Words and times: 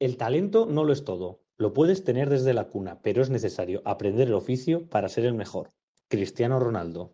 El 0.00 0.16
talento 0.16 0.64
no 0.64 0.82
lo 0.84 0.94
es 0.94 1.04
todo. 1.04 1.42
Lo 1.58 1.74
puedes 1.74 2.04
tener 2.04 2.30
desde 2.30 2.54
la 2.54 2.68
cuna, 2.68 3.02
pero 3.02 3.20
es 3.20 3.28
necesario 3.28 3.82
aprender 3.84 4.28
el 4.28 4.34
oficio 4.34 4.88
para 4.88 5.10
ser 5.10 5.26
el 5.26 5.34
mejor. 5.34 5.72
Cristiano 6.08 6.58
Ronaldo. 6.58 7.12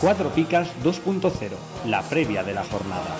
Cuatro 0.00 0.30
Picas 0.30 0.68
2.0, 0.84 1.50
la 1.88 2.02
previa 2.02 2.44
de 2.44 2.54
la 2.54 2.62
jornada. 2.62 3.16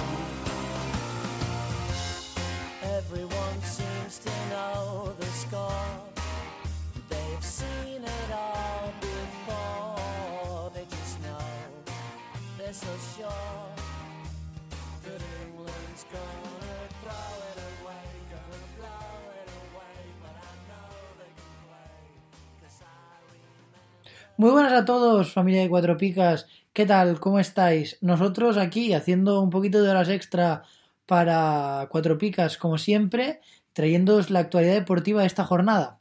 Muy 24.39 24.51
buenas 24.51 24.75
a 24.75 24.84
todos, 24.84 25.33
familia 25.33 25.62
de 25.62 25.70
Cuatro 25.70 25.97
Picas. 25.97 26.47
¿Qué 26.75 26.84
tal? 26.84 27.19
¿Cómo 27.20 27.41
estáis? 27.41 27.97
Nosotros 28.03 28.59
aquí 28.59 28.93
haciendo 28.93 29.41
un 29.41 29.48
poquito 29.48 29.83
de 29.83 29.89
horas 29.89 30.11
extra 30.11 30.62
para 31.06 31.87
Cuatro 31.89 32.19
Picas, 32.19 32.59
como 32.59 32.77
siempre, 32.77 33.41
trayéndoos 33.73 34.28
la 34.28 34.41
actualidad 34.41 34.75
deportiva 34.75 35.23
de 35.23 35.27
esta 35.27 35.45
jornada. 35.45 36.01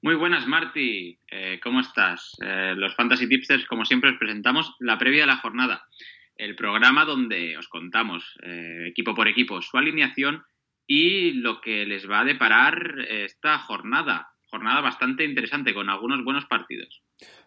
Muy 0.00 0.14
buenas, 0.14 0.46
Marty. 0.46 1.18
Eh, 1.30 1.60
¿Cómo 1.62 1.80
estás? 1.80 2.34
Eh, 2.42 2.72
los 2.74 2.94
Fantasy 2.94 3.28
Tipsters, 3.28 3.66
como 3.66 3.84
siempre, 3.84 4.12
os 4.12 4.18
presentamos 4.18 4.74
la 4.78 4.96
previa 4.96 5.20
de 5.20 5.26
la 5.26 5.36
jornada, 5.36 5.86
el 6.34 6.56
programa 6.56 7.04
donde 7.04 7.58
os 7.58 7.68
contamos 7.68 8.38
eh, 8.42 8.86
equipo 8.88 9.14
por 9.14 9.28
equipo 9.28 9.60
su 9.60 9.76
alineación 9.76 10.44
y 10.86 11.32
lo 11.32 11.60
que 11.60 11.84
les 11.84 12.08
va 12.08 12.20
a 12.20 12.24
deparar 12.24 13.00
esta 13.06 13.58
jornada 13.58 14.30
jornada 14.50 14.80
bastante 14.80 15.24
interesante 15.24 15.72
con 15.72 15.88
algunos 15.88 16.24
buenos 16.24 16.44
partidos. 16.46 17.02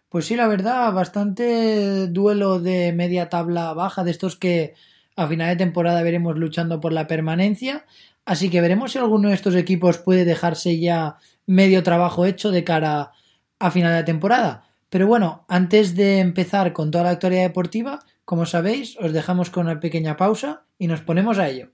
Pues 0.08 0.26
sí, 0.26 0.36
la 0.36 0.48
verdad, 0.48 0.92
bastante 0.92 2.08
duelo 2.08 2.60
de 2.60 2.92
media 2.92 3.28
tabla 3.28 3.72
baja, 3.74 4.04
de 4.04 4.10
estos 4.10 4.36
que 4.36 4.74
a 5.16 5.26
final 5.26 5.48
de 5.48 5.56
temporada 5.56 6.02
veremos 6.02 6.36
luchando 6.36 6.80
por 6.80 6.92
la 6.92 7.06
permanencia. 7.06 7.84
Así 8.24 8.50
que 8.50 8.60
veremos 8.60 8.92
si 8.92 8.98
alguno 8.98 9.28
de 9.28 9.34
estos 9.34 9.54
equipos 9.54 9.98
puede 9.98 10.24
dejarse 10.24 10.78
ya 10.78 11.16
medio 11.46 11.82
trabajo 11.82 12.26
hecho 12.26 12.50
de 12.50 12.64
cara 12.64 13.12
a 13.58 13.70
final 13.70 13.94
de 13.94 14.04
temporada. 14.04 14.64
Pero 14.88 15.06
bueno, 15.06 15.44
antes 15.48 15.96
de 15.96 16.20
empezar 16.20 16.72
con 16.72 16.90
toda 16.90 17.04
la 17.04 17.10
actualidad 17.10 17.42
deportiva, 17.42 17.98
como 18.24 18.46
sabéis, 18.46 18.96
os 18.98 19.12
dejamos 19.12 19.50
con 19.50 19.66
una 19.66 19.80
pequeña 19.80 20.16
pausa 20.16 20.64
y 20.78 20.86
nos 20.86 21.02
ponemos 21.02 21.38
a 21.38 21.48
ello. 21.48 21.73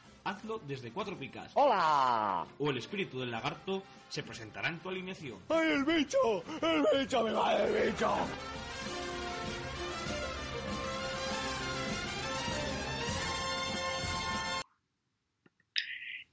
hazlo 0.23 0.59
desde 0.67 0.91
Cuatro 0.91 1.17
Picas. 1.17 1.51
¡Hola! 1.55 2.45
O 2.59 2.69
el 2.69 2.77
espíritu 2.77 3.19
del 3.19 3.31
lagarto 3.31 3.83
se 4.09 4.23
presentará 4.23 4.69
en 4.69 4.79
tu 4.79 4.89
alineación. 4.89 5.39
¡Ay, 5.49 5.71
el 5.71 5.85
bicho! 5.85 6.43
¡El 6.61 6.99
bicho 6.99 7.23
me 7.23 7.31
va 7.31 7.55
el 7.55 7.91
bicho! 7.91 8.15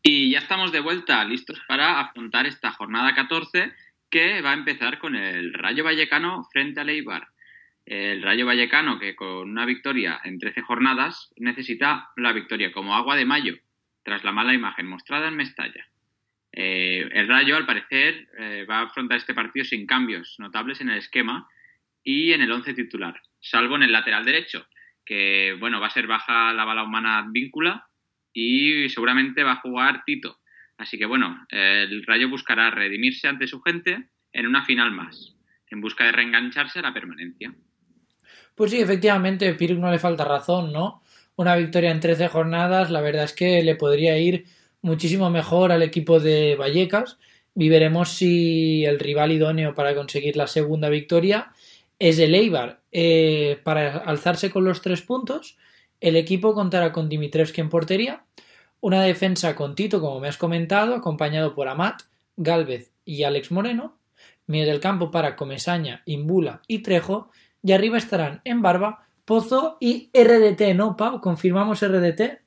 Y 0.03 0.31
ya 0.31 0.39
estamos 0.39 0.73
de 0.73 0.81
vuelta, 0.81 1.23
listos 1.25 1.61
para 1.69 2.01
afrontar 2.01 2.47
esta 2.47 2.73
jornada 2.73 3.15
14 3.15 3.73
que 4.09 4.41
va 4.41 4.53
a 4.53 4.55
empezar 4.55 4.99
con 4.99 5.15
el 5.15 5.53
Rayo 5.53 5.85
Vallecano 5.85 6.45
frente 6.51 6.81
al 6.81 6.89
Eibar. 6.89 7.29
El 7.85 8.23
Rayo 8.23 8.47
Vallecano, 8.47 8.99
que 8.99 9.15
con 9.15 9.51
una 9.51 9.67
victoria 9.67 10.21
en 10.25 10.39
13 10.39 10.63
jornadas, 10.63 11.31
necesita 11.37 12.11
la 12.17 12.33
victoria 12.33 12.73
como 12.73 12.95
agua 12.95 13.17
de 13.17 13.25
mayo, 13.25 13.57
tras 14.09 14.25
la 14.25 14.33
mala 14.33 14.55
imagen 14.55 14.87
mostrada 14.87 15.29
en 15.29 15.37
Mestalla. 15.37 15.87
Eh, 16.51 17.07
el 17.13 17.29
Rayo, 17.29 17.57
al 17.57 17.67
parecer, 17.67 18.27
eh, 18.39 18.65
va 18.65 18.79
a 18.79 18.85
afrontar 18.85 19.19
este 19.19 19.35
partido 19.35 19.67
sin 19.67 19.87
cambios 19.87 20.37
notables 20.39 20.81
en 20.81 20.89
el 20.89 20.97
esquema 20.97 21.47
y 22.03 22.33
en 22.33 22.41
el 22.41 22.51
once 22.51 22.73
titular, 22.73 23.21
salvo 23.39 23.77
en 23.77 23.83
el 23.83 23.93
lateral 23.93 24.25
derecho, 24.25 24.67
que 25.05 25.55
bueno, 25.61 25.79
va 25.79 25.89
a 25.89 25.91
ser 25.91 26.07
baja 26.07 26.55
la 26.55 26.65
bala 26.65 26.85
humana 26.85 27.23
víncula 27.31 27.87
y 28.33 28.89
seguramente 28.89 29.45
va 29.45 29.53
a 29.53 29.61
jugar 29.61 30.05
Tito. 30.07 30.39
Así 30.79 30.97
que 30.97 31.05
bueno, 31.05 31.47
el 31.51 32.03
Rayo 32.07 32.31
buscará 32.31 32.71
redimirse 32.71 33.29
ante 33.29 33.47
su 33.47 33.61
gente 33.61 34.09
en 34.33 34.47
una 34.47 34.65
final 34.65 34.91
más, 34.91 35.37
en 35.69 35.83
busca 35.83 36.05
de 36.05 36.13
reengancharse 36.13 36.79
a 36.79 36.83
la 36.83 36.95
permanencia. 36.95 37.53
Pues 38.55 38.71
sí, 38.71 38.81
efectivamente, 38.81 39.53
Piruk 39.53 39.79
no 39.79 39.91
le 39.91 39.99
falta 39.99 40.25
razón, 40.25 40.73
¿no? 40.73 41.03
Una 41.39 41.55
victoria 41.55 41.93
en 41.93 42.01
13 42.01 42.27
jornadas, 42.27 42.91
la 42.91 43.01
verdad 43.01 43.23
es 43.23 43.33
que 43.33 43.63
le 43.63 43.77
podría 43.77 44.19
ir 44.19 44.47
muchísimo 44.83 45.31
mejor 45.31 45.71
al 45.71 45.85
equipo 45.85 46.19
de 46.19 46.57
Vallecas. 46.57 47.17
Y 47.55 47.69
veremos 47.69 48.09
si 48.09 48.85
el 48.85 48.99
rival 48.99 49.31
idóneo 49.31 49.73
para 49.73 49.95
conseguir 49.95 50.37
la 50.37 50.49
segunda 50.49 50.89
victoria 50.89 51.53
es 52.01 52.19
el 52.19 52.35
Eibar. 52.35 52.81
Eh, 52.91 53.61
para 53.63 53.99
alzarse 53.99 54.51
con 54.51 54.65
los 54.65 54.83
tres 54.83 55.03
puntos, 55.03 55.57
el 56.01 56.17
equipo 56.17 56.55
contará 56.55 56.91
con 56.91 57.09
Dimitrevski 57.09 57.61
en 57.61 57.69
portería, 57.69 58.25
una 58.81 59.01
defensa 59.05 59.55
con 59.55 59.77
Tito, 59.77 60.01
como 60.01 60.19
me 60.19 60.27
has 60.27 60.39
comentado, 60.39 60.97
acompañado 60.97 61.55
por 61.55 61.69
Amat, 61.69 62.03
Galvez 62.37 62.91
y 63.05 63.23
Alex 63.23 63.53
Moreno, 63.53 63.97
medio 64.49 64.67
del 64.67 64.81
campo 64.81 65.13
para 65.13 65.37
Comesaña, 65.37 66.03
Imbula 66.05 66.63
y 66.67 66.81
Trejo, 66.81 67.31
y 67.63 67.71
arriba 67.71 67.97
estarán 67.97 68.41
en 68.43 68.61
Barba, 68.61 69.08
Pozo 69.29 69.77
y 69.79 70.11
RDT, 70.15 70.75
¿no, 70.75 70.97
Pau? 70.97 71.21
¿Confirmamos 71.21 71.87
RDT? 71.87 72.41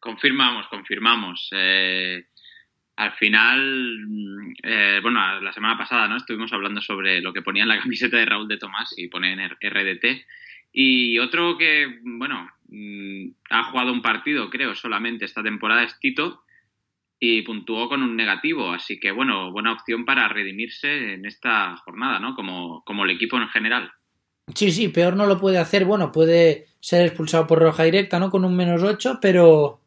Confirmamos, 0.00 0.66
confirmamos. 0.66 1.48
Eh, 1.52 2.26
al 2.96 3.12
final, 3.12 4.56
eh, 4.60 4.98
bueno, 5.00 5.40
la 5.40 5.52
semana 5.52 5.78
pasada 5.78 6.08
no 6.08 6.16
estuvimos 6.16 6.52
hablando 6.52 6.80
sobre 6.80 7.20
lo 7.20 7.32
que 7.32 7.42
ponía 7.42 7.62
en 7.62 7.68
la 7.68 7.80
camiseta 7.80 8.16
de 8.16 8.26
Raúl 8.26 8.48
de 8.48 8.58
Tomás 8.58 8.92
y 8.96 9.06
pone 9.06 9.34
en 9.34 9.48
RDT. 9.48 10.26
Y 10.72 11.20
otro 11.20 11.56
que, 11.56 12.00
bueno, 12.02 12.50
mm, 12.70 13.28
ha 13.50 13.70
jugado 13.70 13.92
un 13.92 14.02
partido, 14.02 14.50
creo, 14.50 14.74
solamente 14.74 15.26
esta 15.26 15.44
temporada 15.44 15.84
es 15.84 15.96
Tito 16.00 16.42
y 17.20 17.42
puntuó 17.42 17.88
con 17.88 18.02
un 18.02 18.16
negativo. 18.16 18.72
Así 18.72 18.98
que, 18.98 19.12
bueno, 19.12 19.52
buena 19.52 19.74
opción 19.74 20.04
para 20.04 20.26
redimirse 20.26 21.14
en 21.14 21.24
esta 21.24 21.76
jornada, 21.76 22.18
¿no? 22.18 22.34
Como, 22.34 22.82
como 22.84 23.04
el 23.04 23.10
equipo 23.10 23.36
en 23.36 23.48
general. 23.48 23.92
Sí, 24.54 24.72
sí, 24.72 24.88
peor 24.88 25.16
no 25.16 25.26
lo 25.26 25.38
puede 25.38 25.58
hacer. 25.58 25.84
Bueno, 25.84 26.10
puede 26.12 26.66
ser 26.80 27.06
expulsado 27.06 27.46
por 27.46 27.58
roja 27.58 27.84
directa, 27.84 28.18
¿no? 28.18 28.30
Con 28.30 28.44
un 28.44 28.56
menos 28.56 28.82
8, 28.82 29.18
pero 29.20 29.80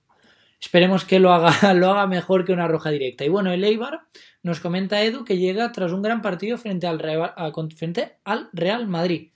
Esperemos 0.62 1.06
que 1.06 1.20
lo 1.20 1.34
haga, 1.34 1.74
lo 1.74 1.90
haga 1.90 2.06
mejor 2.06 2.46
que 2.46 2.54
una 2.54 2.68
roja 2.68 2.92
directa. 2.92 3.26
Y 3.26 3.30
bueno, 3.30 3.52
el 3.52 3.64
Eibar 3.64 4.02
nos 4.44 4.60
comenta 4.60 5.02
Edu 5.02 5.26
que 5.26 5.38
llega 5.38 5.72
tras 5.72 5.92
un 5.92 6.04
gran 6.04 6.22
partido 6.22 6.58
frente 6.58 6.86
al 6.86 7.00
Real, 7.00 7.34
frente 7.76 8.18
al 8.24 8.50
Real 8.54 8.88
Madrid. 8.88 9.32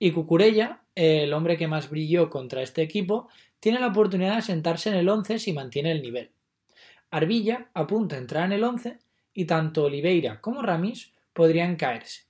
Y 0.00 0.10
Cucurella, 0.10 0.82
el 0.96 1.32
hombre 1.32 1.56
que 1.56 1.68
más 1.68 1.88
brilló 1.88 2.28
contra 2.28 2.60
este 2.60 2.82
equipo, 2.82 3.28
tiene 3.60 3.78
la 3.78 3.86
oportunidad 3.86 4.36
de 4.36 4.42
sentarse 4.42 4.90
en 4.90 4.96
el 4.96 5.08
11 5.08 5.38
si 5.38 5.52
mantiene 5.52 5.92
el 5.92 6.02
nivel. 6.02 6.32
Arbilla 7.10 7.70
apunta 7.72 8.16
a 8.16 8.18
entrar 8.18 8.46
en 8.46 8.52
el 8.52 8.64
11 8.64 8.98
y 9.32 9.44
tanto 9.44 9.84
Oliveira 9.84 10.40
como 10.40 10.60
Ramis 10.60 11.12
podrían 11.32 11.76
caerse. 11.76 12.22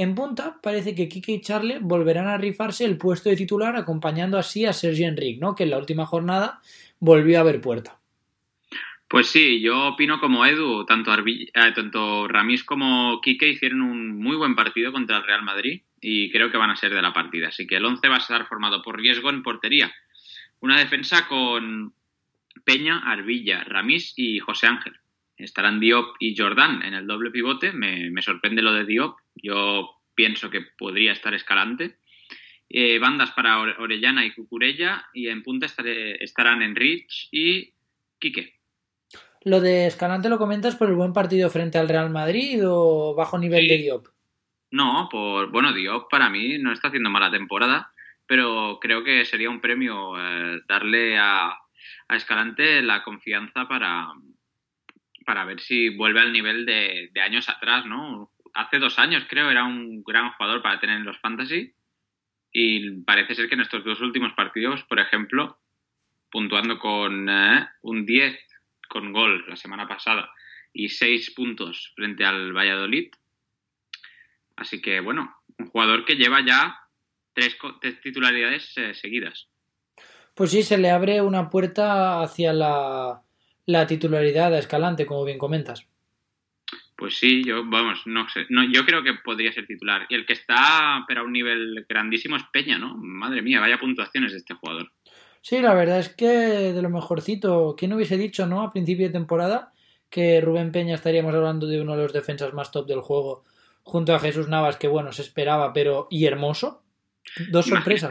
En 0.00 0.14
punta 0.14 0.60
parece 0.62 0.94
que 0.94 1.08
Kike 1.08 1.32
y 1.32 1.40
Charle 1.40 1.80
volverán 1.80 2.28
a 2.28 2.38
rifarse 2.38 2.84
el 2.84 2.96
puesto 2.96 3.30
de 3.30 3.34
titular 3.34 3.74
acompañando 3.74 4.38
así 4.38 4.64
a 4.64 4.72
Sergi 4.72 5.02
Enrique, 5.02 5.40
¿no? 5.40 5.56
que 5.56 5.64
en 5.64 5.70
la 5.70 5.78
última 5.78 6.06
jornada 6.06 6.60
volvió 7.00 7.40
a 7.40 7.42
ver 7.42 7.60
puerta. 7.60 7.98
Pues 9.08 9.26
sí, 9.26 9.60
yo 9.60 9.88
opino 9.88 10.20
como 10.20 10.46
Edu, 10.46 10.86
tanto, 10.86 11.10
Arbilla, 11.10 11.50
eh, 11.52 11.72
tanto 11.74 12.28
Ramis 12.28 12.62
como 12.62 13.20
Kike 13.20 13.48
hicieron 13.48 13.80
un 13.80 14.16
muy 14.16 14.36
buen 14.36 14.54
partido 14.54 14.92
contra 14.92 15.16
el 15.16 15.24
Real 15.24 15.42
Madrid 15.42 15.82
y 16.00 16.30
creo 16.30 16.52
que 16.52 16.58
van 16.58 16.70
a 16.70 16.76
ser 16.76 16.94
de 16.94 17.02
la 17.02 17.12
partida. 17.12 17.48
Así 17.48 17.66
que 17.66 17.74
el 17.74 17.84
11 17.84 18.06
va 18.06 18.14
a 18.14 18.18
estar 18.18 18.46
formado 18.46 18.82
por 18.82 19.00
Riesgo 19.00 19.30
en 19.30 19.42
portería. 19.42 19.92
Una 20.60 20.78
defensa 20.78 21.26
con 21.26 21.92
Peña, 22.62 23.00
Arbilla, 23.04 23.64
Ramis 23.64 24.14
y 24.16 24.38
José 24.38 24.68
Ángel 24.68 24.94
estarán 25.38 25.80
Diop 25.80 26.16
y 26.18 26.36
Jordan 26.36 26.82
en 26.82 26.94
el 26.94 27.06
doble 27.06 27.30
pivote. 27.30 27.72
Me, 27.72 28.10
sorprende 28.22 28.62
lo 28.62 28.72
de 28.72 28.84
Diop. 28.84 29.18
Yo 29.34 29.90
pienso 30.14 30.50
que 30.50 30.62
podría 30.62 31.12
estar 31.12 31.32
Escalante. 31.34 31.98
Eh, 32.68 32.98
bandas 32.98 33.30
para 33.30 33.60
Orellana 33.60 34.26
y 34.26 34.34
Cucurella. 34.34 35.06
Y 35.14 35.28
en 35.28 35.42
punta 35.42 35.66
estarán 35.66 36.62
Enrich 36.62 37.28
y 37.30 37.72
Quique. 38.18 38.58
¿Lo 39.44 39.60
de 39.60 39.86
Escalante 39.86 40.28
lo 40.28 40.38
comentas 40.38 40.76
por 40.76 40.88
el 40.88 40.96
buen 40.96 41.12
partido 41.12 41.48
frente 41.48 41.78
al 41.78 41.88
Real 41.88 42.10
Madrid 42.10 42.60
o 42.66 43.14
bajo 43.14 43.38
nivel 43.38 43.68
de 43.68 43.78
Diop? 43.78 44.08
No, 44.70 45.08
por 45.10 45.50
bueno, 45.50 45.72
Diop 45.72 46.10
para 46.10 46.28
mí 46.28 46.58
no 46.58 46.72
está 46.72 46.88
haciendo 46.88 47.08
mala 47.08 47.30
temporada, 47.30 47.92
pero 48.26 48.78
creo 48.80 49.02
que 49.04 49.24
sería 49.24 49.48
un 49.48 49.60
premio 49.60 50.18
eh, 50.18 50.60
darle 50.68 51.16
a, 51.16 51.56
a 52.08 52.16
Escalante 52.16 52.82
la 52.82 53.02
confianza 53.02 53.66
para, 53.66 54.12
para 55.28 55.44
ver 55.44 55.60
si 55.60 55.90
vuelve 55.90 56.20
al 56.20 56.32
nivel 56.32 56.64
de, 56.64 57.10
años 57.20 57.50
atrás, 57.50 57.84
¿no? 57.84 58.32
Hace 58.54 58.78
dos 58.78 58.98
años 58.98 59.26
creo 59.28 59.50
era 59.50 59.62
un 59.64 60.02
gran 60.02 60.32
jugador 60.32 60.62
para 60.62 60.80
tener 60.80 60.96
en 60.96 61.04
los 61.04 61.18
fantasy 61.18 61.74
y 62.50 63.02
parece 63.02 63.34
ser 63.34 63.46
que 63.46 63.54
en 63.54 63.60
estos 63.60 63.84
dos 63.84 64.00
últimos 64.00 64.32
partidos, 64.32 64.84
por 64.84 64.98
ejemplo, 64.98 65.60
puntuando 66.30 66.78
con 66.78 67.28
eh, 67.28 67.68
un 67.82 68.06
10 68.06 68.38
con 68.88 69.12
gol 69.12 69.44
la 69.46 69.56
semana 69.56 69.86
pasada 69.86 70.30
y 70.72 70.88
6 70.88 71.34
puntos 71.34 71.92
frente 71.94 72.24
al 72.24 72.54
Valladolid. 72.54 73.10
Así 74.56 74.80
que 74.80 75.00
bueno, 75.00 75.36
un 75.58 75.66
jugador 75.66 76.06
que 76.06 76.16
lleva 76.16 76.40
ya 76.42 76.74
tres, 77.34 77.58
titularidades 78.02 78.72
eh, 78.78 78.94
seguidas. 78.94 79.50
Pues 80.32 80.52
sí, 80.52 80.62
se 80.62 80.78
le 80.78 80.90
abre 80.90 81.20
una 81.20 81.50
puerta 81.50 82.22
hacia 82.22 82.54
la 82.54 83.27
la 83.68 83.86
titularidad 83.86 84.54
a 84.54 84.58
Escalante, 84.58 85.04
como 85.04 85.26
bien 85.26 85.36
comentas. 85.36 85.86
Pues 86.96 87.18
sí, 87.18 87.44
yo, 87.44 87.66
vamos, 87.66 88.00
no 88.06 88.26
sé, 88.30 88.46
no, 88.48 88.64
yo 88.64 88.86
creo 88.86 89.02
que 89.02 89.12
podría 89.12 89.52
ser 89.52 89.66
titular. 89.66 90.06
Y 90.08 90.14
el 90.14 90.24
que 90.24 90.32
está, 90.32 91.04
pero 91.06 91.20
a 91.20 91.24
un 91.24 91.32
nivel 91.32 91.84
grandísimo 91.86 92.36
es 92.36 92.44
Peña, 92.50 92.78
¿no? 92.78 92.96
Madre 92.96 93.42
mía, 93.42 93.60
vaya 93.60 93.78
puntuaciones 93.78 94.32
de 94.32 94.38
este 94.38 94.54
jugador. 94.54 94.90
Sí, 95.42 95.60
la 95.60 95.74
verdad 95.74 95.98
es 95.98 96.08
que 96.08 96.26
de 96.26 96.80
lo 96.80 96.88
mejorcito, 96.88 97.76
¿quién 97.76 97.92
hubiese 97.92 98.16
dicho, 98.16 98.46
no? 98.46 98.62
A 98.62 98.72
principio 98.72 99.06
de 99.06 99.12
temporada 99.12 99.74
que 100.08 100.40
Rubén 100.40 100.72
Peña 100.72 100.94
estaríamos 100.94 101.34
hablando 101.34 101.66
de 101.66 101.82
uno 101.82 101.94
de 101.94 102.04
los 102.04 102.14
defensas 102.14 102.54
más 102.54 102.72
top 102.72 102.86
del 102.86 103.02
juego, 103.02 103.44
junto 103.82 104.14
a 104.14 104.18
Jesús 104.18 104.48
Navas, 104.48 104.78
que 104.78 104.88
bueno, 104.88 105.12
se 105.12 105.20
esperaba, 105.20 105.74
pero 105.74 106.08
y 106.10 106.24
hermoso. 106.24 106.84
Dos 107.50 107.66
sorpresas. 107.66 108.10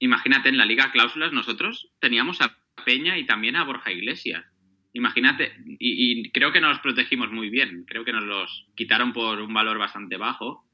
Imagínate, 0.00 0.48
en 0.48 0.58
la 0.58 0.64
Liga 0.64 0.90
Cláusulas 0.90 1.32
nosotros 1.32 1.92
teníamos 2.00 2.40
a 2.40 2.56
Peña 2.84 3.16
y 3.18 3.24
también 3.24 3.54
a 3.54 3.64
Borja 3.64 3.92
Iglesias. 3.92 4.44
Imagínate, 4.92 5.52
y, 5.78 6.30
creo 6.32 6.52
que 6.52 6.60
nos 6.60 6.80
protegimos 6.80 7.30
muy 7.30 7.48
bien, 7.48 7.84
creo 7.86 8.04
que 8.04 8.12
nos 8.12 8.24
los 8.24 8.66
quitaron 8.74 9.12
por 9.12 9.40
un 9.40 9.54
valor 9.54 9.78
bastante 9.78 10.16
bajo. 10.16 10.64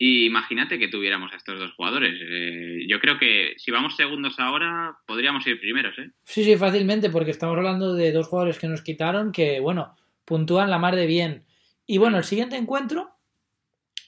Y 0.00 0.26
imagínate 0.26 0.78
que 0.78 0.86
tuviéramos 0.86 1.32
a 1.32 1.36
estos 1.36 1.58
dos 1.58 1.72
jugadores. 1.72 2.14
Eh, 2.22 2.86
yo 2.88 3.00
creo 3.00 3.18
que 3.18 3.54
si 3.56 3.72
vamos 3.72 3.96
segundos 3.96 4.38
ahora, 4.38 4.96
podríamos 5.06 5.44
ir 5.48 5.58
primeros, 5.58 5.98
¿eh? 5.98 6.12
Sí, 6.22 6.44
sí, 6.44 6.56
fácilmente, 6.56 7.10
porque 7.10 7.32
estamos 7.32 7.56
hablando 7.56 7.94
de 7.94 8.12
dos 8.12 8.28
jugadores 8.28 8.60
que 8.60 8.68
nos 8.68 8.82
quitaron 8.82 9.32
que, 9.32 9.58
bueno, 9.58 9.96
puntúan 10.24 10.70
la 10.70 10.78
mar 10.78 10.94
de 10.94 11.06
bien. 11.06 11.44
Y 11.84 11.98
bueno, 11.98 12.18
el 12.18 12.24
siguiente 12.24 12.56
encuentro 12.56 13.10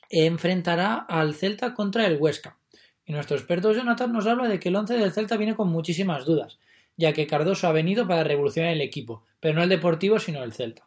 enfrentará 0.08 0.94
al 0.94 1.34
Celta 1.34 1.74
contra 1.74 2.06
el 2.06 2.18
Huesca. 2.18 2.56
Y 3.04 3.12
nuestro 3.12 3.36
experto 3.36 3.72
Jonathan 3.72 4.12
nos 4.12 4.28
habla 4.28 4.46
de 4.46 4.60
que 4.60 4.68
el 4.68 4.76
once 4.76 4.94
del 4.94 5.10
Celta 5.10 5.36
viene 5.36 5.56
con 5.56 5.68
muchísimas 5.70 6.24
dudas 6.24 6.60
ya 7.00 7.14
que 7.14 7.26
Cardoso 7.26 7.66
ha 7.66 7.72
venido 7.72 8.06
para 8.06 8.24
revolucionar 8.24 8.72
el 8.72 8.82
equipo, 8.82 9.24
pero 9.40 9.54
no 9.54 9.62
el 9.62 9.70
Deportivo, 9.70 10.18
sino 10.18 10.44
el 10.44 10.52
Celta. 10.52 10.86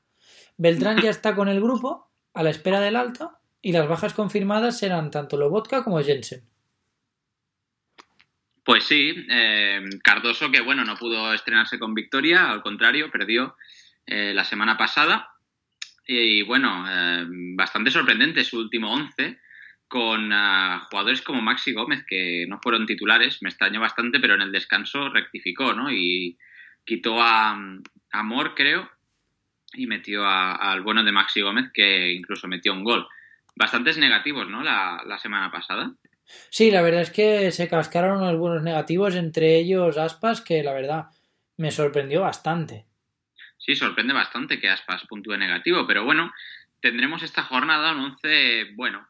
Beltrán 0.57 1.01
ya 1.01 1.09
está 1.09 1.35
con 1.35 1.49
el 1.49 1.59
grupo, 1.59 2.11
a 2.35 2.43
la 2.43 2.51
espera 2.51 2.79
del 2.79 2.95
alta, 2.95 3.39
y 3.63 3.71
las 3.71 3.87
bajas 3.87 4.13
confirmadas 4.13 4.77
serán 4.77 5.09
tanto 5.09 5.37
Lobotka 5.37 5.83
como 5.83 6.03
Jensen. 6.03 6.47
Pues 8.63 8.83
sí, 8.83 9.25
eh, 9.29 9.81
Cardoso 10.03 10.51
que 10.51 10.61
bueno, 10.61 10.85
no 10.85 10.95
pudo 10.97 11.33
estrenarse 11.33 11.79
con 11.79 11.95
victoria, 11.95 12.51
al 12.51 12.61
contrario, 12.61 13.09
perdió 13.11 13.57
eh, 14.05 14.33
la 14.35 14.43
semana 14.43 14.77
pasada. 14.77 15.31
Y, 16.05 16.43
bueno, 16.43 16.85
eh, 16.87 17.25
bastante 17.55 17.89
sorprendente 17.89 18.43
su 18.43 18.59
último 18.59 18.93
once, 18.93 19.39
con 19.93 20.33
ah, 20.33 20.87
jugadores 20.89 21.21
como 21.21 21.43
Maxi 21.43 21.71
Gómez, 21.71 22.03
que 22.07 22.47
no 22.49 22.59
fueron 22.63 22.87
titulares, 22.87 23.43
me 23.43 23.49
extrañó 23.49 23.79
bastante, 23.79 24.19
pero 24.19 24.33
en 24.33 24.41
el 24.41 24.51
descanso 24.51 25.09
rectificó, 25.09 25.73
¿no? 25.73 25.91
Y 25.91 26.35
quitó 26.83 27.21
a, 27.21 27.55
Amor, 28.11 28.55
creo, 28.55 28.89
y 29.71 29.85
metió 29.85 30.25
al 30.25 30.81
bueno 30.81 31.03
de 31.03 31.11
Maxi 31.11 31.41
Gómez, 31.41 31.69
que 31.71 32.11
incluso 32.11 32.47
metió 32.47 32.73
un 32.73 32.83
gol. 32.83 33.07
Bastantes 33.55 33.99
negativos, 33.99 34.49
¿no? 34.49 34.63
La, 34.63 35.19
semana 35.21 35.51
pasada. 35.51 35.93
Sí, 36.49 36.71
la 36.71 36.81
verdad 36.81 37.01
es 37.01 37.11
que 37.11 37.51
se 37.51 37.69
cascaron 37.69 38.17
unos 38.17 38.35
buenos 38.35 38.63
negativos, 38.63 39.13
entre 39.13 39.57
ellos 39.57 39.99
Aspas, 39.99 40.41
que 40.41 40.63
la 40.63 40.73
verdad 40.73 41.05
me 41.57 41.69
sorprendió 41.69 42.21
bastante. 42.21 42.87
Sí, 43.59 43.75
sorprende 43.75 44.15
bastante 44.15 44.59
que 44.59 44.69
Aspas 44.69 45.05
puntúe 45.05 45.37
negativo, 45.37 45.85
pero 45.85 46.03
bueno, 46.03 46.33
tendremos 46.79 47.21
esta 47.21 47.43
jornada 47.43 47.91
un 47.91 47.99
11, 47.99 48.71
bueno, 48.73 49.07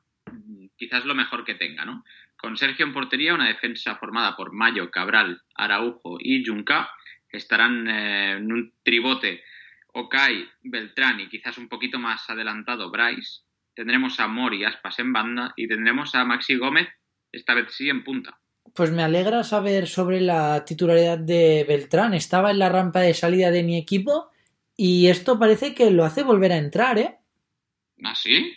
quizás 0.84 1.06
lo 1.06 1.16
mejor 1.16 1.46
que 1.46 1.56
tenga, 1.56 1.86
¿no? 1.86 2.04
Con 2.36 2.58
Sergio 2.58 2.86
en 2.86 2.94
portería, 2.94 3.34
una 3.34 3.48
defensa 3.48 3.96
formada 3.96 4.36
por 4.36 4.52
Mayo, 4.52 4.92
Cabral, 4.92 5.42
Araujo 5.56 6.18
y 6.20 6.44
Junca, 6.46 6.90
que 7.30 7.38
estarán 7.38 7.88
eh, 7.88 8.34
en 8.34 8.52
un 8.52 8.74
tribote 8.84 9.44
Okai, 9.94 10.46
Beltrán 10.62 11.22
y 11.22 11.30
quizás 11.30 11.58
un 11.58 11.70
poquito 11.70 12.00
más 12.00 12.30
adelantado 12.30 12.92
Bryce. 12.92 13.44
Tendremos 13.74 14.20
a 14.20 14.28
Mori 14.28 14.60
y 14.60 14.66
Aspas 14.66 15.00
en 15.00 15.13
banda 15.13 15.54
y 15.56 15.68
tendremos 15.70 16.13
a 16.16 16.25
Maxi 16.25 16.56
Gómez, 16.58 16.90
esta 17.32 17.54
vez 17.54 17.74
sí 17.74 17.90
en 17.90 18.04
punta. 18.04 18.38
Pues 18.75 18.92
me 18.92 19.04
alegra 19.04 19.44
saber 19.44 19.88
sobre 19.88 20.20
la 20.20 20.66
titularidad 20.66 21.20
de 21.20 21.66
Beltrán. 21.66 22.13
Estaba 22.13 22.52
en 22.52 22.60
la 22.60 22.70
rampa 22.70 23.00
de 23.00 23.13
salida 23.13 23.52
de 23.52 23.63
mi 23.63 23.78
equipo 23.78 24.32
y 24.75 25.08
esto 25.08 25.40
parece 25.40 25.74
que 25.74 25.92
lo 25.92 26.04
hace 26.04 26.24
volver 26.24 26.52
a 26.52 26.58
entrar, 26.58 26.98
¿eh? 26.98 27.16
¿Ah, 28.04 28.16
sí? 28.16 28.54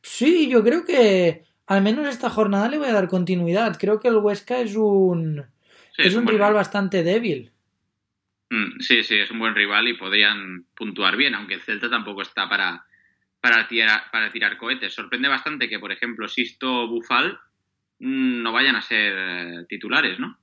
Sí, 0.00 0.48
yo 0.48 0.64
creo 0.64 0.84
que 0.84 1.44
al 1.66 1.82
menos 1.82 2.06
esta 2.06 2.30
jornada 2.30 2.68
le 2.68 2.78
voy 2.78 2.88
a 2.88 2.92
dar 2.92 3.08
continuidad. 3.08 3.76
Creo 3.78 4.00
que 4.00 4.08
el 4.08 4.16
Huesca 4.16 4.60
es 4.60 4.76
un, 4.76 5.44
es 5.96 6.14
un, 6.14 6.26
rival 6.26 6.54
bastante 6.54 7.02
débil. 7.02 7.52
Mm, 8.50 8.80
sí, 8.80 9.02
sí, 9.02 9.16
es 9.16 9.30
un 9.30 9.38
buen 9.38 9.54
rival 9.54 9.88
y 9.88 9.94
podrían 9.94 10.66
puntuar 10.74 11.16
bien, 11.16 11.34
aunque 11.34 11.54
el 11.54 11.62
Celta 11.62 11.88
tampoco 11.88 12.22
está 12.22 12.48
para, 12.48 12.84
para, 13.40 13.66
tirar, 13.68 14.02
para 14.10 14.30
tirar 14.30 14.58
cohetes. 14.58 14.94
Sorprende 14.94 15.28
bastante 15.28 15.68
que, 15.68 15.78
por 15.78 15.92
ejemplo, 15.92 16.28
Sisto 16.28 16.88
Bufal 16.88 17.38
mm, 17.98 18.42
no 18.42 18.52
vayan 18.52 18.76
a 18.76 18.82
ser 18.82 19.14
eh, 19.16 19.66
titulares, 19.68 20.18
¿no? 20.18 20.38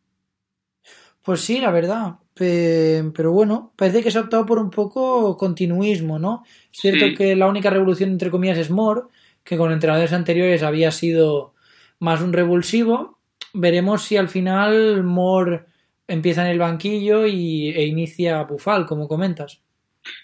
Pues 1.23 1.41
sí, 1.41 1.59
la 1.59 1.71
verdad. 1.71 2.15
Pero 2.33 3.31
bueno, 3.33 3.73
parece 3.75 4.01
que 4.01 4.11
se 4.11 4.17
ha 4.17 4.21
optado 4.21 4.45
por 4.45 4.59
un 4.59 4.69
poco 4.69 5.35
continuismo, 5.35 6.17
¿no? 6.17 6.43
Es 6.71 6.79
cierto 6.79 7.05
que 7.17 7.35
la 7.35 7.47
única 7.47 7.69
revolución, 7.69 8.11
entre 8.11 8.31
comillas, 8.31 8.57
es 8.57 8.71
Moore, 8.71 9.01
que 9.49 9.57
con 9.57 9.71
entrenadores 9.71 10.13
anteriores 10.13 10.61
había 10.61 10.91
sido 10.91 11.55
más 11.97 12.21
un 12.21 12.33
revulsivo. 12.33 13.19
Veremos 13.51 14.03
si 14.03 14.15
al 14.15 14.29
final 14.29 15.03
Moore 15.03 15.65
empieza 16.07 16.45
en 16.45 16.51
el 16.51 16.59
banquillo 16.59 17.25
y, 17.25 17.69
e 17.69 17.87
inicia 17.87 18.43
Bufal, 18.43 18.85
como 18.85 19.07
comentas. 19.07 19.63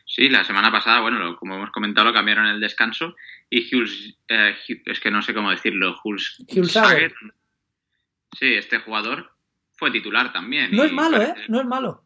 Sí, 0.06 0.30
la 0.30 0.44
semana 0.44 0.72
pasada, 0.72 1.02
bueno, 1.02 1.36
como 1.38 1.56
hemos 1.56 1.72
comentado, 1.72 2.10
lo 2.10 2.14
cambiaron 2.14 2.46
el 2.46 2.60
descanso 2.60 3.16
y 3.50 3.68
Jules, 3.68 4.16
eh, 4.28 4.56
es 4.86 5.00
que 5.00 5.10
no 5.10 5.24
sé 5.24 5.34
cómo 5.34 5.50
decirlo, 5.50 5.96
Jules, 5.96 6.38
Sí, 8.38 8.54
este 8.54 8.78
jugador 8.78 9.32
fue 9.72 9.90
titular 9.90 10.32
también. 10.32 10.70
No 10.72 10.84
es 10.84 10.92
malo, 10.92 11.20
¿eh? 11.20 11.34
No 11.48 11.62
es 11.62 11.66
malo. 11.66 12.06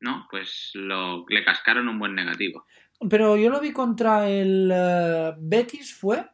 ¿no? 0.00 0.26
Pues 0.30 0.72
lo, 0.74 1.24
le 1.28 1.44
cascaron 1.44 1.88
un 1.88 1.98
buen 1.98 2.14
negativo. 2.14 2.66
Pero 3.08 3.36
yo 3.36 3.50
lo 3.50 3.60
vi 3.60 3.72
contra 3.72 4.28
el 4.28 4.70
eh, 4.72 5.34
Betis, 5.38 5.94
¿fue? 5.94 6.26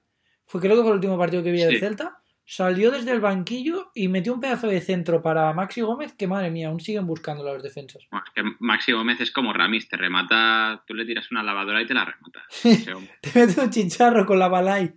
Fue 0.46 0.60
creo 0.60 0.76
que 0.76 0.82
fue 0.82 0.90
el 0.90 0.96
último 0.96 1.18
partido 1.18 1.42
que 1.42 1.52
vi 1.52 1.60
del 1.60 1.74
Sí. 1.74 1.80
Celta. 1.80 2.18
Salió 2.48 2.92
desde 2.92 3.10
el 3.10 3.20
banquillo 3.20 3.90
y 3.92 4.06
metió 4.06 4.32
un 4.32 4.40
pedazo 4.40 4.68
de 4.68 4.80
centro 4.80 5.20
para 5.20 5.52
Maxi 5.52 5.80
Gómez 5.80 6.14
que, 6.14 6.28
madre 6.28 6.48
mía, 6.48 6.68
aún 6.68 6.78
siguen 6.78 7.04
buscando 7.04 7.42
las 7.42 7.60
defensas. 7.60 8.06
Bueno, 8.08 8.24
es 8.24 8.32
que 8.32 8.42
Maxi 8.60 8.92
Gómez 8.92 9.20
es 9.20 9.32
como 9.32 9.52
Ramis, 9.52 9.88
te 9.88 9.96
remata, 9.96 10.84
tú 10.86 10.94
le 10.94 11.04
tiras 11.04 11.28
una 11.32 11.42
lavadora 11.42 11.82
y 11.82 11.86
te 11.86 11.94
la 11.94 12.04
remata. 12.04 12.44
Te 13.20 13.30
mete 13.34 13.60
un 13.60 13.70
chicharro 13.70 14.24
con 14.24 14.38
la 14.38 14.46
balay. 14.46 14.94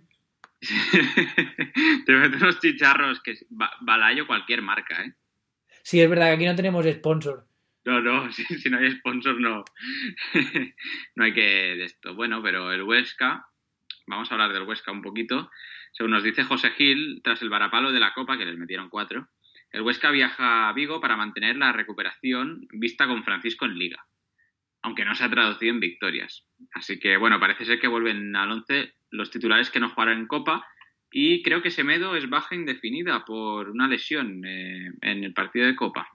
te 2.06 2.12
mete 2.12 2.36
unos 2.36 2.60
chicharros 2.60 3.20
que 3.20 3.34
Balay 3.80 4.20
o 4.20 4.26
cualquier 4.26 4.62
marca, 4.62 5.02
¿eh? 5.02 5.14
Sí, 5.82 6.00
es 6.00 6.08
verdad 6.08 6.26
que 6.26 6.32
aquí 6.32 6.44
no 6.46 6.54
tenemos 6.54 6.86
sponsor. 6.86 7.46
No, 7.90 8.00
no, 8.00 8.30
si, 8.32 8.70
no 8.70 8.78
hay 8.78 8.92
sponsor 8.92 9.40
no, 9.40 9.64
no 11.16 11.24
hay 11.24 11.34
que 11.34 11.40
de 11.40 11.84
esto. 11.84 12.14
Bueno, 12.14 12.40
pero 12.40 12.70
el 12.70 12.84
Huesca, 12.84 13.48
vamos 14.06 14.30
a 14.30 14.34
hablar 14.34 14.52
del 14.52 14.62
Huesca 14.62 14.92
un 14.92 15.02
poquito. 15.02 15.50
Según 15.90 16.12
nos 16.12 16.22
dice 16.22 16.44
José 16.44 16.70
Gil, 16.70 17.20
tras 17.24 17.42
el 17.42 17.50
varapalo 17.50 17.90
de 17.90 17.98
la 17.98 18.14
Copa, 18.14 18.38
que 18.38 18.44
les 18.44 18.56
metieron 18.56 18.90
cuatro, 18.90 19.26
el 19.72 19.82
Huesca 19.82 20.12
viaja 20.12 20.68
a 20.68 20.72
Vigo 20.72 21.00
para 21.00 21.16
mantener 21.16 21.56
la 21.56 21.72
recuperación 21.72 22.68
vista 22.70 23.08
con 23.08 23.24
Francisco 23.24 23.64
en 23.64 23.76
Liga, 23.76 24.06
aunque 24.82 25.04
no 25.04 25.16
se 25.16 25.24
ha 25.24 25.30
traducido 25.30 25.72
en 25.72 25.80
victorias. 25.80 26.46
Así 26.72 27.00
que, 27.00 27.16
bueno, 27.16 27.40
parece 27.40 27.64
ser 27.64 27.80
que 27.80 27.88
vuelven 27.88 28.36
al 28.36 28.52
11 28.52 28.94
los 29.10 29.32
titulares 29.32 29.68
que 29.68 29.80
no 29.80 29.90
jugaron 29.90 30.18
en 30.18 30.26
Copa 30.28 30.64
y 31.10 31.42
creo 31.42 31.60
que 31.60 31.72
Semedo 31.72 32.14
es 32.14 32.30
baja 32.30 32.54
indefinida 32.54 33.24
por 33.24 33.68
una 33.68 33.88
lesión 33.88 34.44
eh, 34.44 34.92
en 35.00 35.24
el 35.24 35.32
partido 35.32 35.66
de 35.66 35.74
Copa. 35.74 36.08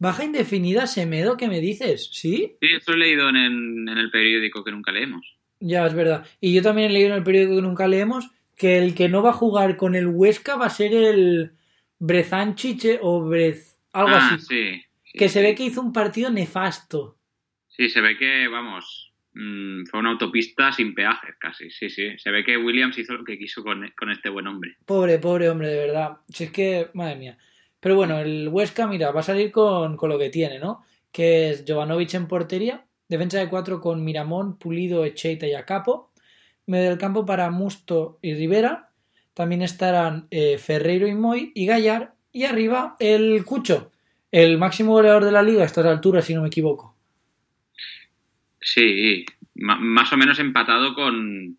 Baja 0.00 0.24
indefinida, 0.24 0.86
Semedo, 0.86 1.36
¿qué 1.36 1.46
me 1.46 1.60
dices? 1.60 2.08
¿Sí? 2.10 2.56
Sí, 2.58 2.68
eso 2.74 2.92
he 2.94 2.96
leído 2.96 3.28
en 3.28 3.36
el, 3.36 3.52
en 3.86 3.98
el 3.98 4.10
periódico 4.10 4.64
que 4.64 4.70
nunca 4.70 4.92
leemos. 4.92 5.36
Ya, 5.60 5.86
es 5.86 5.92
verdad. 5.92 6.26
Y 6.40 6.54
yo 6.54 6.62
también 6.62 6.90
he 6.90 6.94
leído 6.94 7.10
en 7.10 7.16
el 7.16 7.22
periódico 7.22 7.56
que 7.56 7.62
nunca 7.62 7.86
leemos 7.86 8.30
que 8.56 8.78
el 8.78 8.94
que 8.94 9.10
no 9.10 9.22
va 9.22 9.30
a 9.30 9.34
jugar 9.34 9.76
con 9.76 9.94
el 9.94 10.06
Huesca 10.06 10.56
va 10.56 10.66
a 10.66 10.70
ser 10.70 10.94
el 10.94 11.52
Brezanchiche 11.98 12.98
o 13.02 13.22
Brez... 13.28 13.78
algo 13.92 14.14
ah, 14.14 14.30
así. 14.32 14.46
sí. 14.46 14.82
sí, 15.04 15.18
que 15.18 15.28
se 15.28 15.42
ve 15.42 15.54
que 15.54 15.64
hizo 15.64 15.82
un 15.82 15.92
partido 15.92 16.30
nefasto. 16.30 17.18
Sí, 17.68 17.90
se 17.90 18.00
ve 18.00 18.16
que, 18.16 18.48
vamos, 18.48 19.12
mm, 19.34 19.84
fue 19.84 20.00
una 20.00 20.12
autopista 20.12 20.72
sin 20.72 20.94
peajes 20.94 21.34
casi. 21.38 21.70
Sí, 21.70 21.90
sí. 21.90 22.16
Se 22.16 22.30
ve 22.30 22.42
que 22.42 22.56
Williams 22.56 22.96
hizo 22.96 23.12
lo 23.12 23.24
que 23.24 23.36
quiso 23.36 23.62
con, 23.62 23.86
con 23.98 24.10
este 24.10 24.30
buen 24.30 24.46
hombre. 24.46 24.76
Pobre, 24.86 25.18
pobre 25.18 25.50
hombre, 25.50 25.68
de 25.68 25.78
verdad. 25.78 26.16
Si 26.30 26.44
es 26.44 26.52
que, 26.52 26.88
madre 26.94 27.16
mía. 27.16 27.38
Pero 27.80 27.96
bueno, 27.96 28.18
el 28.20 28.48
Huesca, 28.48 28.86
mira, 28.86 29.10
va 29.10 29.20
a 29.20 29.24
salir 29.24 29.50
con, 29.50 29.96
con 29.96 30.10
lo 30.10 30.18
que 30.18 30.30
tiene, 30.30 30.58
¿no? 30.58 30.84
Que 31.10 31.50
es 31.50 31.64
Jovanovic 31.66 32.14
en 32.14 32.28
portería, 32.28 32.84
defensa 33.08 33.38
de 33.38 33.48
cuatro 33.48 33.80
con 33.80 34.04
Miramón, 34.04 34.58
Pulido, 34.58 35.04
Echeita 35.04 35.46
y 35.46 35.54
Acapo, 35.54 36.12
medio 36.66 36.90
del 36.90 36.98
campo 36.98 37.26
para 37.26 37.50
Musto 37.50 38.18
y 38.22 38.34
Rivera, 38.34 38.90
también 39.34 39.62
estarán 39.62 40.28
eh, 40.30 40.58
Ferreiro 40.58 41.08
y 41.08 41.14
Moy 41.14 41.52
y 41.54 41.66
Gallar, 41.66 42.14
y 42.32 42.44
arriba 42.44 42.96
el 43.00 43.44
Cucho, 43.44 43.90
el 44.30 44.58
máximo 44.58 44.92
goleador 44.92 45.24
de 45.24 45.32
la 45.32 45.42
liga 45.42 45.62
a 45.62 45.66
estas 45.66 45.86
alturas, 45.86 46.24
si 46.24 46.34
no 46.34 46.42
me 46.42 46.48
equivoco. 46.48 46.94
Sí, 48.60 49.24
más 49.54 50.12
o 50.12 50.16
menos 50.16 50.38
empatado 50.38 50.94
con, 50.94 51.58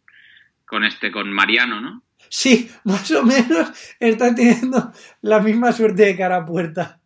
con 0.66 0.84
este, 0.86 1.12
con 1.12 1.32
Mariano, 1.32 1.82
¿no? 1.82 2.04
Sí, 2.34 2.70
más 2.86 3.12
o 3.12 3.24
menos 3.24 3.72
están 4.00 4.36
teniendo 4.36 4.94
la 5.22 5.42
misma 5.42 5.74
suerte 5.74 6.06
de 6.06 6.16
cara 6.16 6.38
a 6.38 6.46
puerta. 6.46 7.02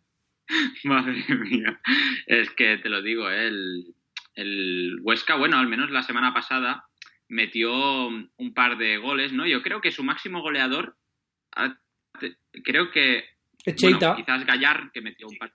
Madre 0.84 1.24
mía. 1.28 1.80
Es 2.26 2.50
que 2.50 2.78
te 2.78 2.88
lo 2.88 3.02
digo, 3.02 3.28
¿eh? 3.28 3.48
el, 3.48 3.94
el 4.34 4.98
Huesca, 5.02 5.34
bueno, 5.34 5.58
al 5.58 5.66
menos 5.66 5.90
la 5.90 6.04
semana 6.04 6.32
pasada 6.32 6.84
metió 7.28 8.06
un 8.06 8.54
par 8.54 8.78
de 8.78 8.98
goles, 8.98 9.32
¿no? 9.32 9.48
Yo 9.48 9.62
creo 9.62 9.80
que 9.80 9.90
su 9.90 10.04
máximo 10.04 10.42
goleador, 10.42 10.96
creo 12.62 12.92
que 12.92 13.24
Echeita. 13.64 14.12
Bueno, 14.12 14.16
quizás 14.16 14.46
Gallar, 14.46 14.92
que 14.94 15.00
metió 15.00 15.26
un 15.26 15.36
par. 15.38 15.52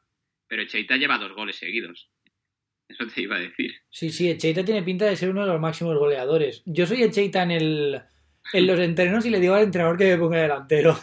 Pero 0.47 0.63
Echeita 0.63 0.97
lleva 0.97 1.17
dos 1.17 1.33
goles 1.33 1.55
seguidos. 1.55 2.09
Eso 2.89 3.07
te 3.07 3.21
iba 3.21 3.37
a 3.37 3.39
decir. 3.39 3.73
Sí, 3.89 4.09
sí, 4.09 4.29
Echeita 4.29 4.65
tiene 4.65 4.83
pinta 4.83 5.05
de 5.05 5.15
ser 5.15 5.29
uno 5.29 5.45
de 5.45 5.53
los 5.53 5.61
máximos 5.61 5.97
goleadores. 5.97 6.61
Yo 6.65 6.85
soy 6.85 7.03
Echeita 7.03 7.43
en 7.43 7.51
el 7.51 8.01
en 8.53 8.67
los 8.67 8.79
entrenos 8.79 9.25
y 9.25 9.29
le 9.29 9.39
digo 9.39 9.55
al 9.55 9.63
entrenador 9.63 9.97
que 9.97 10.05
me 10.05 10.17
ponga 10.17 10.37
delantero. 10.37 10.97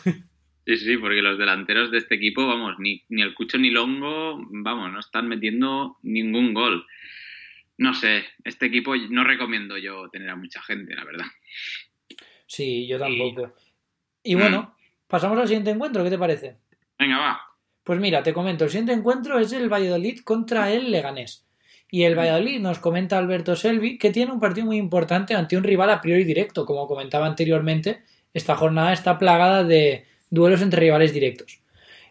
Sí, 0.66 0.76
sí, 0.76 0.96
porque 0.98 1.22
los 1.22 1.38
delanteros 1.38 1.90
de 1.90 1.96
este 1.96 2.16
equipo, 2.16 2.46
vamos, 2.46 2.78
ni, 2.78 3.02
ni 3.08 3.22
el 3.22 3.34
Cucho 3.34 3.56
ni 3.56 3.70
Longo, 3.70 4.38
vamos, 4.50 4.92
no 4.92 5.00
están 5.00 5.26
metiendo 5.26 5.96
ningún 6.02 6.52
gol. 6.52 6.84
No 7.78 7.94
sé, 7.94 8.24
este 8.44 8.66
equipo 8.66 8.94
no 8.94 9.24
recomiendo 9.24 9.78
yo 9.78 10.10
tener 10.10 10.28
a 10.28 10.36
mucha 10.36 10.60
gente, 10.60 10.94
la 10.94 11.04
verdad. 11.04 11.24
Sí, 12.46 12.86
yo 12.86 12.98
tampoco. 12.98 13.54
Y 14.22 14.34
bueno, 14.34 14.76
pasamos 15.06 15.38
al 15.38 15.48
siguiente 15.48 15.70
encuentro, 15.70 16.04
¿qué 16.04 16.10
te 16.10 16.18
parece? 16.18 16.58
Venga, 16.98 17.16
va. 17.16 17.40
Pues 17.82 17.98
mira, 17.98 18.22
te 18.22 18.34
comento, 18.34 18.64
el 18.64 18.70
siguiente 18.70 18.92
encuentro 18.92 19.38
es 19.38 19.54
el 19.54 19.72
Valladolid 19.72 20.20
contra 20.20 20.70
el 20.70 20.90
Leganés. 20.90 21.47
Y 21.90 22.02
el 22.02 22.18
Valladolid 22.18 22.60
nos 22.60 22.78
comenta 22.78 23.18
Alberto 23.18 23.56
Selvi 23.56 23.98
que 23.98 24.10
tiene 24.10 24.32
un 24.32 24.40
partido 24.40 24.66
muy 24.66 24.76
importante 24.76 25.34
ante 25.34 25.56
un 25.56 25.64
rival 25.64 25.90
a 25.90 26.00
priori 26.00 26.24
directo. 26.24 26.66
Como 26.66 26.86
comentaba 26.86 27.26
anteriormente, 27.26 28.02
esta 28.34 28.56
jornada 28.56 28.92
está 28.92 29.18
plagada 29.18 29.64
de 29.64 30.04
duelos 30.30 30.60
entre 30.60 30.80
rivales 30.80 31.12
directos. 31.12 31.60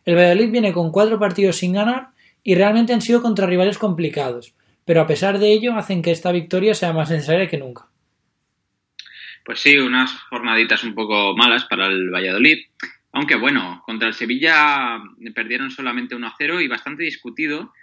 El 0.05 0.15
Valladolid 0.15 0.51
viene 0.51 0.74
con 0.74 0.91
cuatro 0.91 1.19
partidos 1.19 1.57
sin 1.57 1.74
ganar 1.74 2.10
y 2.43 2.55
realmente 2.55 2.93
han 2.93 3.01
sido 3.01 3.22
contra 3.22 3.46
rivales 3.46 3.77
complicados. 3.77 4.55
Pero 4.86 5.01
a 5.01 5.07
pesar 5.07 5.38
de 5.38 5.51
ello, 5.51 5.75
hacen 5.75 6.01
que 6.01 6.12
esta 6.12 6.31
victoria 6.31 6.74
sea 6.74 6.93
más 6.93 7.10
necesaria 7.10 7.50
que 7.50 7.57
nunca. 7.57 7.88
Pues 9.43 9.60
sí, 9.60 9.77
unas 9.77 10.12
jornaditas 10.29 10.84
un 10.86 10.96
poco 10.96 11.36
malas 11.36 11.65
para 11.65 11.88
el 11.88 12.10
Valladolid. 12.10 12.60
Aunque 13.12 13.36
bueno, 13.36 13.84
contra 13.86 14.07
el 14.07 14.13
Sevilla 14.13 15.01
perdieron 15.36 15.72
solamente 15.72 16.15
1-0 16.15 16.63
y 16.63 16.67
bastante 16.67 17.03
discutido. 17.03 17.74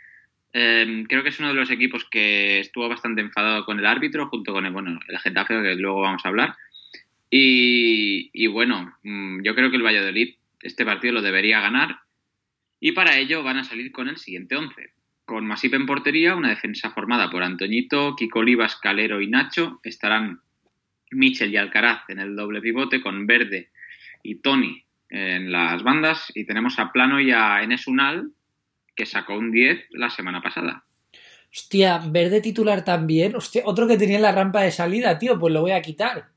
Eh, 0.57 1.05
creo 1.09 1.25
que 1.25 1.31
es 1.31 1.41
uno 1.41 1.49
de 1.49 1.55
los 1.55 1.71
equipos 1.71 2.05
que 2.09 2.61
estuvo 2.61 2.89
bastante 2.89 3.21
enfadado 3.21 3.65
con 3.65 3.81
el 3.81 3.87
árbitro, 3.87 4.29
junto 4.29 4.53
con 4.53 4.65
el, 4.65 4.73
bueno, 4.73 5.01
el 5.09 5.19
Getafe, 5.19 5.61
que 5.61 5.75
luego 5.75 6.01
vamos 6.01 6.25
a 6.25 6.29
hablar. 6.29 6.55
Y, 7.29 8.31
y 8.33 8.47
bueno, 8.47 8.97
mm, 9.03 9.43
yo 9.43 9.57
creo 9.57 9.71
que 9.71 9.77
el 9.77 9.83
Valladolid 9.83 10.37
este 10.61 10.85
partido 10.85 11.15
lo 11.15 11.23
debería 11.23 11.61
ganar. 11.61 11.99
Y 12.81 12.93
para 12.93 13.19
ello 13.19 13.43
van 13.43 13.59
a 13.59 13.65
salir 13.65 13.91
con 13.91 14.09
el 14.09 14.17
siguiente 14.17 14.55
11. 14.55 14.93
Con 15.25 15.47
Masip 15.47 15.75
en 15.75 15.87
portería, 15.87 16.37
una 16.37 16.51
defensa 16.51 16.91
formada 16.91 17.31
por 17.31 17.43
Antoñito, 17.43 18.15
Kiko 18.15 18.41
Olivas, 18.41 18.77
Calero 18.77 19.21
y 19.21 19.27
Nacho. 19.27 19.81
Estarán 19.83 20.41
Michel 21.11 21.53
y 21.53 21.57
Alcaraz 21.57 22.09
en 22.09 22.21
el 22.21 22.37
doble 22.37 22.61
pivote, 22.61 23.01
con 23.01 23.27
Verde 23.27 23.71
y 24.23 24.37
Tony 24.37 24.85
en 25.09 25.51
las 25.51 25.83
bandas. 25.83 26.31
Y 26.35 26.45
tenemos 26.45 26.79
a 26.79 26.93
Plano 26.93 27.21
y 27.21 27.31
a 27.31 27.63
Enes 27.63 27.87
Unal, 27.87 28.31
que 28.95 29.07
sacó 29.07 29.35
un 29.35 29.51
10 29.53 29.85
la 29.91 30.11
semana 30.11 30.41
pasada. 30.43 30.85
Hostia, 31.53 32.01
verde 32.07 32.41
titular 32.41 32.85
también. 32.85 33.37
Hostia, 33.37 33.63
otro 33.65 33.87
que 33.87 33.97
tenía 33.97 34.17
en 34.17 34.23
la 34.23 34.33
rampa 34.33 34.63
de 34.63 34.71
salida, 34.73 35.19
tío, 35.19 35.39
pues 35.39 35.53
lo 35.53 35.61
voy 35.61 35.71
a 35.73 35.83
quitar. 35.83 36.29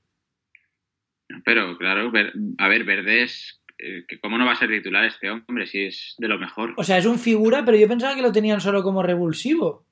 Pero 1.44 1.78
claro, 1.78 2.12
ver- 2.12 2.34
a 2.58 2.68
ver, 2.68 2.84
Verde 2.84 3.24
es... 3.24 3.62
eh, 3.80 4.06
¿Cómo 4.22 4.38
no 4.38 4.46
va 4.46 4.54
a 4.54 4.56
ser 4.56 4.70
titular 4.70 5.06
este 5.06 5.30
hombre 5.30 5.68
si 5.68 5.86
es 5.86 6.16
de 6.18 6.28
lo 6.28 6.38
mejor? 6.40 6.74
O 6.78 6.84
sea, 6.84 6.98
es 6.98 7.06
un 7.06 7.20
figura, 7.20 7.66
pero 7.66 7.78
yo 7.78 7.88
pensaba 7.88 8.16
que 8.16 8.22
lo 8.22 8.32
tenían 8.32 8.62
solo 8.62 8.84
como 8.84 9.04
revulsivo. 9.04 9.86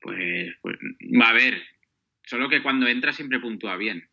Pues, 0.00 0.54
pues 0.62 0.76
va 1.20 1.30
a 1.30 1.32
ver. 1.32 1.62
Solo 2.24 2.48
que 2.48 2.62
cuando 2.62 2.86
entra 2.86 3.12
siempre 3.12 3.40
puntúa 3.40 3.76
bien. 3.76 4.08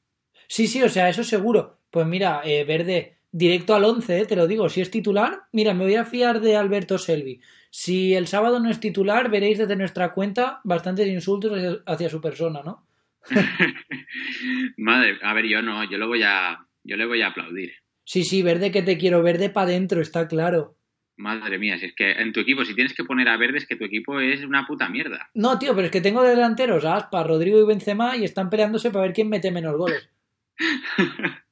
Sí, 0.47 0.67
sí, 0.67 0.81
o 0.83 0.89
sea, 0.89 1.09
eso 1.09 1.23
seguro. 1.23 1.79
Pues 1.89 2.05
mira, 2.05 2.41
eh, 2.45 2.63
Verde, 2.65 3.17
directo 3.31 3.73
al 3.73 3.83
11, 3.83 4.19
eh, 4.19 4.25
te 4.25 4.35
lo 4.35 4.47
digo. 4.47 4.69
Si 4.69 4.81
es 4.81 4.91
titular, 4.91 5.43
mira, 5.51 5.73
me 5.73 5.83
voy 5.83 5.95
a 5.95 6.05
fiar 6.05 6.41
de 6.41 6.55
Alberto 6.55 6.97
Selvi. 6.97 7.41
Si 7.69 8.13
el 8.13 8.27
sábado 8.27 8.59
no 8.59 8.69
es 8.69 8.79
titular, 8.79 9.29
veréis 9.29 9.57
desde 9.57 9.75
nuestra 9.75 10.13
cuenta 10.13 10.59
bastantes 10.63 11.07
insultos 11.07 11.53
hacia, 11.53 11.83
hacia 11.85 12.09
su 12.09 12.21
persona, 12.21 12.61
¿no? 12.63 12.85
Madre, 14.77 15.17
a 15.21 15.33
ver, 15.33 15.45
yo 15.45 15.61
no, 15.61 15.83
yo 15.89 15.97
lo 15.97 16.07
voy 16.07 16.23
a, 16.23 16.67
yo 16.83 16.97
le 16.97 17.05
voy 17.05 17.21
a 17.21 17.27
aplaudir. 17.27 17.73
Sí, 18.03 18.23
sí, 18.23 18.41
Verde 18.41 18.71
que 18.71 18.81
te 18.81 18.97
quiero, 18.97 19.23
Verde 19.23 19.49
para 19.49 19.67
adentro, 19.67 20.01
está 20.01 20.27
claro. 20.27 20.75
Madre 21.17 21.59
mía, 21.59 21.77
si 21.77 21.85
es 21.85 21.93
que 21.95 22.11
en 22.13 22.33
tu 22.33 22.39
equipo, 22.39 22.65
si 22.65 22.73
tienes 22.73 22.93
que 22.93 23.03
poner 23.03 23.29
a 23.29 23.37
Verde, 23.37 23.59
es 23.59 23.67
que 23.67 23.75
tu 23.75 23.85
equipo 23.85 24.19
es 24.19 24.43
una 24.43 24.65
puta 24.65 24.89
mierda. 24.89 25.29
No, 25.35 25.59
tío, 25.59 25.75
pero 25.75 25.85
es 25.85 25.91
que 25.91 26.01
tengo 26.01 26.23
de 26.23 26.31
delanteros 26.31 26.83
a 26.83 26.95
Aspa, 26.95 27.23
Rodrigo 27.23 27.59
y 27.59 27.65
Benzema 27.65 28.17
y 28.17 28.23
están 28.23 28.49
peleándose 28.49 28.89
para 28.89 29.03
ver 29.03 29.13
quién 29.13 29.29
mete 29.29 29.51
menos 29.51 29.77
goles. 29.77 30.09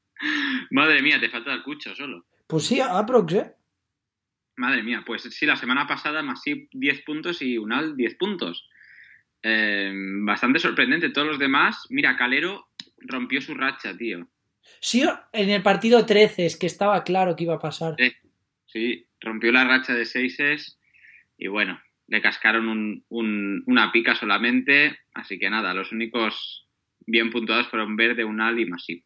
Madre 0.71 1.01
mía, 1.01 1.19
te 1.19 1.29
falta 1.29 1.53
el 1.53 1.63
cucho 1.63 1.95
solo. 1.95 2.25
Pues 2.47 2.65
sí, 2.65 2.79
aprox, 2.81 3.33
¿eh? 3.33 3.53
Madre 4.57 4.83
mía, 4.83 5.03
pues 5.05 5.23
sí, 5.23 5.45
la 5.45 5.55
semana 5.55 5.87
pasada 5.87 6.21
Masip 6.21 6.69
10 6.73 7.01
puntos 7.03 7.41
y 7.41 7.57
Unal 7.57 7.95
10 7.95 8.15
puntos. 8.15 8.67
Eh, 9.41 9.91
bastante 10.25 10.59
sorprendente. 10.59 11.09
Todos 11.11 11.27
los 11.27 11.39
demás, 11.39 11.85
mira, 11.89 12.17
Calero 12.17 12.67
rompió 12.97 13.39
su 13.41 13.53
racha, 13.55 13.95
tío. 13.95 14.27
Sí, 14.81 15.03
en 15.31 15.49
el 15.49 15.63
partido 15.63 16.05
13, 16.05 16.45
es 16.45 16.57
que 16.57 16.67
estaba 16.67 17.03
claro 17.03 17.35
que 17.35 17.45
iba 17.45 17.55
a 17.55 17.59
pasar. 17.59 17.95
Sí, 18.65 19.07
rompió 19.21 19.51
la 19.51 19.63
racha 19.65 19.93
de 19.95 20.05
seises 20.05 20.77
y 21.37 21.47
bueno, 21.47 21.81
le 22.07 22.21
cascaron 22.21 22.67
un- 22.67 23.05
un- 23.09 23.63
una 23.65 23.91
pica 23.91 24.13
solamente, 24.15 24.99
así 25.13 25.39
que 25.39 25.49
nada, 25.49 25.73
los 25.73 25.91
únicos 25.91 26.67
bien 27.07 27.31
puntuados 27.31 27.67
fueron 27.69 27.95
Verde, 27.95 28.25
Unal 28.25 28.59
y 28.59 28.65
Masip. 28.65 29.03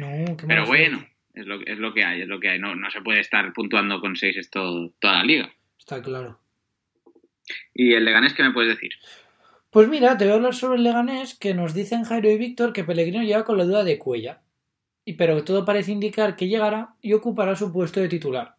No, 0.00 0.36
qué 0.36 0.46
Pero 0.46 0.64
bueno, 0.64 1.06
es 1.34 1.44
lo, 1.44 1.60
es 1.60 1.78
lo 1.78 1.92
que 1.92 2.04
hay, 2.04 2.22
es 2.22 2.28
lo 2.28 2.40
que 2.40 2.48
hay. 2.48 2.58
No, 2.58 2.74
no 2.74 2.90
se 2.90 3.02
puede 3.02 3.20
estar 3.20 3.52
puntuando 3.52 4.00
con 4.00 4.16
6 4.16 4.36
esto 4.38 4.94
toda 4.98 5.18
la 5.18 5.24
liga. 5.24 5.52
Está 5.78 6.00
claro. 6.00 6.40
¿Y 7.74 7.92
el 7.92 8.06
Leganés 8.06 8.32
qué 8.32 8.42
me 8.42 8.52
puedes 8.52 8.74
decir? 8.74 8.92
Pues 9.68 9.88
mira, 9.88 10.16
te 10.16 10.24
voy 10.24 10.32
a 10.32 10.36
hablar 10.36 10.54
sobre 10.54 10.78
el 10.78 10.84
Leganés, 10.84 11.38
que 11.38 11.52
nos 11.52 11.74
dicen 11.74 12.04
Jairo 12.04 12.30
y 12.30 12.38
Víctor 12.38 12.72
que 12.72 12.82
Pellegrino 12.82 13.22
llega 13.22 13.44
con 13.44 13.58
la 13.58 13.64
duda 13.64 13.84
de 13.84 13.98
Cuella. 13.98 14.42
Y 15.04 15.14
pero 15.14 15.44
todo 15.44 15.64
parece 15.66 15.92
indicar 15.92 16.34
que 16.34 16.48
llegará 16.48 16.94
y 17.02 17.12
ocupará 17.12 17.54
su 17.54 17.70
puesto 17.72 18.00
de 18.00 18.08
titular. 18.08 18.56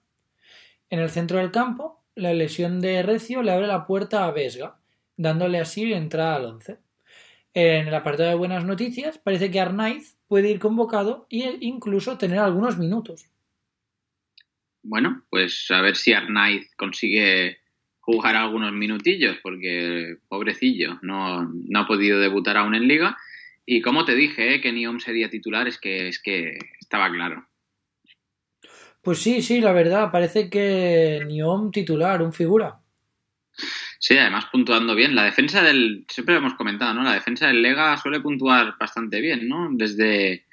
En 0.90 1.00
el 1.00 1.10
centro 1.10 1.40
del 1.40 1.52
campo, 1.52 2.04
la 2.14 2.34
lesión 2.34 2.82
de 2.82 3.02
Recio 3.02 3.42
le 3.42 3.52
abre 3.52 3.66
la 3.66 3.88
puerta 3.88 4.26
a 4.26 4.32
Vesga, 4.32 4.78
dándole 5.18 5.60
así 5.60 5.92
entrada 5.92 6.36
al 6.36 6.46
11. 6.46 6.78
En 7.54 7.88
el 7.88 7.94
apartado 7.94 8.30
de 8.30 8.36
buenas 8.36 8.64
noticias, 8.64 9.18
parece 9.18 9.52
que 9.52 9.60
Arnaiz 9.60 10.18
puede 10.28 10.50
ir 10.50 10.60
convocado 10.60 11.28
e 11.30 11.58
incluso 11.60 12.18
tener 12.18 12.40
algunos 12.40 12.78
minutos. 12.78 13.26
Bueno, 14.84 15.24
pues 15.30 15.70
a 15.70 15.82
ver 15.82 15.96
si 15.96 16.14
Arnaiz 16.14 16.74
consigue 16.76 17.58
jugar 18.00 18.36
algunos 18.36 18.72
minutillos, 18.72 19.38
porque 19.44 20.18
pobrecillo, 20.28 21.00
no, 21.02 21.44
no 21.44 21.80
ha 21.80 21.88
podido 21.88 22.20
debutar 22.20 22.58
aún 22.58 22.74
en 22.74 22.88
liga. 22.88 23.18
Y 23.66 23.82
como 23.82 24.06
te 24.06 24.16
dije, 24.16 24.56
eh, 24.56 24.62
que 24.62 24.72
Niom 24.72 25.00
sería 25.00 25.30
titular, 25.30 25.68
es 25.68 25.78
que, 25.78 26.08
es 26.08 26.22
que 26.22 26.58
estaba 26.80 27.12
claro. 27.12 27.48
Pues 29.02 29.20
sí, 29.20 29.42
sí, 29.42 29.62
la 29.62 29.72
verdad, 29.72 30.12
parece 30.12 30.50
que 30.50 31.24
Niom 31.28 31.72
titular, 31.72 32.22
un 32.22 32.34
figura. 32.34 32.81
Sí, 34.02 34.18
además 34.18 34.48
puntuando 34.52 34.96
bien. 34.96 35.14
La 35.16 35.26
defensa 35.26 35.62
del, 35.62 36.06
siempre 36.10 36.34
lo 36.34 36.40
hemos 36.40 36.56
comentado, 36.56 36.92
¿no? 36.96 37.04
La 37.04 37.14
defensa 37.14 37.46
del 37.46 37.62
Lega 37.62 37.96
suele 37.98 38.20
puntuar 38.20 38.76
bastante 38.80 39.22
bien, 39.22 39.48
¿no? 39.48 39.70
Desde, 39.74 40.46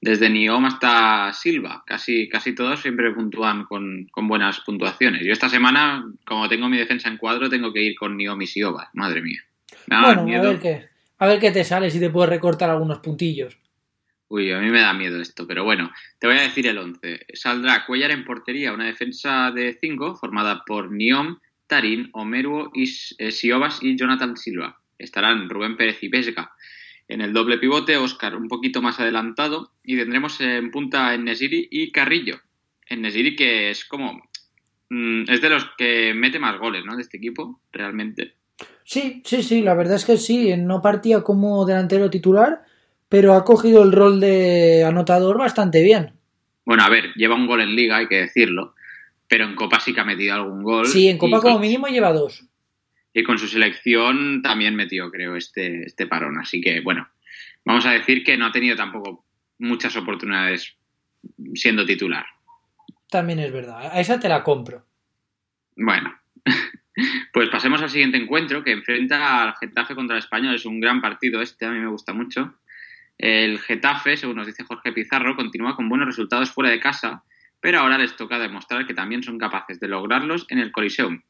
desde 0.00 0.28
Niom 0.28 0.64
hasta 0.64 1.32
Silva, 1.32 1.84
casi, 1.86 2.28
casi 2.28 2.52
todos 2.52 2.80
siempre 2.80 3.12
puntúan 3.12 3.64
con, 3.64 4.08
con 4.10 4.26
buenas 4.26 4.58
puntuaciones. 4.58 5.22
Yo 5.24 5.32
esta 5.32 5.48
semana, 5.48 6.04
como 6.26 6.48
tengo 6.48 6.68
mi 6.68 6.78
defensa 6.78 7.08
en 7.08 7.16
cuadro, 7.16 7.48
tengo 7.48 7.72
que 7.72 7.82
ir 7.82 7.94
con 7.94 8.16
Niom 8.16 8.42
y 8.42 8.48
Sioba, 8.48 8.90
madre 8.94 9.22
mía. 9.22 9.40
Bueno, 9.86 10.24
miedo. 10.24 10.48
a 10.48 10.52
ver 10.52 10.58
qué. 10.58 10.88
A 11.18 11.28
ver 11.28 11.38
qué 11.38 11.52
te 11.52 11.62
sale 11.62 11.92
si 11.92 12.00
te 12.00 12.10
puedes 12.10 12.28
recortar 12.28 12.70
algunos 12.70 12.98
puntillos. 12.98 13.56
Uy, 14.26 14.50
a 14.50 14.58
mí 14.58 14.68
me 14.68 14.80
da 14.80 14.92
miedo 14.92 15.22
esto, 15.22 15.46
pero 15.46 15.62
bueno, 15.62 15.92
te 16.18 16.26
voy 16.26 16.38
a 16.38 16.42
decir 16.42 16.66
el 16.66 16.78
11. 16.78 17.26
Saldrá 17.34 17.86
Cuellar 17.86 18.10
en 18.10 18.24
portería, 18.24 18.72
una 18.72 18.86
defensa 18.86 19.52
de 19.52 19.78
5 19.80 20.16
formada 20.16 20.64
por 20.66 20.90
Niom, 20.90 21.38
Tarín, 21.66 22.10
Omeruo, 22.12 22.70
Is- 22.74 23.14
eh, 23.18 23.30
Siobas 23.32 23.82
y 23.82 23.96
Jonathan 23.96 24.36
Silva. 24.36 24.78
Estarán 24.98 25.48
Rubén 25.48 25.76
Pérez 25.76 26.02
y 26.02 26.08
Vesga. 26.08 26.52
En 27.08 27.20
el 27.20 27.32
doble 27.32 27.58
pivote, 27.58 27.96
Oscar 27.96 28.34
un 28.36 28.48
poquito 28.48 28.82
más 28.82 28.98
adelantado 28.98 29.72
y 29.84 29.96
tendremos 29.96 30.40
en 30.40 30.70
punta 30.70 31.14
en 31.14 31.24
Nesiri 31.24 31.68
y 31.70 31.92
Carrillo. 31.92 32.40
En 32.88 33.02
Nesiri 33.02 33.36
que 33.36 33.70
es 33.70 33.84
como... 33.84 34.20
mm, 34.90 35.24
es 35.28 35.40
de 35.40 35.50
los 35.50 35.66
que 35.76 36.14
mete 36.14 36.38
más 36.38 36.58
goles, 36.58 36.84
¿no? 36.84 36.96
De 36.96 37.02
este 37.02 37.18
equipo, 37.18 37.60
realmente. 37.72 38.34
Sí, 38.84 39.22
sí, 39.24 39.42
sí, 39.42 39.62
la 39.62 39.74
verdad 39.74 39.96
es 39.96 40.04
que 40.04 40.16
sí. 40.16 40.56
No 40.56 40.80
partía 40.80 41.22
como 41.22 41.64
delantero 41.66 42.08
titular, 42.08 42.62
pero 43.08 43.34
ha 43.34 43.44
cogido 43.44 43.82
el 43.82 43.92
rol 43.92 44.18
de 44.20 44.84
anotador 44.84 45.38
bastante 45.38 45.82
bien. 45.82 46.12
Bueno, 46.64 46.84
a 46.84 46.88
ver, 46.88 47.12
lleva 47.14 47.34
un 47.34 47.46
gol 47.46 47.60
en 47.60 47.76
liga, 47.76 47.98
hay 47.98 48.08
que 48.08 48.22
decirlo. 48.22 48.74
Pero 49.28 49.44
en 49.44 49.54
Copa 49.54 49.80
sí 49.80 49.92
que 49.92 50.00
ha 50.00 50.04
metido 50.04 50.34
algún 50.34 50.62
gol. 50.62 50.86
Sí, 50.86 51.08
en 51.08 51.18
Copa 51.18 51.40
como 51.40 51.58
mínimo 51.58 51.88
lleva 51.88 52.12
dos. 52.12 52.44
Y 53.12 53.22
con 53.24 53.38
su 53.38 53.48
selección 53.48 54.42
también 54.42 54.76
metió, 54.76 55.10
creo, 55.10 55.36
este, 55.36 55.84
este 55.84 56.06
parón. 56.06 56.38
Así 56.38 56.60
que, 56.60 56.80
bueno, 56.80 57.08
vamos 57.64 57.86
a 57.86 57.92
decir 57.92 58.22
que 58.22 58.36
no 58.36 58.46
ha 58.46 58.52
tenido 58.52 58.76
tampoco 58.76 59.24
muchas 59.58 59.96
oportunidades 59.96 60.76
siendo 61.54 61.84
titular. 61.86 62.26
También 63.10 63.38
es 63.38 63.52
verdad. 63.52 63.90
A 63.92 64.00
esa 64.00 64.20
te 64.20 64.28
la 64.28 64.42
compro. 64.42 64.84
Bueno, 65.76 66.14
pues 67.32 67.48
pasemos 67.48 67.82
al 67.82 67.90
siguiente 67.90 68.16
encuentro 68.16 68.62
que 68.62 68.72
enfrenta 68.72 69.42
al 69.42 69.54
Getafe 69.56 69.94
contra 69.94 70.16
el 70.16 70.22
Español. 70.22 70.54
Es 70.54 70.66
un 70.66 70.80
gran 70.80 71.00
partido 71.00 71.40
este, 71.40 71.66
a 71.66 71.70
mí 71.70 71.78
me 71.78 71.88
gusta 71.88 72.12
mucho. 72.12 72.58
El 73.18 73.58
Getafe, 73.60 74.16
según 74.16 74.36
nos 74.36 74.46
dice 74.46 74.64
Jorge 74.64 74.92
Pizarro, 74.92 75.36
continúa 75.36 75.76
con 75.76 75.88
buenos 75.88 76.08
resultados 76.08 76.50
fuera 76.50 76.70
de 76.70 76.80
casa, 76.80 77.24
pero 77.60 77.80
ahora 77.80 77.98
les 77.98 78.16
toca 78.16 78.38
demostrar 78.38 78.86
que 78.86 78.94
también 78.94 79.22
son 79.22 79.38
capaces 79.38 79.80
de 79.80 79.88
lograrlos 79.88 80.46
en 80.50 80.58
el 80.58 80.72
Coliseum. 80.72 81.22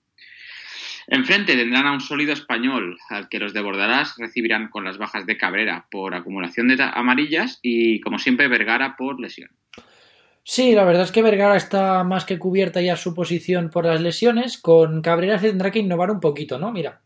Enfrente 1.08 1.54
tendrán 1.54 1.86
a 1.86 1.92
un 1.92 2.00
sólido 2.00 2.32
español, 2.32 2.98
al 3.10 3.28
que 3.28 3.38
los 3.38 3.52
de 3.52 3.60
Bordalás 3.60 4.16
recibirán 4.18 4.68
con 4.68 4.84
las 4.84 4.98
bajas 4.98 5.24
de 5.24 5.36
Cabrera 5.36 5.86
por 5.90 6.14
acumulación 6.14 6.68
de 6.68 6.82
amarillas 6.82 7.60
y, 7.62 8.00
como 8.00 8.18
siempre, 8.18 8.48
Vergara 8.48 8.96
por 8.96 9.20
lesión. 9.20 9.50
Sí, 10.42 10.74
la 10.74 10.84
verdad 10.84 11.02
es 11.02 11.12
que 11.12 11.22
Vergara 11.22 11.56
está 11.56 12.02
más 12.04 12.24
que 12.24 12.38
cubierta 12.38 12.80
ya 12.80 12.96
su 12.96 13.14
posición 13.14 13.70
por 13.70 13.84
las 13.84 14.00
lesiones. 14.00 14.58
Con 14.58 15.00
Cabrera 15.00 15.38
se 15.38 15.48
tendrá 15.48 15.70
que 15.70 15.78
innovar 15.78 16.10
un 16.10 16.20
poquito, 16.20 16.58
¿no? 16.58 16.72
Mira, 16.72 17.02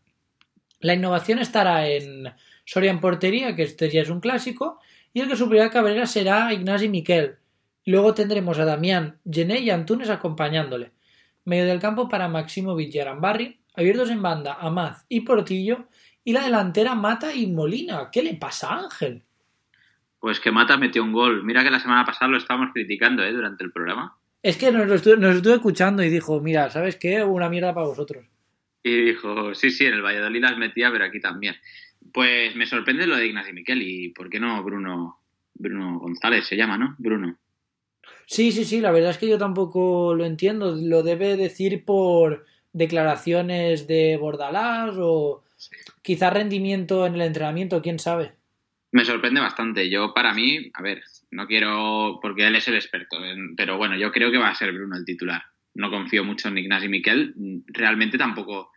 la 0.79 0.95
innovación 0.95 1.39
estará 1.39 1.87
en 1.87 2.33
Soria 2.65 2.91
en 2.91 2.99
portería, 2.99 3.55
que 3.55 3.63
este 3.63 3.89
ya 3.89 4.01
es 4.01 4.09
un 4.09 4.19
clásico, 4.19 4.79
y 5.13 5.21
el 5.21 5.27
que 5.27 5.35
suplirá 5.35 5.65
a 5.65 5.69
Cabrera 5.69 6.05
será 6.05 6.53
Ignasi 6.53 6.89
Miquel. 6.89 7.37
Luego 7.85 8.13
tendremos 8.13 8.59
a 8.59 8.65
Damián, 8.65 9.19
Gené 9.29 9.59
y 9.59 9.69
Antunes 9.69 10.09
acompañándole. 10.09 10.91
Medio 11.45 11.65
del 11.65 11.79
campo 11.79 12.07
para 12.07 12.27
Maximovic 12.27 12.93
y 12.93 12.99
Arambarri, 12.99 13.59
abiertos 13.73 14.09
en 14.09 14.21
banda 14.21 14.57
Amaz 14.59 15.05
y 15.09 15.21
Portillo, 15.21 15.87
y 16.23 16.33
la 16.33 16.43
delantera 16.43 16.93
Mata 16.93 17.33
y 17.33 17.47
Molina. 17.47 18.09
¿Qué 18.11 18.21
le 18.21 18.35
pasa 18.35 18.69
a 18.69 18.83
Ángel? 18.83 19.23
Pues 20.19 20.39
que 20.39 20.51
Mata 20.51 20.77
metió 20.77 21.03
un 21.03 21.13
gol. 21.13 21.43
Mira 21.43 21.63
que 21.63 21.71
la 21.71 21.79
semana 21.79 22.05
pasada 22.05 22.31
lo 22.31 22.37
estábamos 22.37 22.73
criticando 22.73 23.23
¿eh? 23.23 23.31
durante 23.31 23.63
el 23.63 23.71
programa. 23.71 24.15
Es 24.43 24.57
que 24.57 24.71
nos 24.71 24.87
lo 24.87 24.95
estuve, 24.95 25.17
nos 25.17 25.35
estuve 25.35 25.55
escuchando 25.55 26.03
y 26.03 26.09
dijo, 26.09 26.39
mira, 26.41 26.69
¿sabes 26.69 26.95
qué? 26.95 27.23
Una 27.23 27.49
mierda 27.49 27.73
para 27.73 27.87
vosotros. 27.87 28.25
Y 28.83 29.05
dijo, 29.05 29.53
sí, 29.55 29.71
sí, 29.71 29.85
en 29.85 29.93
el 29.93 30.01
Valladolid 30.01 30.41
las 30.41 30.57
metía, 30.57 30.91
pero 30.91 31.05
aquí 31.05 31.19
también. 31.19 31.55
Pues 32.13 32.55
me 32.55 32.65
sorprende 32.65 33.07
lo 33.07 33.15
de 33.15 33.27
Ignasi 33.27 33.53
Miquel 33.53 33.81
y 33.81 34.09
¿por 34.09 34.29
qué 34.29 34.39
no 34.39 34.63
Bruno 34.63 35.19
Bruno 35.53 35.99
González 35.99 36.45
se 36.45 36.57
llama, 36.57 36.77
¿no? 36.77 36.95
Bruno. 36.97 37.37
Sí, 38.31 38.53
sí, 38.53 38.63
sí, 38.63 38.79
la 38.79 38.91
verdad 38.91 39.09
es 39.09 39.17
que 39.17 39.27
yo 39.27 39.37
tampoco 39.37 40.15
lo 40.15 40.23
entiendo. 40.23 40.73
Lo 40.73 41.03
debe 41.03 41.35
decir 41.35 41.83
por 41.83 42.45
declaraciones 42.71 43.87
de 43.87 44.15
Bordalás 44.15 44.95
o 44.97 45.43
quizá 46.01 46.29
rendimiento 46.29 47.05
en 47.05 47.15
el 47.15 47.23
entrenamiento, 47.23 47.81
quién 47.81 47.99
sabe. 47.99 48.31
Me 48.93 49.03
sorprende 49.03 49.41
bastante. 49.41 49.89
Yo, 49.89 50.13
para 50.13 50.33
mí, 50.33 50.71
a 50.73 50.81
ver, 50.81 51.03
no 51.31 51.45
quiero, 51.45 52.19
porque 52.21 52.47
él 52.47 52.55
es 52.55 52.65
el 52.69 52.75
experto, 52.75 53.17
pero 53.57 53.77
bueno, 53.77 53.97
yo 53.97 54.13
creo 54.13 54.31
que 54.31 54.37
va 54.37 54.47
a 54.47 54.55
ser 54.55 54.71
Bruno 54.71 54.95
el 54.95 55.03
titular. 55.03 55.41
No 55.73 55.89
confío 55.89 56.23
mucho 56.23 56.47
en 56.47 56.57
Ignasi 56.57 56.87
Miquel. 56.87 57.33
Realmente 57.67 58.17
tampoco 58.17 58.71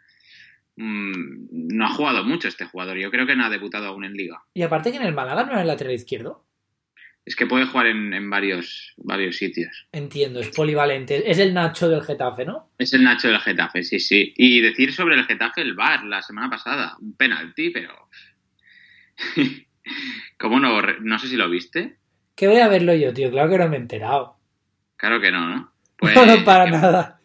mm, 0.75 1.69
no 1.77 1.87
ha 1.87 1.91
jugado 1.91 2.25
mucho 2.25 2.49
este 2.49 2.65
jugador. 2.65 2.97
Yo 2.97 3.13
creo 3.13 3.25
que 3.25 3.37
no 3.37 3.45
ha 3.45 3.51
debutado 3.51 3.87
aún 3.87 4.05
en 4.05 4.15
liga. 4.15 4.43
Y 4.53 4.63
aparte 4.63 4.91
que 4.91 4.97
en 4.97 5.05
el 5.05 5.15
Málaga 5.15 5.45
no 5.45 5.53
era 5.53 5.61
el 5.61 5.69
lateral 5.69 5.95
izquierdo. 5.95 6.45
Es 7.27 7.37
que 7.37 7.47
puede 7.47 7.65
jugar 7.65 7.87
en, 7.87 8.13
en 8.13 8.29
varios, 8.29 8.93
varios 8.99 9.37
sitios. 9.37 9.87
Entiendo, 9.93 10.41
es 10.41 10.51
polivalente. 10.51 11.31
Es 11.31 11.39
el 11.39 11.55
Nacho 11.55 11.89
del 11.89 12.03
Getafe, 12.03 12.45
¿no? 12.45 12.71
Es 12.79 12.93
el 12.93 13.03
Nacho 13.03 13.29
del 13.29 13.41
Getafe, 13.41 13.83
sí, 13.83 13.99
sí. 13.99 14.35
Y 14.37 14.61
decir 14.61 14.93
sobre 14.93 15.17
el 15.17 15.25
Getafe 15.25 15.63
el 15.63 15.75
VAR 15.75 16.05
la 16.05 16.21
semana 16.21 16.51
pasada, 16.51 16.97
un 17.01 17.17
penalti, 17.17 17.71
pero... 17.71 18.09
¿Cómo 20.39 20.61
no? 20.61 20.83
No 21.01 21.19
sé 21.19 21.29
si 21.29 21.37
lo 21.37 21.49
viste. 21.49 21.97
Que 22.35 22.49
voy 22.49 22.59
a 22.59 22.69
verlo 22.69 22.95
yo, 22.95 23.15
tío. 23.15 23.31
Claro 23.31 23.51
que 23.51 23.59
no 23.59 23.69
me 23.69 23.77
he 23.77 23.81
enterado. 23.81 24.37
Claro 24.97 25.21
que 25.21 25.31
no, 25.31 25.49
¿no? 25.49 25.73
Pues, 25.97 26.15
no, 26.15 26.27
no, 26.27 26.45
para 26.45 26.67
nada. 26.71 27.21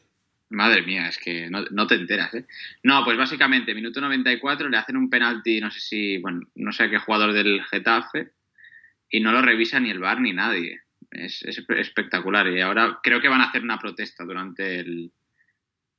Madre 0.49 0.81
mía, 0.81 1.07
es 1.07 1.17
que 1.17 1.49
no, 1.49 1.65
no 1.71 1.87
te 1.87 1.95
enteras, 1.95 2.33
¿eh? 2.33 2.45
No, 2.83 3.03
pues 3.03 3.17
básicamente, 3.17 3.75
minuto 3.75 4.01
94, 4.01 4.69
le 4.69 4.77
hacen 4.77 4.97
un 4.97 5.09
penalti, 5.09 5.59
no 5.59 5.69
sé 5.69 5.79
si, 5.79 6.17
bueno, 6.17 6.41
no 6.55 6.71
sé 6.71 6.83
a 6.83 6.89
qué 6.89 6.97
jugador 6.97 7.33
del 7.33 7.63
Getafe, 7.65 8.31
y 9.09 9.19
no 9.19 9.31
lo 9.31 9.41
revisa 9.41 9.79
ni 9.79 9.89
el 9.89 9.99
VAR 9.99 10.21
ni 10.21 10.33
nadie. 10.33 10.81
Es, 11.11 11.41
es 11.43 11.63
espectacular. 11.69 12.47
Y 12.47 12.61
ahora 12.61 12.99
creo 13.01 13.19
que 13.21 13.29
van 13.29 13.41
a 13.41 13.45
hacer 13.49 13.63
una 13.63 13.79
protesta 13.79 14.23
durante 14.23 14.79
el, 14.79 15.11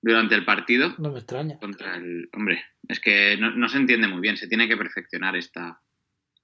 durante 0.00 0.34
el 0.36 0.44
partido 0.44 0.94
No 0.98 1.10
me 1.10 1.18
extraña. 1.18 1.58
contra 1.58 1.96
el... 1.96 2.28
Hombre, 2.32 2.64
es 2.88 3.00
que 3.00 3.36
no, 3.38 3.50
no 3.50 3.68
se 3.68 3.78
entiende 3.78 4.06
muy 4.08 4.20
bien, 4.20 4.36
se 4.36 4.46
tiene 4.48 4.68
que 4.68 4.76
perfeccionar 4.76 5.36
esta... 5.36 5.80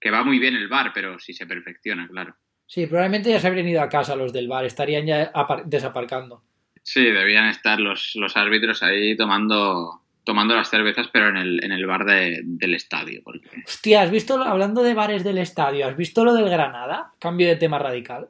Que 0.00 0.10
va 0.10 0.24
muy 0.24 0.38
bien 0.38 0.54
el 0.56 0.68
VAR, 0.68 0.92
pero 0.92 1.18
si 1.18 1.32
se 1.32 1.46
perfecciona, 1.46 2.06
claro. 2.08 2.36
Sí, 2.66 2.86
probablemente 2.86 3.30
ya 3.30 3.38
se 3.40 3.46
habrían 3.46 3.68
ido 3.68 3.80
a 3.80 3.88
casa 3.88 4.16
los 4.16 4.32
del 4.32 4.48
bar, 4.48 4.64
estarían 4.64 5.06
ya 5.06 5.32
apar- 5.32 5.64
desaparcando. 5.64 6.42
Sí, 6.82 7.04
debían 7.04 7.46
estar 7.48 7.78
los, 7.80 8.12
los 8.16 8.36
árbitros 8.36 8.82
ahí 8.82 9.16
tomando 9.16 10.02
tomando 10.26 10.54
las 10.54 10.68
cervezas, 10.68 11.08
pero 11.12 11.28
en 11.30 11.36
el, 11.38 11.64
en 11.64 11.72
el 11.72 11.86
bar 11.86 12.04
de- 12.04 12.42
del 12.44 12.74
estadio. 12.74 13.22
Porque... 13.24 13.48
Hostia, 13.66 14.02
¿has 14.02 14.10
visto, 14.10 14.42
hablando 14.42 14.82
de 14.82 14.92
bares 14.92 15.24
del 15.24 15.38
estadio, 15.38 15.86
¿has 15.86 15.96
visto 15.96 16.24
lo 16.24 16.34
del 16.34 16.50
Granada? 16.50 17.12
Cambio 17.18 17.46
de 17.48 17.56
tema 17.56 17.78
radical. 17.78 18.28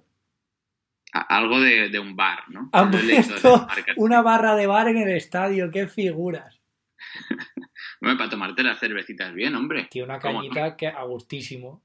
a- 1.12 1.36
algo 1.38 1.58
de, 1.58 1.88
de 1.88 1.98
un 1.98 2.14
bar, 2.14 2.40
¿no? 2.48 2.68
Han 2.72 2.90
puesto 2.92 3.66
una 3.96 4.22
barra 4.22 4.54
de 4.54 4.66
bar 4.66 4.88
en 4.88 4.98
el 4.98 5.16
estadio, 5.16 5.70
qué 5.72 5.88
figuras. 5.88 6.60
Hombre, 8.00 8.16
para 8.18 8.30
tomarte 8.30 8.62
las 8.62 8.78
cervecitas 8.78 9.32
bien, 9.34 9.54
hombre. 9.56 9.88
Tío, 9.90 10.04
una 10.04 10.18
cañita 10.18 10.76
que 10.76 10.86
a 10.88 11.02
gustísimo. 11.04 11.82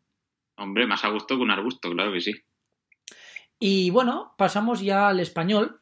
Hombre, 0.57 0.85
más 0.85 1.03
a 1.05 1.09
gusto 1.09 1.35
que 1.37 1.41
un 1.41 1.51
arbusto, 1.51 1.89
claro 1.91 2.11
que 2.11 2.19
sí. 2.21 2.33
Y 3.59 3.89
bueno, 3.91 4.33
pasamos 4.37 4.81
ya 4.81 5.07
al 5.07 5.19
español, 5.19 5.79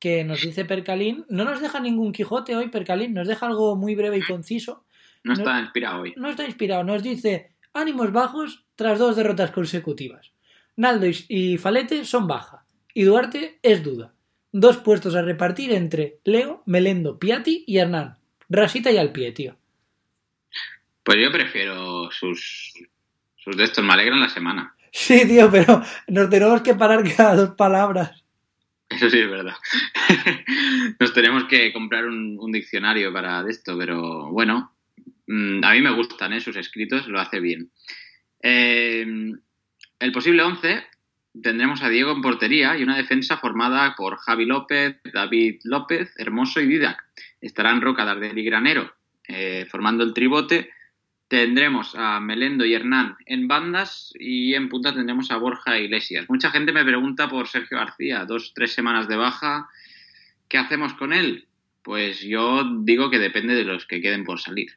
que 0.00 0.24
nos 0.24 0.40
dice 0.40 0.64
Percalín. 0.64 1.24
No 1.28 1.44
nos 1.44 1.60
deja 1.60 1.78
ningún 1.78 2.12
Quijote 2.12 2.56
hoy, 2.56 2.68
Percalín, 2.68 3.14
nos 3.14 3.28
deja 3.28 3.46
algo 3.46 3.76
muy 3.76 3.94
breve 3.94 4.18
y 4.18 4.22
conciso. 4.22 4.84
No 5.22 5.34
está 5.34 5.60
inspirado 5.60 6.00
hoy. 6.02 6.14
No 6.16 6.30
está 6.30 6.44
inspirado, 6.44 6.82
nos 6.82 7.02
dice 7.02 7.52
ánimos 7.72 8.10
bajos 8.10 8.64
tras 8.74 8.98
dos 8.98 9.14
derrotas 9.14 9.50
consecutivas. 9.52 10.32
Naldo 10.76 11.06
y- 11.06 11.24
y 11.28 11.58
Falete 11.58 12.04
son 12.04 12.26
baja, 12.26 12.64
y 12.94 13.02
Duarte 13.04 13.58
es 13.62 13.82
duda. 13.84 14.14
Dos 14.52 14.78
puestos 14.78 15.14
a 15.14 15.22
repartir 15.22 15.72
entre 15.72 16.18
Leo, 16.24 16.62
Melendo, 16.66 17.18
Piatti 17.18 17.62
y 17.66 17.78
Hernán. 17.78 18.16
Rasita 18.48 18.90
y 18.90 18.96
al 18.96 19.12
pie, 19.12 19.30
tío. 19.32 19.56
Pues 21.04 21.18
yo 21.22 21.30
prefiero 21.30 22.10
sus, 22.10 22.72
sus 23.36 23.56
de 23.56 23.64
estos, 23.64 23.84
me 23.84 23.92
alegran 23.92 24.20
la 24.20 24.28
semana. 24.28 24.74
Sí, 24.90 25.26
tío, 25.26 25.50
pero 25.50 25.82
nos 26.08 26.28
tenemos 26.30 26.62
que 26.62 26.74
parar 26.74 27.02
cada 27.16 27.36
dos 27.36 27.50
palabras. 27.50 28.24
Eso 28.90 29.08
sí 29.10 29.18
es 29.18 29.30
verdad. 29.30 29.54
Nos 31.00 31.12
tenemos 31.14 31.44
que 31.44 31.72
comprar 31.72 32.06
un, 32.06 32.52
diccionario 32.52 33.12
para 33.12 33.44
esto, 33.48 33.78
pero 33.78 34.30
bueno, 34.30 34.74
mm, 35.26 35.64
a 35.64 35.72
mí 35.72 35.80
me 35.80 35.92
gustan 35.92 36.32
¿eh? 36.32 36.40
sus 36.40 36.56
escritos, 36.56 37.06
lo 37.08 37.20
hace 37.20 37.40
bien. 37.40 37.70
Eh, 38.42 39.06
el 39.98 40.12
posible 40.12 40.42
11 40.42 40.84
tendremos 41.42 41.82
a 41.82 41.88
Diego 41.88 42.12
en 42.12 42.22
portería 42.22 42.76
y 42.76 42.82
una 42.82 42.96
defensa 42.96 43.36
formada 43.36 43.94
por 43.96 44.16
Javi 44.16 44.44
López, 44.46 44.96
David 45.12 45.60
López, 45.64 46.12
Hermoso 46.18 46.60
y 46.60 46.66
Didac. 46.66 46.98
Estarán 47.40 47.80
Roca, 47.80 48.04
Dardel 48.04 48.36
y 48.36 48.44
Granero 48.44 48.92
eh, 49.28 49.66
formando 49.70 50.02
el 50.02 50.12
tribote. 50.12 50.70
Tendremos 51.30 51.94
a 51.94 52.18
Melendo 52.18 52.64
y 52.64 52.74
Hernán 52.74 53.14
en 53.24 53.46
bandas 53.46 54.12
y 54.18 54.54
en 54.54 54.68
punta 54.68 54.92
tendremos 54.92 55.30
a 55.30 55.36
Borja 55.36 55.78
Iglesias. 55.78 56.26
Mucha 56.28 56.50
gente 56.50 56.72
me 56.72 56.84
pregunta 56.84 57.28
por 57.28 57.46
Sergio 57.46 57.78
García, 57.78 58.24
dos, 58.24 58.52
tres 58.52 58.72
semanas 58.72 59.06
de 59.06 59.14
baja. 59.14 59.68
¿Qué 60.48 60.58
hacemos 60.58 60.94
con 60.94 61.12
él? 61.12 61.46
Pues 61.82 62.20
yo 62.20 62.64
digo 62.80 63.10
que 63.10 63.20
depende 63.20 63.54
de 63.54 63.62
los 63.62 63.86
que 63.86 64.00
queden 64.00 64.24
por 64.24 64.40
salir. 64.40 64.72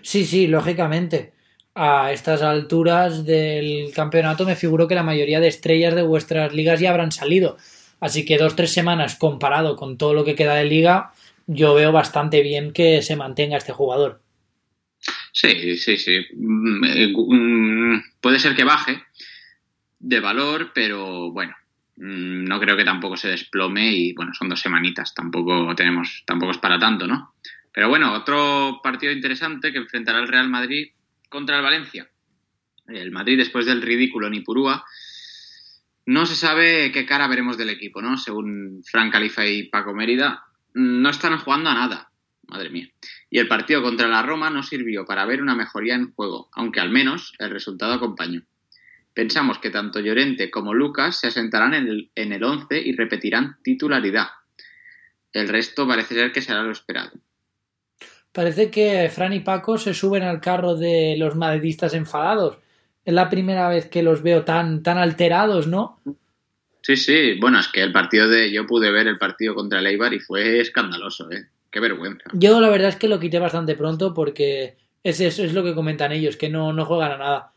Sí, 0.00 0.24
sí, 0.24 0.46
lógicamente. 0.46 1.34
A 1.74 2.10
estas 2.10 2.40
alturas 2.40 3.26
del 3.26 3.92
campeonato 3.94 4.46
me 4.46 4.56
figuro 4.56 4.88
que 4.88 4.94
la 4.94 5.02
mayoría 5.02 5.40
de 5.40 5.48
estrellas 5.48 5.94
de 5.94 6.00
vuestras 6.00 6.54
ligas 6.54 6.80
ya 6.80 6.88
habrán 6.88 7.12
salido. 7.12 7.58
Así 8.00 8.24
que 8.24 8.38
dos, 8.38 8.56
tres 8.56 8.72
semanas 8.72 9.16
comparado 9.16 9.76
con 9.76 9.98
todo 9.98 10.14
lo 10.14 10.24
que 10.24 10.36
queda 10.36 10.54
de 10.54 10.64
liga, 10.64 11.12
yo 11.46 11.74
veo 11.74 11.92
bastante 11.92 12.40
bien 12.40 12.72
que 12.72 13.02
se 13.02 13.14
mantenga 13.14 13.58
este 13.58 13.72
jugador. 13.72 14.22
Sí, 15.32 15.76
sí, 15.76 15.96
sí. 15.96 16.26
Mm, 16.34 16.84
eh, 16.84 17.12
mm, 17.14 18.02
Puede 18.20 18.38
ser 18.38 18.54
que 18.54 18.64
baje 18.64 19.02
de 19.98 20.20
valor, 20.20 20.72
pero 20.74 21.30
bueno, 21.30 21.54
mm, 21.96 22.44
no 22.44 22.60
creo 22.60 22.76
que 22.76 22.84
tampoco 22.84 23.16
se 23.16 23.28
desplome 23.28 23.92
y 23.92 24.12
bueno, 24.14 24.32
son 24.34 24.48
dos 24.48 24.60
semanitas, 24.60 25.14
tampoco 25.14 25.74
tenemos, 25.74 26.22
tampoco 26.26 26.52
es 26.52 26.58
para 26.58 26.78
tanto, 26.78 27.06
¿no? 27.06 27.34
Pero 27.72 27.88
bueno, 27.88 28.12
otro 28.12 28.80
partido 28.82 29.12
interesante 29.12 29.72
que 29.72 29.78
enfrentará 29.78 30.18
el 30.18 30.28
Real 30.28 30.48
Madrid 30.48 30.88
contra 31.28 31.56
el 31.56 31.62
Valencia. 31.62 32.08
El 32.88 33.12
Madrid 33.12 33.38
después 33.38 33.66
del 33.66 33.82
ridículo 33.82 34.26
en 34.26 34.34
Ipurúa. 34.34 34.84
No 36.06 36.26
se 36.26 36.34
sabe 36.34 36.90
qué 36.90 37.06
cara 37.06 37.28
veremos 37.28 37.56
del 37.56 37.70
equipo, 37.70 38.02
¿no? 38.02 38.16
Según 38.16 38.82
Fran 38.84 39.10
Califa 39.10 39.46
y 39.46 39.68
Paco 39.68 39.94
Mérida, 39.94 40.44
no 40.74 41.10
están 41.10 41.38
jugando 41.38 41.70
a 41.70 41.74
nada. 41.74 42.09
Madre 42.50 42.68
mía. 42.68 42.88
Y 43.30 43.38
el 43.38 43.48
partido 43.48 43.80
contra 43.80 44.08
la 44.08 44.22
Roma 44.22 44.50
no 44.50 44.62
sirvió 44.62 45.06
para 45.06 45.24
ver 45.24 45.40
una 45.40 45.54
mejoría 45.54 45.94
en 45.94 46.12
juego, 46.12 46.50
aunque 46.52 46.80
al 46.80 46.90
menos 46.90 47.32
el 47.38 47.50
resultado 47.50 47.92
acompañó. 47.92 48.42
Pensamos 49.14 49.58
que 49.58 49.70
tanto 49.70 50.00
Llorente 50.00 50.50
como 50.50 50.74
Lucas 50.74 51.18
se 51.20 51.28
asentarán 51.28 51.74
en 51.74 51.86
el, 51.88 52.10
en 52.14 52.32
el 52.32 52.42
11 52.42 52.80
y 52.80 52.92
repetirán 52.92 53.58
titularidad. 53.62 54.28
El 55.32 55.48
resto 55.48 55.86
parece 55.86 56.14
ser 56.14 56.32
que 56.32 56.42
será 56.42 56.62
lo 56.62 56.72
esperado. 56.72 57.12
Parece 58.32 58.70
que 58.70 59.08
Fran 59.12 59.32
y 59.32 59.40
Paco 59.40 59.78
se 59.78 59.94
suben 59.94 60.22
al 60.22 60.40
carro 60.40 60.76
de 60.76 61.16
los 61.18 61.36
madridistas 61.36 61.94
enfadados. 61.94 62.58
Es 63.04 63.14
la 63.14 63.28
primera 63.28 63.68
vez 63.68 63.86
que 63.86 64.02
los 64.02 64.22
veo 64.22 64.44
tan, 64.44 64.82
tan 64.82 64.98
alterados, 64.98 65.66
¿no? 65.66 66.00
Sí, 66.82 66.96
sí, 66.96 67.38
bueno, 67.40 67.60
es 67.60 67.68
que 67.68 67.82
el 67.82 67.92
partido 67.92 68.28
de. 68.28 68.50
Yo 68.52 68.66
pude 68.66 68.90
ver 68.90 69.06
el 69.06 69.18
partido 69.18 69.54
contra 69.54 69.80
el 69.80 69.86
Eibar 69.86 70.14
y 70.14 70.20
fue 70.20 70.60
escandaloso, 70.60 71.30
¿eh? 71.30 71.48
Qué 71.70 71.80
vergüenza. 71.80 72.24
Yo 72.32 72.60
la 72.60 72.68
verdad 72.68 72.88
es 72.88 72.96
que 72.96 73.08
lo 73.08 73.20
quité 73.20 73.38
bastante 73.38 73.74
pronto 73.76 74.12
porque 74.12 74.76
es 75.02 75.20
eso 75.20 75.42
es 75.44 75.52
lo 75.54 75.62
que 75.62 75.74
comentan 75.74 76.12
ellos, 76.12 76.36
que 76.36 76.48
no, 76.48 76.72
no 76.72 76.84
juegan 76.84 77.12
a 77.12 77.16
nada. 77.18 77.52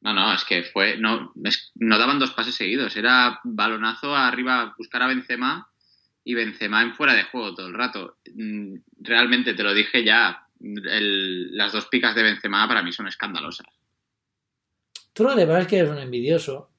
No, 0.00 0.12
no, 0.12 0.32
es 0.34 0.44
que 0.44 0.62
fue. 0.64 0.96
No, 0.98 1.32
es- 1.44 1.72
no 1.76 1.98
daban 1.98 2.18
dos 2.18 2.32
pases 2.32 2.54
seguidos. 2.54 2.96
Era 2.96 3.40
balonazo 3.44 4.14
arriba, 4.14 4.74
buscar 4.76 5.02
a 5.02 5.06
Benzema 5.08 5.70
y 6.24 6.34
Benzema 6.34 6.82
en 6.82 6.94
fuera 6.94 7.14
de 7.14 7.24
juego 7.24 7.54
todo 7.54 7.66
el 7.68 7.74
rato. 7.74 8.18
Mm, 8.34 8.76
Realmente 9.00 9.54
te 9.54 9.62
lo 9.62 9.72
dije 9.74 10.04
ya. 10.04 10.42
el- 10.60 11.54
las 11.56 11.72
dos 11.72 11.86
picas 11.86 12.14
de 12.14 12.22
Benzema 12.22 12.66
para 12.66 12.82
mí 12.82 12.90
son 12.92 13.06
escandalosas. 13.08 13.66
Tú 15.12 15.24
lo 15.24 15.34
que 15.36 15.46
pasa 15.46 15.60
es 15.60 15.66
que 15.66 15.78
eres 15.78 15.90
un 15.90 15.98
envidioso. 15.98 16.70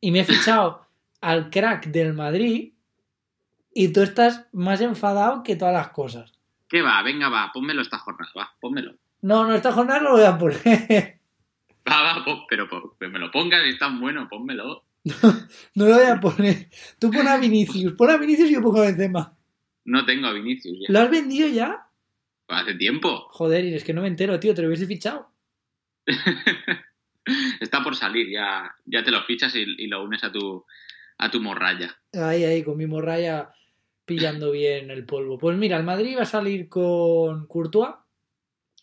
Y 0.00 0.10
me 0.10 0.20
he 0.20 0.24
fichado 0.24 0.86
al 1.20 1.50
crack 1.50 1.86
del 1.86 2.12
Madrid 2.14 2.72
y 3.74 3.92
tú 3.92 4.00
estás 4.02 4.46
más 4.52 4.80
enfadado 4.80 5.42
que 5.42 5.56
todas 5.56 5.74
las 5.74 5.88
cosas. 5.90 6.32
¿Qué 6.68 6.80
va? 6.82 7.02
Venga, 7.02 7.28
va, 7.28 7.50
pónmelo 7.52 7.82
esta 7.82 7.98
jornada, 7.98 8.30
va, 8.36 8.50
pónmelo. 8.60 8.94
No, 9.22 9.46
no, 9.46 9.54
esta 9.54 9.72
jornada 9.72 10.00
no 10.00 10.10
lo 10.10 10.16
voy 10.16 10.24
a 10.24 10.38
poner. 10.38 11.20
Va, 11.86 12.02
va, 12.02 12.24
pon- 12.24 12.44
pero 12.48 12.66
que 12.98 13.08
me 13.08 13.18
lo 13.18 13.30
pongas 13.30 13.62
es 13.66 13.78
tan 13.78 14.00
bueno, 14.00 14.26
pónmelo. 14.30 14.84
No 15.74 15.84
lo 15.86 15.94
voy 15.96 16.06
a 16.06 16.18
poner. 16.18 16.70
Tú 16.98 17.10
pon 17.10 17.28
a 17.28 17.36
Vinicius. 17.36 17.92
Pon 17.92 18.08
a 18.10 18.16
Vinicius 18.16 18.48
y 18.48 18.54
yo 18.54 18.62
pongo 18.62 18.78
a 18.80 18.86
Benzema. 18.86 19.36
No 19.84 20.06
tengo 20.06 20.26
a 20.28 20.32
Vinicius 20.32 20.78
ya. 20.80 20.86
¿Lo 20.92 21.00
has 21.00 21.10
vendido 21.10 21.46
ya? 21.48 21.86
Hace 22.48 22.74
tiempo. 22.76 23.26
Joder, 23.30 23.66
y 23.66 23.74
es 23.74 23.84
que 23.84 23.92
no 23.92 24.00
me 24.00 24.08
entero, 24.08 24.40
tío. 24.40 24.54
Te 24.54 24.62
lo 24.62 24.68
hubiese 24.68 24.86
fichado. 24.86 25.30
Está 27.60 27.82
por 27.82 27.96
salir, 27.96 28.28
ya, 28.30 28.74
ya 28.84 29.02
te 29.02 29.10
lo 29.10 29.22
fichas 29.24 29.54
y, 29.54 29.60
y 29.78 29.86
lo 29.86 30.04
unes 30.04 30.22
a 30.24 30.30
tu, 30.32 30.64
a 31.18 31.30
tu 31.30 31.40
morralla. 31.40 31.96
Ahí, 32.12 32.44
ahí, 32.44 32.62
con 32.62 32.76
mi 32.76 32.86
morralla 32.86 33.50
pillando 34.04 34.50
bien 34.50 34.90
el 34.90 35.04
polvo. 35.04 35.38
Pues 35.38 35.56
mira, 35.56 35.76
el 35.76 35.84
Madrid 35.84 36.16
va 36.16 36.22
a 36.22 36.26
salir 36.26 36.68
con 36.68 37.46
Courtois, 37.46 37.94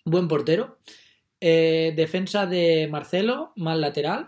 buen 0.05 0.27
portero. 0.27 0.79
Eh, 1.39 1.93
defensa 1.95 2.45
de 2.45 2.87
Marcelo, 2.89 3.53
mal 3.55 3.81
lateral. 3.81 4.27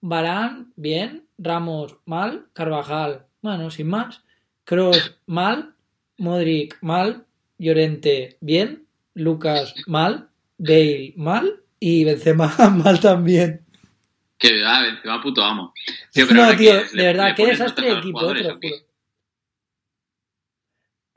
Barán, 0.00 0.72
bien. 0.76 1.26
Ramos, 1.38 1.96
mal. 2.04 2.46
Carvajal, 2.52 3.26
bueno, 3.42 3.70
sin 3.70 3.88
más. 3.88 4.22
Cross, 4.64 5.16
mal. 5.26 5.74
Modric, 6.18 6.78
mal. 6.82 7.24
Llorente, 7.58 8.36
bien. 8.40 8.86
Lucas, 9.14 9.74
mal. 9.86 10.28
Bale, 10.58 11.14
mal. 11.16 11.62
Y 11.80 12.04
Benzema, 12.04 12.48
mal 12.84 13.00
también. 13.00 13.64
Que 14.36 14.62
va, 14.62 14.82
Benzema 14.82 15.22
puto 15.22 15.42
amo. 15.42 15.72
Tío, 16.12 16.26
No, 16.26 16.56
tío, 16.56 16.72
que 16.90 16.96
de 16.96 17.04
verdad, 17.04 17.34
qué 17.36 17.46
desastre 17.46 17.92
de 17.92 17.98
equipo, 17.98 18.32
te 18.32 18.42
lo 18.42 18.54
juro. 18.54 18.87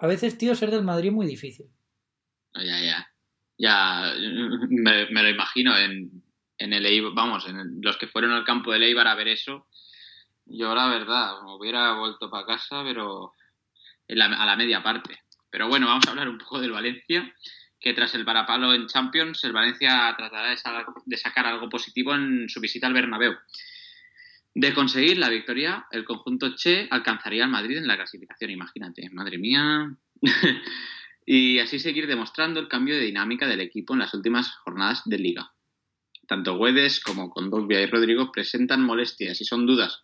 A 0.02 0.08
veces, 0.08 0.38
tío, 0.38 0.56
ser 0.56 0.72
del 0.72 0.84
Madrid 0.84 1.10
es 1.10 1.14
muy 1.16 1.28
difícil. 1.28 1.68
Ya, 2.56 2.80
ya. 2.80 3.08
Ya 3.58 4.14
me, 4.70 5.06
lo 5.24 5.30
imagino 5.30 5.78
en, 5.78 6.24
en 6.58 6.74
el 6.74 6.86
Eibar, 6.86 7.14
vamos, 7.14 7.48
en 7.48 7.80
los 7.82 7.98
que 7.98 8.08
fueron 8.08 8.32
al 8.32 8.44
campo 8.44 8.72
del 8.72 8.84
Eibar 8.84 9.08
a 9.08 9.16
ver 9.16 9.28
eso. 9.28 9.68
Yo, 10.46 10.74
la 10.76 10.88
verdad, 10.88 11.42
me 11.44 11.54
hubiera 11.54 11.94
vuelto 11.94 12.30
para 12.30 12.46
casa, 12.48 12.84
pero 12.84 13.34
en 14.08 14.18
la- 14.18 14.26
a 14.26 14.46
la 14.46 14.56
media 14.56 14.82
parte. 14.84 15.20
Pero 15.50 15.68
bueno, 15.68 15.86
vamos 15.88 16.08
a 16.08 16.10
hablar 16.12 16.28
un 16.30 16.38
poco 16.40 16.60
del 16.60 16.72
Valencia, 16.72 17.32
que 17.80 17.94
tras 17.94 18.16
el 18.16 18.24
varapalo 18.24 18.74
en 18.74 18.88
Champions, 18.88 19.44
el 19.44 19.54
Valencia 19.54 20.14
tratará 20.18 20.50
de, 20.50 20.58
de 21.06 21.18
sacar 21.18 21.46
algo 21.46 21.70
positivo 21.70 22.14
en 22.16 22.50
su 22.50 22.60
visita 22.60 22.88
al 22.88 22.94
Bernabéu. 22.94 23.34
De 24.54 24.74
conseguir 24.74 25.18
la 25.18 25.30
victoria, 25.30 25.88
el 25.92 26.04
conjunto 26.04 26.56
Che 26.56 26.88
alcanzaría 26.90 27.46
al 27.46 27.50
Madrid 27.50 27.78
en 27.78 27.88
la 27.88 27.96
clasificación, 27.96 28.52
imagínate, 28.52 29.10
madre 29.12 29.38
mía. 29.38 29.96
y 31.26 31.60
así 31.60 31.80
seguir 31.80 32.08
demostrando 32.08 32.60
el 32.60 32.68
cambio 32.68 32.96
de 32.96 33.06
dinámica 33.06 33.48
del 33.48 33.62
equipo 33.62 33.94
en 33.94 34.00
las 34.00 34.14
últimas 34.14 34.52
jornadas 34.58 35.04
de 35.06 35.20
liga. 35.20 35.54
Tanto 36.28 36.58
Guedes 36.60 37.00
como 37.02 37.30
Kondogbia 37.30 37.82
y 37.82 37.86
Rodrigo 37.86 38.32
presentan 38.32 38.84
molestias 38.84 39.40
y 39.40 39.46
son 39.46 39.66
dudas 39.66 40.04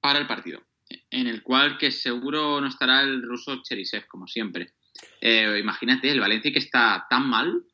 para 0.00 0.20
el 0.20 0.26
partido, 0.26 0.62
en 1.10 1.26
el 1.26 1.42
cual 1.42 1.78
que 1.78 1.90
seguro 1.90 2.60
no 2.60 2.68
estará 2.68 3.02
el 3.02 3.22
ruso 3.22 3.62
Cherisev, 3.62 4.06
como 4.06 4.28
siempre. 4.28 4.74
Eh, 5.20 5.58
imagínate, 5.58 6.10
el 6.10 6.20
Valencia 6.20 6.52
que 6.52 6.60
está 6.60 7.06
tan 7.10 7.28
mal, 7.28 7.64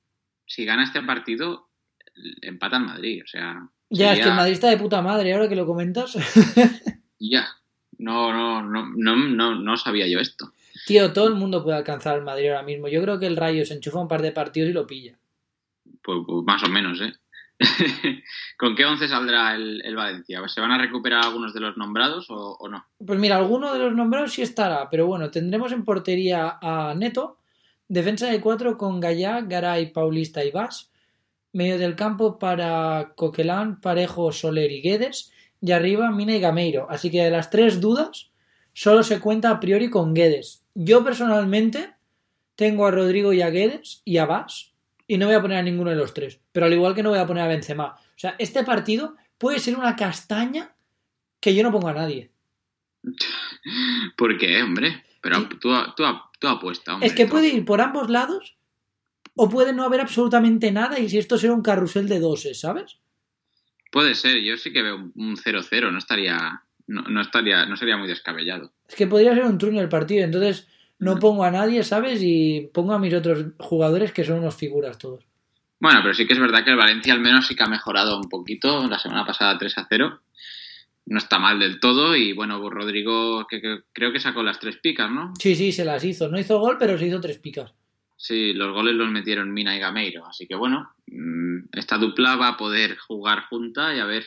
si 0.47 0.65
gana 0.65 0.85
este 0.85 1.03
partido, 1.03 1.71
empata 2.41 2.77
al 2.77 2.87
Madrid, 2.87 3.23
o 3.23 3.27
sea... 3.27 3.61
Ya, 3.93 4.15
es 4.15 4.21
que 4.21 4.29
el 4.29 4.35
Madrid 4.35 4.55
está 4.55 4.71
de 4.71 4.79
puta 4.79 5.03
madre, 5.03 5.33
ahora 5.33 5.49
que 5.49 5.57
lo 5.57 5.67
comentas. 5.67 6.17
Ya, 7.25 7.47
no, 7.99 8.33
no, 8.33 8.63
no, 8.63 8.93
no, 8.97 9.17
no, 9.17 9.55
no 9.55 9.77
sabía 9.77 10.09
yo 10.09 10.19
esto. 10.19 10.53
Tío, 10.87 11.13
todo 11.13 11.29
el 11.29 11.35
mundo 11.35 11.63
puede 11.63 11.77
alcanzar 11.77 12.15
al 12.15 12.25
Madrid 12.25 12.49
ahora 12.49 12.65
mismo. 12.65 12.89
Yo 12.89 13.01
creo 13.01 13.21
que 13.21 13.27
el 13.27 13.37
Rayo 13.37 13.65
se 13.65 13.75
enchufa 13.75 14.01
un 14.01 14.09
par 14.09 14.23
de 14.23 14.33
partidos 14.33 14.71
y 14.71 14.73
lo 14.73 14.87
pilla. 14.87 15.17
Pues, 16.03 16.19
pues 16.27 16.45
más 16.45 16.63
o 16.65 16.69
menos, 16.69 17.01
¿eh? 17.01 17.13
¿Con 18.59 18.75
qué 18.75 18.85
once 18.85 19.09
saldrá 19.09 19.55
el, 19.55 19.95
Valencia? 19.95 20.41
¿Se 20.49 20.61
van 20.61 20.73
a 20.73 20.79
recuperar 20.79 21.25
algunos 21.25 21.55
de 21.55 21.61
los 21.61 21.77
nombrados 21.77 22.27
o, 22.29 22.69
no? 22.69 22.85
Pues 23.05 23.19
mira, 23.19 23.37
alguno 23.37 23.73
de 23.73 23.79
los 23.79 23.95
nombrados 23.95 24.33
sí 24.33 24.43
estará, 24.43 24.89
pero 24.91 25.07
bueno, 25.07 25.31
tendremos 25.31 25.73
en 25.73 25.85
portería 25.85 26.59
a 26.61 26.95
Neto, 26.95 27.39
defensa 27.89 28.27
de 28.29 28.41
cuatro 28.41 28.77
con 28.77 29.01
Gallá, 29.01 29.43
Garay, 29.43 29.93
Paulista 29.93 30.45
y 30.45 30.51
Vas, 30.51 30.92
medio 31.53 31.79
del 31.79 31.97
campo 31.97 32.39
para 32.39 33.13
Coquelán, 33.17 33.81
Parejo, 33.81 34.33
Soler 34.33 34.71
y 34.71 34.81
Guedes, 34.81 35.33
y 35.61 35.73
arriba 35.73 36.11
Mina 36.11 36.35
y 36.35 36.41
Gameiro. 36.41 36.87
Así 36.91 37.11
que 37.11 37.23
de 37.23 37.31
las 37.31 37.51
tres 37.51 37.81
dudas, 37.81 38.31
solo 38.73 39.03
se 39.03 39.21
cuenta 39.21 39.51
a 39.51 39.61
priori 39.61 39.91
con 39.91 40.15
Guedes. 40.15 40.65
Yo 40.75 41.05
personalmente 41.05 41.95
tengo 42.57 42.87
a 42.87 42.91
Rodrigo 42.91 43.33
y 43.33 43.43
a 43.43 43.51
Guedes 43.51 44.03
y 44.05 44.19
a 44.19 44.27
Vas 44.27 44.73
y 45.07 45.19
no 45.19 45.27
voy 45.27 45.35
a 45.35 45.43
poner 45.43 45.59
a 45.59 45.63
ninguno 45.63 45.91
de 45.91 45.97
los 45.97 46.15
tres. 46.15 46.41
Pero 46.53 46.67
al 46.67 46.73
igual 46.73 46.95
que 46.95 47.03
no 47.03 47.11
voy 47.11 47.19
a 47.19 47.27
poner 47.27 47.45
a 47.45 47.49
Benzema. 47.49 47.97
O 47.97 48.19
sea, 48.19 48.35
este 48.39 48.65
partido 48.65 49.17
puede 49.39 49.59
ser 49.59 49.77
una 49.77 49.95
castaña 49.97 50.75
que 51.41 51.55
yo 51.55 51.63
no 51.63 51.73
pongo 51.73 51.89
a 51.89 51.95
nadie. 51.95 52.31
¿Por 54.17 54.39
qué, 54.39 54.63
hombre? 54.63 55.05
Pero 55.21 55.49
tú, 55.49 55.71
tú, 55.97 56.05
tú 56.39 56.49
apuesta, 56.49 56.95
hombre. 56.95 57.09
Es 57.09 57.15
que 57.15 57.27
puede 57.27 57.49
ir 57.49 57.65
por 57.65 57.81
ambos 57.81 58.09
lados 58.11 58.57
o 59.35 59.49
puede 59.49 59.73
no 59.73 59.85
haber 59.85 60.01
absolutamente 60.01 60.71
nada 60.73 60.99
y 60.99 61.09
si 61.09 61.19
esto 61.19 61.39
será 61.39 61.55
un 61.55 61.63
carrusel 61.63 62.09
de 62.09 62.21
doses, 62.21 62.61
¿sabes? 62.61 62.99
Puede 63.91 64.15
ser, 64.15 64.41
yo 64.43 64.57
sí 64.57 64.73
que 64.73 64.83
veo 64.83 64.97
un 64.97 65.37
0-0, 65.37 65.93
no 65.93 65.99
estaría 65.99 66.63
no, 66.87 67.03
no, 67.03 67.21
estaría 67.21 67.67
no 67.67 67.77
sería 67.77 67.97
muy 67.97 68.09
descabellado. 68.09 68.73
Es 68.89 68.95
que 68.95 69.07
podría 69.07 69.35
ser 69.35 69.45
un 69.45 69.59
truño 69.59 69.81
el 69.81 69.89
partido, 69.89 70.25
entonces 70.25 70.69
no 70.99 71.19
pongo 71.19 71.45
a 71.45 71.51
nadie, 71.51 71.83
¿sabes? 71.83 72.21
Y 72.23 72.71
pongo 72.73 72.93
a 72.93 72.99
mis 72.99 73.15
otros 73.15 73.47
jugadores 73.59 74.13
que 74.13 74.25
son 74.25 74.39
unos 74.39 74.57
figuras 74.57 74.99
todos. 74.99 75.25
Bueno, 75.81 75.99
pero 76.03 76.15
sí 76.15 76.27
que 76.27 76.35
es 76.35 76.39
verdad 76.39 76.65
que 76.65 76.71
el 76.71 76.77
Valencia 76.77 77.13
al 77.13 77.21
menos 77.21 77.47
sí 77.47 77.57
que 77.57 77.65
ha 77.65 77.69
mejorado 77.69 78.17
un 78.17 78.29
poquito. 78.29 78.87
La 78.87 79.01
semana 79.01 79.27
pasada 79.27 79.59
3 79.59 79.79
a 79.79 79.87
0. 79.89 80.21
No 81.07 81.19
está 81.19 81.41
mal 81.41 81.59
del 81.59 81.81
todo. 81.81 82.15
Y 82.15 82.33
bueno, 82.35 82.71
Rodrigo 82.71 83.49
que, 83.49 83.61
que, 83.61 83.81
creo 83.93 84.13
que 84.13 84.21
sacó 84.21 84.45
las 84.45 84.61
tres 84.61 84.77
picas, 84.77 85.11
¿no? 85.11 85.33
Sí, 85.41 85.57
sí, 85.57 85.73
se 85.73 85.85
las 85.85 86.05
hizo. 86.05 86.29
No 86.29 86.39
hizo 86.39 86.61
gol, 86.61 86.77
pero 86.79 86.97
se 86.97 87.09
hizo 87.09 87.21
tres 87.21 87.39
picas. 87.39 87.75
Sí, 88.23 88.53
los 88.53 88.73
goles 88.73 88.95
los 88.95 89.11
metieron 89.11 89.53
Mina 89.53 89.75
y 89.75 89.81
Gameiro. 89.81 90.25
Así 90.25 90.47
que 90.47 90.55
bueno, 90.55 90.95
mm, 91.09 91.71
esta 91.73 91.99
dupla 91.99 92.37
va 92.37 92.51
a 92.51 92.57
poder 92.57 92.97
jugar 92.97 93.47
junta 93.49 93.93
y 93.97 93.99
a 93.99 94.05
ver 94.05 94.25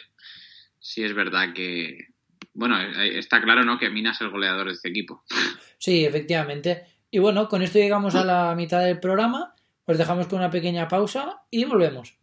si 0.79 1.05
es 1.05 1.15
verdad 1.15 1.53
que, 1.53 2.09
bueno, 2.53 2.77
está 2.77 3.41
claro, 3.41 3.63
¿no? 3.63 3.79
Que 3.79 3.89
Mina 3.89 4.11
es 4.11 4.19
el 4.19 4.31
goleador 4.31 4.67
de 4.67 4.73
este 4.73 4.89
equipo. 4.89 5.23
Sí, 5.77 6.03
efectivamente. 6.03 6.83
Y 7.09 7.19
bueno, 7.19 7.47
con 7.47 7.61
esto 7.61 7.79
llegamos 7.79 8.15
a 8.15 8.25
la 8.25 8.53
mitad 8.53 8.83
del 8.83 8.99
programa. 8.99 9.53
Os 9.85 9.97
dejamos 9.97 10.27
con 10.27 10.39
una 10.39 10.49
pequeña 10.49 10.89
pausa 10.89 11.43
y 11.49 11.63
volvemos. 11.63 12.17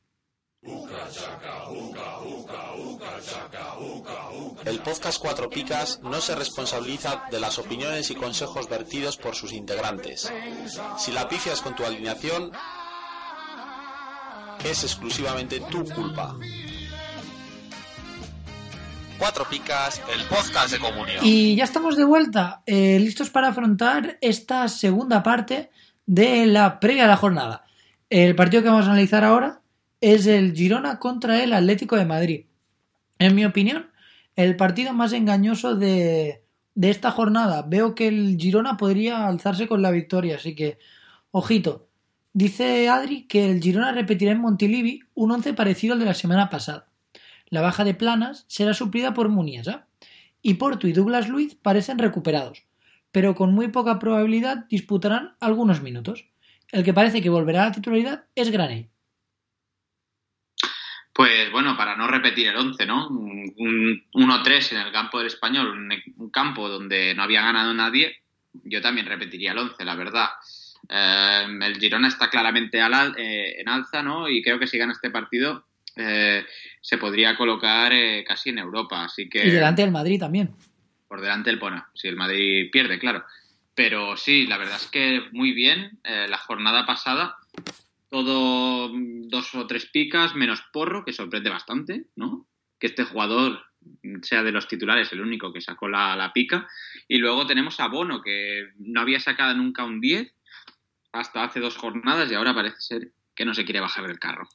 El 4.64 4.78
podcast 4.78 5.20
Cuatro 5.20 5.50
Picas 5.50 6.00
no 6.02 6.20
se 6.20 6.36
responsabiliza 6.36 7.24
de 7.32 7.40
las 7.40 7.58
opiniones 7.58 8.10
y 8.12 8.14
consejos 8.14 8.68
vertidos 8.68 9.16
por 9.16 9.34
sus 9.34 9.52
integrantes. 9.52 10.32
Si 10.98 11.10
la 11.10 11.28
pifias 11.28 11.60
con 11.60 11.74
tu 11.74 11.84
alineación, 11.84 12.52
es 14.64 14.84
exclusivamente 14.84 15.60
tu 15.68 15.84
culpa. 15.84 16.36
Cuatro 19.18 19.44
Picas, 19.50 20.00
el 20.14 20.24
podcast 20.26 20.72
de 20.72 20.78
comunión. 20.78 21.18
Y 21.22 21.56
ya 21.56 21.64
estamos 21.64 21.96
de 21.96 22.04
vuelta, 22.04 22.62
eh, 22.66 23.00
listos 23.00 23.30
para 23.30 23.48
afrontar 23.48 24.18
esta 24.20 24.68
segunda 24.68 25.24
parte 25.24 25.70
de 26.06 26.46
la 26.46 26.78
previa 26.78 27.04
a 27.04 27.08
la 27.08 27.16
jornada. 27.16 27.64
El 28.10 28.36
partido 28.36 28.62
que 28.62 28.68
vamos 28.68 28.86
a 28.86 28.90
analizar 28.90 29.24
ahora 29.24 29.60
es 30.00 30.26
el 30.26 30.54
Girona 30.54 31.00
contra 31.00 31.42
el 31.42 31.52
Atlético 31.52 31.96
de 31.96 32.04
Madrid. 32.04 32.46
En 33.18 33.34
mi 33.34 33.44
opinión, 33.44 33.91
el 34.36 34.56
partido 34.56 34.92
más 34.92 35.12
engañoso 35.12 35.74
de, 35.74 36.44
de 36.74 36.90
esta 36.90 37.10
jornada. 37.10 37.62
Veo 37.62 37.94
que 37.94 38.08
el 38.08 38.36
Girona 38.38 38.76
podría 38.76 39.26
alzarse 39.26 39.68
con 39.68 39.82
la 39.82 39.90
victoria, 39.90 40.36
así 40.36 40.54
que, 40.54 40.78
ojito. 41.30 41.88
Dice 42.34 42.88
Adri 42.88 43.24
que 43.24 43.50
el 43.50 43.60
Girona 43.60 43.92
repetirá 43.92 44.32
en 44.32 44.40
Montilivi 44.40 45.00
un 45.14 45.32
once 45.32 45.52
parecido 45.52 45.94
al 45.94 46.00
de 46.00 46.06
la 46.06 46.14
semana 46.14 46.48
pasada. 46.48 46.88
La 47.48 47.60
baja 47.60 47.84
de 47.84 47.92
Planas 47.92 48.46
será 48.48 48.72
suplida 48.72 49.12
por 49.12 49.28
Muniesa. 49.28 49.86
Y 50.40 50.54
Porto 50.54 50.88
y 50.88 50.92
Douglas 50.92 51.28
Luiz 51.28 51.54
parecen 51.54 51.98
recuperados, 51.98 52.64
pero 53.12 53.34
con 53.36 53.54
muy 53.54 53.68
poca 53.68 53.98
probabilidad 53.98 54.66
disputarán 54.68 55.36
algunos 55.38 55.82
minutos. 55.82 56.26
El 56.72 56.82
que 56.82 56.94
parece 56.94 57.20
que 57.20 57.30
volverá 57.30 57.62
a 57.62 57.66
la 57.66 57.72
titularidad 57.72 58.24
es 58.34 58.50
Graney. 58.50 58.88
Pues 61.12 61.50
bueno, 61.52 61.76
para 61.76 61.96
no 61.96 62.08
repetir 62.08 62.48
el 62.48 62.56
11, 62.56 62.86
¿no? 62.86 63.08
Un 63.08 64.04
1-3 64.14 64.72
en 64.72 64.78
el 64.78 64.92
campo 64.92 65.18
del 65.18 65.26
español, 65.26 65.68
un, 65.68 65.92
un, 66.16 66.30
campo 66.30 66.68
donde 66.68 67.14
no 67.14 67.22
había 67.22 67.42
ganado 67.42 67.74
nadie, 67.74 68.22
yo 68.64 68.80
también 68.80 69.06
repetiría 69.06 69.52
el 69.52 69.58
11, 69.58 69.84
la 69.84 69.94
verdad. 69.94 70.28
Eh, 70.88 71.44
el 71.60 71.78
Girona 71.78 72.08
está 72.08 72.30
claramente 72.30 72.80
al, 72.80 73.14
eh, 73.18 73.60
en 73.60 73.68
alza, 73.68 74.02
¿no? 74.02 74.28
Y 74.28 74.42
creo 74.42 74.58
que 74.58 74.66
si 74.66 74.78
gana 74.78 74.92
este 74.92 75.10
partido 75.10 75.66
eh, 75.96 76.44
se 76.80 76.98
podría 76.98 77.36
colocar 77.36 77.92
eh, 77.92 78.24
casi 78.26 78.50
en 78.50 78.58
Europa. 78.58 79.04
Así 79.04 79.28
que, 79.28 79.46
y 79.46 79.50
delante 79.50 79.82
del 79.82 79.90
Madrid 79.90 80.18
también. 80.18 80.54
Por 81.08 81.20
delante 81.20 81.50
del 81.50 81.58
Pona, 81.58 81.90
si 81.94 82.08
el 82.08 82.16
Madrid 82.16 82.70
pierde, 82.72 82.98
claro. 82.98 83.24
Pero 83.74 84.16
sí, 84.16 84.46
la 84.46 84.58
verdad 84.58 84.76
es 84.76 84.86
que 84.86 85.22
muy 85.32 85.52
bien. 85.52 85.98
Eh, 86.04 86.26
la 86.28 86.38
jornada 86.38 86.86
pasada, 86.86 87.36
todo 88.12 88.90
dos 88.92 89.54
o 89.54 89.66
tres 89.66 89.86
picas, 89.86 90.34
menos 90.34 90.62
Porro, 90.70 91.02
que 91.02 91.14
sorprende 91.14 91.48
bastante, 91.48 92.08
¿no? 92.14 92.46
Que 92.78 92.88
este 92.88 93.04
jugador 93.04 93.62
sea 94.20 94.42
de 94.42 94.52
los 94.52 94.68
titulares 94.68 95.10
el 95.12 95.22
único 95.22 95.50
que 95.50 95.62
sacó 95.62 95.88
la, 95.88 96.14
la 96.14 96.30
pica. 96.34 96.68
Y 97.08 97.16
luego 97.16 97.46
tenemos 97.46 97.80
a 97.80 97.88
Bono, 97.88 98.20
que 98.20 98.68
no 98.76 99.00
había 99.00 99.18
sacado 99.18 99.56
nunca 99.56 99.84
un 99.84 100.02
10 100.02 100.30
hasta 101.12 101.42
hace 101.42 101.60
dos 101.60 101.78
jornadas 101.78 102.30
y 102.30 102.34
ahora 102.34 102.54
parece 102.54 102.80
ser 102.80 103.12
que 103.34 103.46
no 103.46 103.54
se 103.54 103.64
quiere 103.64 103.80
bajar 103.80 104.06
del 104.06 104.18
carro. 104.18 104.46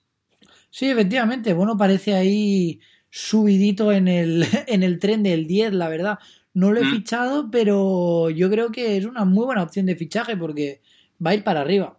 Sí, 0.69 0.91
efectivamente, 0.91 1.53
bueno, 1.53 1.75
parece 1.75 2.13
ahí 2.13 2.79
subidito 3.09 3.91
en 3.91 4.07
el, 4.07 4.45
en 4.67 4.83
el 4.83 4.99
tren 4.99 5.23
del 5.23 5.47
10, 5.47 5.73
la 5.73 5.89
verdad. 5.89 6.19
No 6.53 6.71
lo 6.71 6.81
he 6.81 6.85
mm. 6.85 6.91
fichado, 6.91 7.49
pero 7.49 8.29
yo 8.29 8.51
creo 8.51 8.71
que 8.71 8.97
es 8.97 9.05
una 9.05 9.25
muy 9.25 9.45
buena 9.45 9.63
opción 9.63 9.87
de 9.87 9.95
fichaje 9.95 10.37
porque 10.37 10.81
va 11.25 11.31
a 11.31 11.33
ir 11.33 11.43
para 11.43 11.61
arriba. 11.61 11.97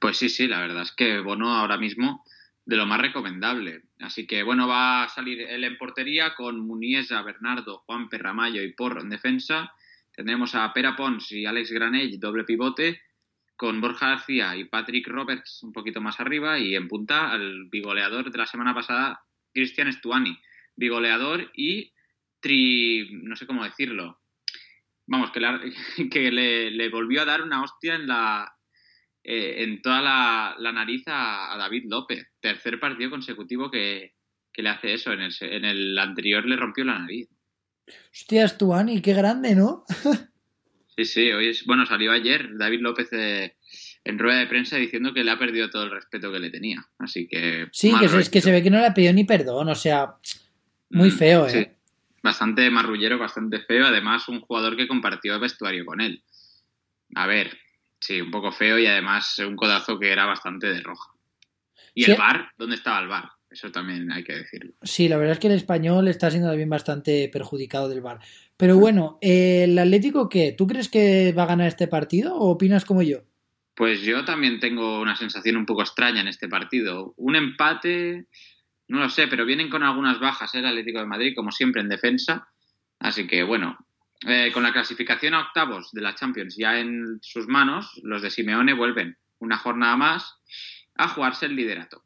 Pues 0.00 0.16
sí, 0.16 0.28
sí, 0.28 0.46
la 0.46 0.60
verdad 0.60 0.82
es 0.82 0.92
que 0.92 1.20
Bono 1.20 1.56
ahora 1.56 1.78
mismo 1.78 2.24
de 2.68 2.76
lo 2.76 2.84
más 2.84 3.00
recomendable. 3.00 3.82
Así 4.00 4.26
que 4.26 4.42
bueno, 4.42 4.68
va 4.68 5.04
a 5.04 5.08
salir 5.08 5.40
él 5.40 5.64
en 5.64 5.78
portería 5.78 6.34
con 6.34 6.60
Muniesa, 6.60 7.22
Bernardo, 7.22 7.78
Juan 7.86 8.10
Perramayo 8.10 8.62
y 8.62 8.74
Porro 8.74 9.00
en 9.00 9.08
defensa. 9.08 9.72
Tendremos 10.14 10.54
a 10.54 10.70
Pera 10.74 10.94
Pons 10.94 11.32
y 11.32 11.46
Alex 11.46 11.70
Granell, 11.70 12.20
doble 12.20 12.44
pivote 12.44 13.00
con 13.56 13.80
Borja 13.80 14.10
García 14.10 14.54
y 14.54 14.64
Patrick 14.64 15.08
Roberts 15.08 15.62
un 15.62 15.72
poquito 15.72 16.00
más 16.00 16.20
arriba 16.20 16.58
y 16.58 16.76
en 16.76 16.86
punta 16.88 17.32
al 17.32 17.64
bigoleador 17.64 18.30
de 18.30 18.38
la 18.38 18.46
semana 18.46 18.74
pasada, 18.74 19.20
Cristian 19.52 19.92
Stuani. 19.92 20.38
Bigoleador 20.76 21.50
y 21.54 21.92
tri... 22.40 23.08
no 23.12 23.34
sé 23.34 23.46
cómo 23.46 23.64
decirlo. 23.64 24.20
Vamos, 25.06 25.30
que, 25.32 25.40
que 26.10 26.30
le, 26.30 26.70
le, 26.70 26.88
volvió 26.90 27.22
a 27.22 27.24
dar 27.24 27.42
una 27.42 27.62
hostia 27.62 27.94
en 27.94 28.06
la 28.06 28.57
eh, 29.24 29.62
en 29.64 29.82
toda 29.82 30.00
la, 30.00 30.56
la 30.58 30.72
nariz 30.72 31.02
a, 31.06 31.52
a, 31.52 31.58
David 31.58 31.84
López. 31.88 32.26
Tercer 32.40 32.80
partido 32.80 33.10
consecutivo 33.10 33.70
que, 33.70 34.14
que 34.52 34.62
le 34.62 34.70
hace 34.70 34.94
eso. 34.94 35.12
En 35.12 35.20
el, 35.20 35.32
en 35.40 35.64
el, 35.64 35.98
anterior 35.98 36.44
le 36.46 36.56
rompió 36.56 36.84
la 36.84 36.98
nariz. 36.98 37.28
Hostia, 38.12 38.48
Stuani, 38.48 39.00
qué 39.00 39.14
grande, 39.14 39.54
¿no? 39.54 39.84
Sí, 40.98 41.04
sí, 41.04 41.30
hoy 41.30 41.50
es, 41.50 41.64
bueno, 41.64 41.86
salió 41.86 42.10
ayer 42.10 42.58
David 42.58 42.80
López 42.80 43.08
eh, 43.12 43.54
en 44.02 44.18
rueda 44.18 44.40
de 44.40 44.48
prensa 44.48 44.78
diciendo 44.78 45.14
que 45.14 45.22
le 45.22 45.30
ha 45.30 45.38
perdido 45.38 45.70
todo 45.70 45.84
el 45.84 45.92
respeto 45.92 46.32
que 46.32 46.40
le 46.40 46.50
tenía. 46.50 46.84
Así 46.98 47.28
que. 47.28 47.68
Sí, 47.70 47.92
que, 48.00 48.06
es 48.06 48.28
que 48.28 48.40
se 48.40 48.50
ve 48.50 48.64
que 48.64 48.70
no 48.70 48.80
le 48.80 48.86
ha 48.86 48.94
pedido 48.94 49.12
ni 49.12 49.22
perdón, 49.22 49.68
o 49.68 49.76
sea, 49.76 50.16
muy 50.90 51.12
feo, 51.12 51.46
¿eh? 51.46 51.50
Sí, 51.50 51.66
bastante 52.20 52.68
marrullero, 52.68 53.16
bastante 53.16 53.60
feo. 53.60 53.86
Además, 53.86 54.28
un 54.28 54.40
jugador 54.40 54.76
que 54.76 54.88
compartió 54.88 55.34
el 55.34 55.40
vestuario 55.40 55.86
con 55.86 56.00
él. 56.00 56.24
A 57.14 57.28
ver, 57.28 57.56
sí, 58.00 58.20
un 58.20 58.30
poco 58.30 58.52
feo 58.52 58.78
y 58.78 58.86
además 58.86 59.38
un 59.40 59.56
codazo 59.56 59.98
que 59.98 60.12
era 60.12 60.26
bastante 60.26 60.68
de 60.68 60.80
roja. 60.80 61.12
¿Y 61.94 62.04
sí. 62.04 62.12
el 62.12 62.18
bar? 62.18 62.52
¿Dónde 62.56 62.76
estaba 62.76 63.00
el 63.00 63.08
bar? 63.08 63.30
Eso 63.50 63.70
también 63.70 64.12
hay 64.12 64.24
que 64.24 64.34
decirlo. 64.34 64.72
Sí, 64.82 65.08
la 65.08 65.16
verdad 65.16 65.32
es 65.32 65.38
que 65.38 65.46
el 65.46 65.54
español 65.54 66.06
está 66.08 66.30
siendo 66.30 66.48
también 66.48 66.68
bastante 66.68 67.30
perjudicado 67.32 67.88
del 67.88 68.02
bar. 68.02 68.20
Pero 68.56 68.76
bueno, 68.76 69.18
¿el 69.22 69.78
Atlético 69.78 70.28
qué? 70.28 70.54
¿Tú 70.56 70.66
crees 70.66 70.88
que 70.88 71.32
va 71.32 71.44
a 71.44 71.46
ganar 71.46 71.68
este 71.68 71.88
partido 71.88 72.34
o 72.34 72.50
opinas 72.50 72.84
como 72.84 73.02
yo? 73.02 73.20
Pues 73.74 74.02
yo 74.02 74.24
también 74.24 74.60
tengo 74.60 75.00
una 75.00 75.16
sensación 75.16 75.56
un 75.56 75.64
poco 75.64 75.82
extraña 75.82 76.20
en 76.20 76.28
este 76.28 76.48
partido. 76.48 77.14
Un 77.16 77.36
empate, 77.36 78.26
no 78.88 78.98
lo 78.98 79.08
sé, 79.08 79.28
pero 79.28 79.46
vienen 79.46 79.70
con 79.70 79.82
algunas 79.82 80.20
bajas 80.20 80.54
¿eh? 80.54 80.58
el 80.58 80.66
Atlético 80.66 80.98
de 80.98 81.06
Madrid, 81.06 81.32
como 81.34 81.50
siempre 81.50 81.80
en 81.80 81.88
defensa. 81.88 82.48
Así 82.98 83.26
que 83.26 83.44
bueno, 83.44 83.78
Eh, 84.26 84.50
con 84.52 84.64
la 84.64 84.72
clasificación 84.72 85.34
a 85.34 85.40
octavos 85.40 85.92
de 85.92 86.00
la 86.00 86.14
Champions 86.14 86.56
ya 86.56 86.78
en 86.78 87.18
sus 87.22 87.46
manos, 87.46 88.00
los 88.02 88.20
de 88.20 88.30
Simeone 88.30 88.72
vuelven 88.72 89.16
una 89.38 89.58
jornada 89.58 89.96
más 89.96 90.40
a 90.96 91.08
jugarse 91.08 91.46
el 91.46 91.54
liderato. 91.54 92.02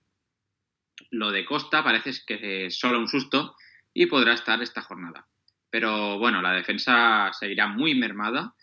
Lo 1.11 1.31
de 1.31 1.47
Costa 1.47 1.83
parece 1.83 2.13
que 2.27 2.67
es 2.67 2.79
solo 2.79 2.99
un 2.99 3.09
susto 3.09 3.57
y 3.95 4.07
podrá 4.07 4.35
estar 4.35 4.63
esta 4.63 4.83
jornada. 4.83 5.27
Pero 5.71 6.19
bueno, 6.19 6.43
la 6.43 6.53
defensa 6.53 7.31
seguirá 7.33 7.67
muy 7.67 7.95
mermada 7.95 8.55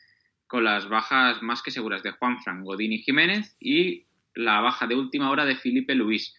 con 0.45 0.63
las 0.63 0.87
bajas 0.87 1.41
más 1.41 1.63
que 1.63 1.71
seguras 1.71 2.03
de 2.03 2.11
Juan 2.11 2.41
Fran, 2.43 2.63
Godín 2.63 2.93
y 2.93 2.99
Jiménez 2.99 3.55
y 3.59 4.05
la 4.35 4.61
baja 4.61 4.85
de 4.85 4.95
última 4.95 5.31
hora 5.31 5.45
de 5.45 5.55
Felipe 5.55 5.95
Luis. 5.95 6.35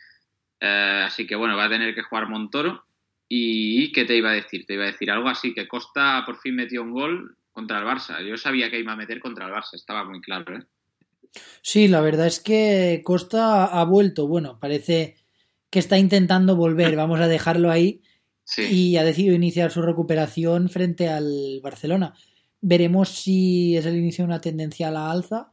Eh, 0.60 1.02
así 1.06 1.26
que 1.26 1.34
bueno, 1.34 1.56
va 1.56 1.64
a 1.64 1.68
tener 1.68 1.92
que 1.92 2.02
jugar 2.02 2.28
Montoro 2.28 2.86
¿Y 3.32 3.92
qué 3.92 4.04
te 4.04 4.16
iba 4.16 4.30
a 4.30 4.34
decir? 4.34 4.66
Te 4.66 4.74
iba 4.74 4.82
a 4.82 4.88
decir 4.90 5.08
algo 5.08 5.28
así, 5.28 5.54
que 5.54 5.68
Costa 5.68 6.24
por 6.26 6.40
fin 6.40 6.56
metió 6.56 6.82
un 6.82 6.90
gol 6.90 7.36
contra 7.52 7.78
el 7.78 7.84
Barça. 7.84 8.26
Yo 8.26 8.36
sabía 8.36 8.68
que 8.68 8.80
iba 8.80 8.92
a 8.92 8.96
meter 8.96 9.20
contra 9.20 9.46
el 9.46 9.52
Barça, 9.52 9.74
estaba 9.74 10.02
muy 10.02 10.20
claro. 10.20 10.56
¿eh? 10.56 10.66
Sí, 11.62 11.86
la 11.86 12.00
verdad 12.00 12.26
es 12.26 12.40
que 12.40 13.02
Costa 13.04 13.66
ha 13.66 13.84
vuelto. 13.84 14.26
Bueno, 14.26 14.58
parece 14.58 15.14
que 15.70 15.78
está 15.78 15.96
intentando 15.96 16.56
volver, 16.56 16.96
vamos 16.96 17.20
a 17.20 17.28
dejarlo 17.28 17.70
ahí. 17.70 18.02
Sí. 18.42 18.62
Y 18.62 18.96
ha 18.96 19.04
decidido 19.04 19.36
iniciar 19.36 19.70
su 19.70 19.80
recuperación 19.80 20.68
frente 20.68 21.08
al 21.08 21.60
Barcelona. 21.62 22.14
Veremos 22.60 23.10
si 23.10 23.76
es 23.76 23.86
el 23.86 23.96
inicio 23.96 24.24
de 24.24 24.30
una 24.30 24.40
tendencia 24.40 24.88
a 24.88 24.90
la 24.90 25.08
alza 25.08 25.52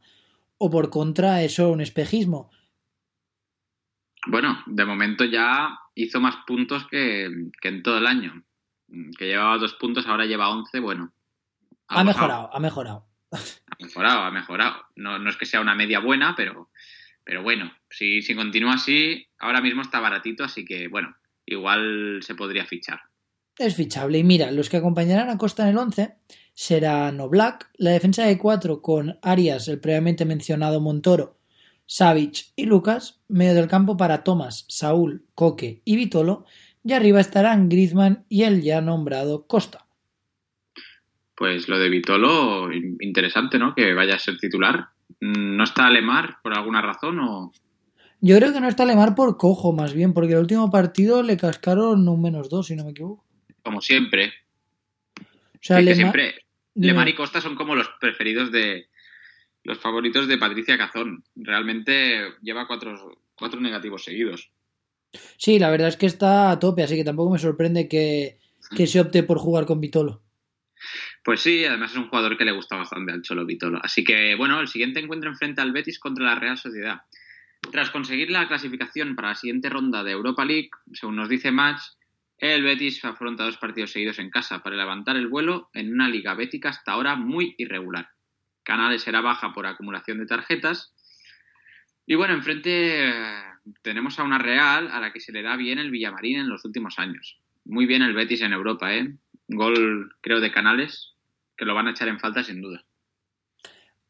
o 0.58 0.68
por 0.68 0.90
contra 0.90 1.44
eso 1.44 1.70
un 1.70 1.80
espejismo. 1.80 2.50
Bueno, 4.28 4.62
de 4.66 4.84
momento 4.84 5.24
ya 5.24 5.78
hizo 5.94 6.20
más 6.20 6.36
puntos 6.46 6.86
que, 6.86 7.30
que 7.60 7.68
en 7.68 7.82
todo 7.82 7.96
el 7.96 8.06
año. 8.06 8.44
Que 9.18 9.26
llevaba 9.26 9.56
dos 9.56 9.74
puntos, 9.74 10.06
ahora 10.06 10.26
lleva 10.26 10.50
once, 10.50 10.80
bueno. 10.80 11.12
Ha, 11.88 12.04
mejorado, 12.04 12.50
ha 12.54 12.60
mejorado. 12.60 13.06
Ha 13.30 13.82
mejorado, 13.82 14.20
ha 14.20 14.30
mejorado. 14.30 14.84
No, 14.96 15.18
no 15.18 15.30
es 15.30 15.36
que 15.36 15.46
sea 15.46 15.62
una 15.62 15.74
media 15.74 16.00
buena, 16.00 16.34
pero, 16.36 16.70
pero 17.24 17.42
bueno, 17.42 17.72
si, 17.88 18.20
si 18.20 18.34
continúa 18.34 18.74
así, 18.74 19.26
ahora 19.38 19.62
mismo 19.62 19.80
está 19.80 19.98
baratito, 19.98 20.44
así 20.44 20.66
que 20.66 20.88
bueno, 20.88 21.16
igual 21.46 22.20
se 22.22 22.34
podría 22.34 22.66
fichar. 22.66 23.00
Es 23.56 23.76
fichable. 23.76 24.18
Y 24.18 24.24
mira, 24.24 24.50
los 24.50 24.68
que 24.68 24.76
acompañarán 24.76 25.30
a 25.30 25.38
Costa 25.38 25.62
en 25.62 25.70
el 25.70 25.78
11 25.78 26.16
serán 26.52 27.18
Oblak, 27.20 27.70
la 27.78 27.92
defensa 27.92 28.24
de 28.24 28.36
4 28.36 28.82
con 28.82 29.18
Arias, 29.22 29.68
el 29.68 29.80
previamente 29.80 30.26
mencionado 30.26 30.80
Montoro, 30.80 31.37
Savic 31.90 32.52
y 32.54 32.66
Lucas, 32.66 33.22
medio 33.28 33.54
del 33.54 33.66
campo 33.66 33.96
para 33.96 34.22
Tomás, 34.22 34.66
Saúl, 34.68 35.24
Coque 35.34 35.80
y 35.86 35.96
Vitolo, 35.96 36.44
y 36.84 36.92
arriba 36.92 37.18
estarán 37.18 37.70
Griezmann 37.70 38.26
y 38.28 38.42
el 38.42 38.60
ya 38.62 38.82
nombrado 38.82 39.46
Costa. 39.46 39.86
Pues 41.34 41.66
lo 41.66 41.78
de 41.78 41.88
Vitolo, 41.88 42.70
interesante, 42.72 43.58
¿no? 43.58 43.74
Que 43.74 43.94
vaya 43.94 44.16
a 44.16 44.18
ser 44.18 44.36
titular. 44.38 44.88
¿No 45.20 45.64
está 45.64 45.88
Lemar 45.88 46.36
por 46.42 46.54
alguna 46.54 46.82
razón 46.82 47.20
o...? 47.20 47.52
Yo 48.20 48.36
creo 48.36 48.52
que 48.52 48.60
no 48.60 48.68
está 48.68 48.84
Lemar 48.84 49.14
por 49.14 49.38
cojo, 49.38 49.72
más 49.72 49.94
bien, 49.94 50.12
porque 50.12 50.34
el 50.34 50.40
último 50.40 50.70
partido 50.70 51.22
le 51.22 51.38
cascaron 51.38 52.06
un 52.06 52.20
menos 52.20 52.50
dos, 52.50 52.66
si 52.66 52.76
no 52.76 52.84
me 52.84 52.90
equivoco. 52.90 53.24
Como 53.62 53.80
siempre. 53.80 54.32
O 55.20 55.24
sea, 55.60 55.80
Lemar- 55.80 55.94
siempre. 55.94 56.34
Lemar 56.74 57.08
y 57.08 57.14
Costa 57.14 57.40
son 57.40 57.54
como 57.56 57.74
los 57.74 57.88
preferidos 58.00 58.52
de 58.52 58.87
los 59.68 59.78
favoritos 59.78 60.26
de 60.26 60.38
Patricia 60.38 60.78
Cazón. 60.78 61.22
Realmente 61.36 62.32
lleva 62.40 62.66
cuatro, 62.66 63.22
cuatro 63.34 63.60
negativos 63.60 64.02
seguidos. 64.02 64.50
Sí, 65.36 65.58
la 65.58 65.70
verdad 65.70 65.88
es 65.88 65.98
que 65.98 66.06
está 66.06 66.50
a 66.50 66.58
tope, 66.58 66.82
así 66.82 66.96
que 66.96 67.04
tampoco 67.04 67.32
me 67.32 67.38
sorprende 67.38 67.86
que, 67.86 68.38
que 68.74 68.86
se 68.86 68.98
opte 68.98 69.22
por 69.22 69.38
jugar 69.38 69.66
con 69.66 69.80
Vitolo. 69.80 70.22
Pues 71.22 71.40
sí, 71.40 71.66
además 71.66 71.90
es 71.90 71.98
un 71.98 72.08
jugador 72.08 72.38
que 72.38 72.46
le 72.46 72.52
gusta 72.52 72.76
bastante 72.76 73.12
al 73.12 73.20
Cholo 73.20 73.44
Vitolo. 73.44 73.78
Así 73.82 74.04
que 74.04 74.34
bueno, 74.36 74.58
el 74.58 74.68
siguiente 74.68 75.00
encuentro 75.00 75.28
enfrenta 75.28 75.60
al 75.60 75.72
Betis 75.72 75.98
contra 75.98 76.24
la 76.24 76.36
Real 76.36 76.56
Sociedad. 76.56 77.02
Tras 77.70 77.90
conseguir 77.90 78.30
la 78.30 78.48
clasificación 78.48 79.16
para 79.16 79.28
la 79.28 79.34
siguiente 79.34 79.68
ronda 79.68 80.02
de 80.02 80.12
Europa 80.12 80.46
League, 80.46 80.70
según 80.94 81.16
nos 81.16 81.28
dice 81.28 81.50
Match, 81.50 81.82
el 82.38 82.62
Betis 82.62 83.04
afronta 83.04 83.44
dos 83.44 83.58
partidos 83.58 83.90
seguidos 83.90 84.18
en 84.18 84.30
casa 84.30 84.62
para 84.62 84.76
levantar 84.76 85.16
el 85.16 85.26
vuelo 85.26 85.68
en 85.74 85.92
una 85.92 86.08
liga 86.08 86.32
bética 86.32 86.70
hasta 86.70 86.92
ahora 86.92 87.16
muy 87.16 87.54
irregular. 87.58 88.08
Canales 88.68 89.00
será 89.00 89.22
baja 89.22 89.54
por 89.54 89.66
acumulación 89.66 90.18
de 90.18 90.26
tarjetas. 90.26 90.92
Y 92.04 92.16
bueno, 92.16 92.34
enfrente 92.34 93.08
eh, 93.08 93.12
tenemos 93.80 94.18
a 94.18 94.24
una 94.24 94.36
Real 94.36 94.90
a 94.92 95.00
la 95.00 95.10
que 95.10 95.20
se 95.20 95.32
le 95.32 95.42
da 95.42 95.56
bien 95.56 95.78
el 95.78 95.90
Villamarín 95.90 96.38
en 96.38 96.50
los 96.50 96.66
últimos 96.66 96.98
años. 96.98 97.40
Muy 97.64 97.86
bien 97.86 98.02
el 98.02 98.12
Betis 98.12 98.42
en 98.42 98.52
Europa, 98.52 98.94
¿eh? 98.94 99.16
Gol, 99.48 100.14
creo, 100.20 100.40
de 100.40 100.52
Canales, 100.52 101.14
que 101.56 101.64
lo 101.64 101.74
van 101.74 101.86
a 101.86 101.92
echar 101.92 102.08
en 102.08 102.20
falta 102.20 102.44
sin 102.44 102.60
duda. 102.60 102.84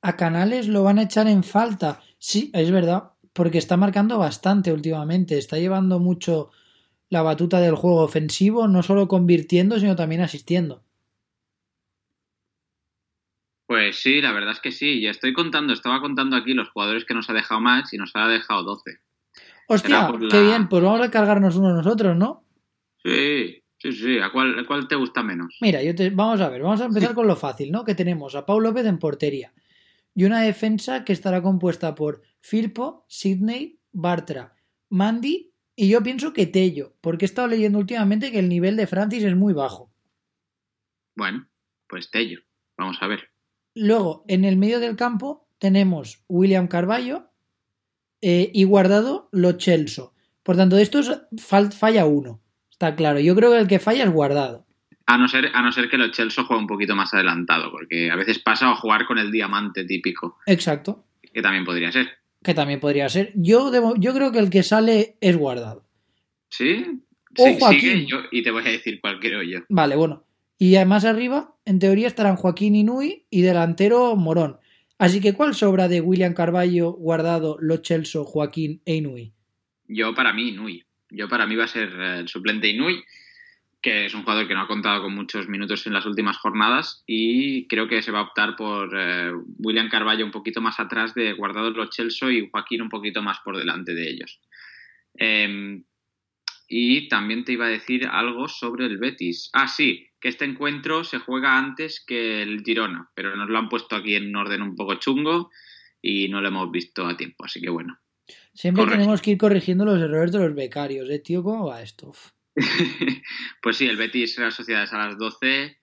A 0.03 0.17
Canales 0.17 0.67
lo 0.67 0.83
van 0.83 0.99
a 0.99 1.03
echar 1.03 1.29
en 1.29 1.45
falta. 1.45 2.01
Sí, 2.19 2.51
es 2.53 2.73
verdad, 2.73 3.13
porque 3.33 3.59
está 3.59 3.77
marcando 3.77 4.19
bastante 4.19 4.73
últimamente. 4.73 5.39
Está 5.39 5.59
llevando 5.59 6.01
mucho 6.01 6.51
la 7.11 7.23
batuta 7.23 7.61
del 7.61 7.77
juego 7.77 8.03
ofensivo, 8.03 8.67
no 8.67 8.83
solo 8.83 9.07
convirtiendo, 9.07 9.79
sino 9.79 9.95
también 9.95 10.21
asistiendo. 10.21 10.83
Pues 13.69 13.97
sí, 14.01 14.23
la 14.23 14.33
verdad 14.33 14.53
es 14.53 14.61
que 14.61 14.73
sí. 14.73 15.03
Ya 15.03 15.11
estoy 15.11 15.35
contando, 15.35 15.75
estaba 15.75 16.01
contando 16.01 16.37
aquí 16.37 16.55
los 16.55 16.71
jugadores 16.71 17.05
que 17.05 17.13
nos 17.13 17.29
ha 17.29 17.35
dejado 17.35 17.61
Match 17.61 17.93
y 17.93 17.99
nos 17.99 18.11
ha 18.15 18.27
dejado 18.27 18.63
12. 18.63 18.99
Hostia, 19.69 20.09
la- 20.11 20.19
qué 20.31 20.41
bien, 20.41 20.69
pues 20.71 20.83
vamos 20.83 21.03
a 21.03 21.11
cargarnos 21.11 21.55
uno 21.55 21.75
nosotros, 21.75 22.17
¿no? 22.17 22.47
Sí, 23.05 23.63
sí, 23.77 23.93
sí. 23.93 24.19
¿A 24.21 24.33
cuál, 24.33 24.59
a 24.59 24.65
cuál 24.65 24.89
te 24.89 24.95
gusta 24.95 25.23
menos? 25.23 25.55
Mira, 25.61 25.83
yo 25.83 25.95
te, 25.95 26.09
vamos 26.09 26.41
a 26.41 26.49
ver, 26.49 26.63
vamos 26.63 26.81
a 26.81 26.87
empezar 26.87 27.15
con 27.15 27.27
lo 27.27 27.37
fácil, 27.37 27.71
¿no? 27.71 27.85
Que 27.85 27.95
tenemos 27.95 28.35
a 28.35 28.47
Pau 28.47 28.59
López 28.59 28.87
en 28.87 28.99
portería 28.99 29.53
y 30.15 30.25
una 30.25 30.41
defensa 30.41 31.05
que 31.05 31.13
estará 31.13 31.43
compuesta 31.43 31.95
por 31.95 32.23
Firpo, 32.41 33.05
Sidney, 33.07 33.79
Bartra, 33.93 34.55
Mandy 34.89 35.53
y 35.77 35.91
yo 35.91 36.03
pienso 36.03 36.33
que 36.33 36.47
Tello, 36.47 36.95
porque 37.03 37.27
he 37.27 37.29
estado 37.29 37.49
leyendo 37.49 37.79
últimamente 37.79 38.33
que 38.33 38.39
el 38.39 38.49
nivel 38.49 38.77
de 38.77 38.87
Francis 38.87 39.25
es 39.25 39.37
muy 39.37 39.53
bajo. 39.53 39.93
Bueno, 41.15 41.47
pues 41.87 42.11
Tello. 42.11 42.41
Vamos 42.79 42.97
a 43.03 43.07
ver. 43.07 43.29
Luego, 43.79 44.25
en 44.29 44.45
el 44.45 44.57
medio 44.57 44.81
del 44.81 44.97
campo 44.97 45.49
tenemos 45.59 46.25
William 46.29 46.67
Carballo 46.69 47.31
eh, 48.21 48.51
y 48.53 48.65
guardado 48.65 49.29
Lo 49.33 49.53
Celso. 49.59 50.15
Por 50.43 50.57
tanto, 50.57 50.77
de 50.77 50.83
estos 50.83 51.23
fal- 51.37 51.73
falla 51.73 52.07
uno. 52.07 52.41
Está 52.71 52.97
claro. 52.97 53.21
Yo 53.21 53.35
creo 53.37 53.51
que 53.53 53.59
el 53.59 53.69
que 53.69 53.79
falla 53.79 54.05
es 54.05 54.11
guardado. 54.11 54.67
A 55.07 55.17
no 55.17 55.29
ser, 55.29 55.51
a 55.55 55.63
no 55.63 55.73
ser 55.73 55.89
que 55.89 55.97
lo 55.97 56.11
Chelsea 56.11 56.45
juegue 56.45 56.61
un 56.61 56.67
poquito 56.67 56.95
más 56.95 57.15
adelantado, 57.15 57.71
porque 57.71 58.11
a 58.11 58.17
veces 58.17 58.39
pasa 58.41 58.71
a 58.71 58.77
jugar 58.77 59.07
con 59.07 59.19
el 59.19 59.31
diamante 59.33 59.85
típico, 59.85 60.37
Exacto. 60.47 61.05
que 61.33 61.41
también 61.41 61.65
podría 61.65 61.91
ser. 61.91 62.09
Que 62.43 62.55
también 62.55 62.79
podría 62.79 63.09
ser. 63.09 63.33
Yo, 63.35 63.71
debo- 63.71 63.95
yo 63.99 64.13
creo 64.13 64.33
que 64.33 64.39
el 64.39 64.51
que 64.51 64.63
sale 64.63 65.17
es 65.21 65.37
guardado. 65.37 65.87
¿Sí? 66.51 67.01
O 67.39 67.45
Sí, 67.47 67.59
sigue 67.71 68.07
yo 68.07 68.19
y 68.31 68.43
te 68.43 68.51
voy 68.51 68.63
a 68.67 68.71
decir 68.71 69.01
cuál 69.01 69.19
creo 69.21 69.43
yo. 69.43 69.61
Vale, 69.69 69.97
bueno. 69.97 70.25
Y 70.59 70.75
además 70.75 71.05
arriba, 71.05 71.55
en 71.65 71.79
teoría, 71.79 72.09
estarán 72.09 72.35
Joaquín 72.35 72.75
Inui 72.75 73.27
y 73.31 73.43
delantero 73.43 74.17
Morón. 74.17 74.59
Así 74.99 75.21
que, 75.21 75.33
¿cuál 75.33 75.55
sobra 75.55 75.87
de 75.87 76.01
William 76.01 76.35
Carballo, 76.35 76.91
Guardado, 76.91 77.57
Lo 77.61 77.77
Celso, 77.77 78.25
Joaquín 78.25 78.83
e 78.85 78.97
Inui? 78.97 79.33
Yo 79.87 80.15
para 80.17 80.33
mí, 80.33 80.49
Inui. 80.49 80.85
Yo 81.11 81.29
para 81.29 81.47
mí 81.47 81.55
va 81.55 81.65
a 81.65 81.69
ser 81.69 81.89
eh, 81.89 82.19
el 82.19 82.29
suplente 82.29 82.69
Inui, 82.69 83.05
que 83.81 84.07
es 84.07 84.15
un 84.15 84.23
jugador 84.23 84.49
que 84.49 84.55
no 84.55 84.63
ha 84.63 84.67
contado 84.67 85.03
con 85.03 85.15
muchos 85.15 85.49
minutos 85.49 85.87
en 85.87 85.93
las 85.93 86.05
últimas 86.05 86.37
jornadas 86.39 87.05
y 87.07 87.69
creo 87.69 87.87
que 87.87 88.03
se 88.03 88.11
va 88.11 88.19
a 88.19 88.23
optar 88.23 88.57
por 88.57 88.91
eh, 88.99 89.31
William 89.59 89.89
Carballo 89.89 90.25
un 90.25 90.33
poquito 90.33 90.61
más 90.61 90.81
atrás 90.81 91.15
de 91.15 91.33
Guardado 91.35 91.71
Lo 91.71 91.87
Celso 91.91 92.33
y 92.33 92.51
Joaquín 92.51 92.83
un 92.83 92.89
poquito 92.89 93.23
más 93.23 93.39
por 93.45 93.57
delante 93.57 93.95
de 93.95 94.11
ellos. 94.11 94.41
Eh, 95.17 95.81
y 96.69 97.09
también 97.09 97.45
te 97.45 97.53
iba 97.53 97.67
a 97.67 97.71
decir 97.71 98.07
algo 98.07 98.49
sobre 98.49 98.87
el 98.87 98.99
Betis. 98.99 99.49
Ah, 99.55 99.69
sí, 99.69 100.08
que 100.21 100.29
este 100.29 100.45
encuentro 100.45 101.05
se 101.05 101.19
juega 101.19 101.57
antes 101.57 102.05
que 102.05 102.43
el 102.43 102.63
Girona, 102.65 103.11
pero 103.15 103.37
nos 103.37 103.49
lo 103.49 103.59
han 103.59 103.69
puesto 103.69 103.97
aquí 103.97 104.15
en 104.15 104.29
un 104.29 104.37
orden 104.37 104.63
un 104.63 104.75
poco 104.75 104.95
chungo 104.95 105.51
y 106.03 106.29
no 106.29 106.41
lo 106.41 106.49
hemos 106.49 106.71
visto 106.71 107.07
a 107.07 107.17
tiempo, 107.17 107.45
así 107.45 107.61
que 107.61 107.71
bueno. 107.71 107.99
Siempre 108.53 108.83
Correcto. 108.83 109.01
tenemos 109.01 109.23
que 109.23 109.31
ir 109.33 109.39
corrigiendo 109.39 109.85
los 109.85 110.01
errores 110.01 110.33
de 110.33 110.39
los 110.41 110.55
becarios, 110.55 111.09
¿eh, 111.11 111.21
tío? 111.21 111.43
¿Cómo 111.43 111.67
va 111.67 111.83
esto? 111.83 112.13
Pues 113.63 113.77
sí, 113.77 113.87
el 113.87 113.97
Betis 113.97 114.37
Real 114.37 114.53
Sociedad 114.53 114.83
es 114.85 114.93
a 114.93 114.99
las 114.99 115.19
12, 115.19 115.79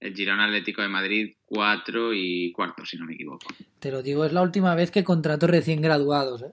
el 0.00 0.14
Girona 0.14 0.44
Atlético 0.44 0.82
de 0.82 0.88
Madrid 0.88 1.34
4 1.44 2.14
y 2.14 2.52
cuarto, 2.52 2.84
si 2.84 2.96
no 2.96 3.06
me 3.06 3.14
equivoco. 3.14 3.46
Te 3.78 3.90
lo 3.90 4.02
digo, 4.02 4.24
es 4.24 4.32
la 4.32 4.42
última 4.42 4.74
vez 4.74 4.90
que 4.90 5.04
contrato 5.04 5.46
recién 5.46 5.82
graduados, 5.82 6.42
¿eh? 6.42 6.52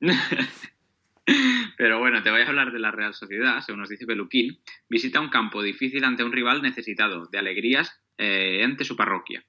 Pero 1.76 1.98
bueno, 1.98 2.22
te 2.22 2.30
voy 2.30 2.42
a 2.42 2.48
hablar 2.48 2.72
de 2.72 2.78
la 2.78 2.90
Real 2.90 3.14
Sociedad, 3.14 3.60
según 3.60 3.80
nos 3.80 3.88
dice 3.88 4.06
Peluquín. 4.06 4.60
Visita 4.88 5.20
un 5.20 5.28
campo 5.28 5.62
difícil 5.62 6.04
ante 6.04 6.24
un 6.24 6.32
rival 6.32 6.62
necesitado 6.62 7.26
de 7.26 7.38
alegrías 7.38 8.02
eh, 8.16 8.62
ante 8.64 8.84
su 8.84 8.96
parroquia. 8.96 9.44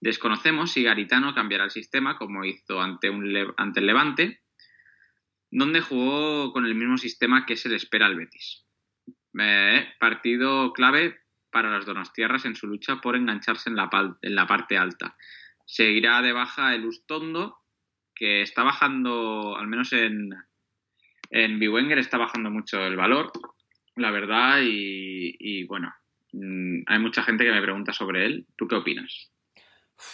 Desconocemos 0.00 0.72
si 0.72 0.82
Garitano 0.82 1.34
cambiará 1.34 1.64
el 1.64 1.70
sistema 1.70 2.16
como 2.16 2.44
hizo 2.44 2.80
ante, 2.80 3.08
el 3.08 3.86
Levante, 3.86 4.42
donde 5.50 5.80
jugó 5.80 6.52
con 6.52 6.66
el 6.66 6.74
mismo 6.74 6.98
sistema 6.98 7.46
que 7.46 7.56
se 7.56 7.68
le 7.68 7.76
espera 7.76 8.06
al 8.06 8.16
Betis. 8.16 8.66
Eh, 9.38 9.88
partido 9.98 10.72
clave 10.72 11.20
para 11.50 11.70
las 11.70 11.86
donostiarras 11.86 12.44
en 12.44 12.56
su 12.56 12.66
lucha 12.66 13.00
por 13.00 13.16
engancharse 13.16 13.70
en 13.70 13.76
la, 13.76 13.88
en 14.20 14.34
la 14.34 14.46
parte 14.46 14.76
alta. 14.76 15.16
Seguirá 15.66 16.20
de 16.20 16.32
baja 16.32 16.74
el 16.74 16.84
Ustondo, 16.84 17.58
que 18.14 18.42
está 18.42 18.62
bajando, 18.62 19.56
al 19.56 19.66
menos 19.66 19.92
en, 19.92 20.34
en 21.30 21.58
Biwenger, 21.58 21.98
está 21.98 22.18
bajando 22.18 22.50
mucho 22.50 22.84
el 22.84 22.96
valor, 22.96 23.32
la 23.96 24.10
verdad, 24.10 24.58
y, 24.62 25.64
bueno, 25.66 25.92
mm, 26.32 26.82
hay 26.86 26.98
mucha 26.98 27.22
gente 27.22 27.44
que 27.44 27.52
me 27.52 27.62
pregunta 27.62 27.92
sobre 27.92 28.26
él. 28.26 28.46
¿Tú 28.56 28.66
qué 28.66 28.76
opinas? 28.76 29.30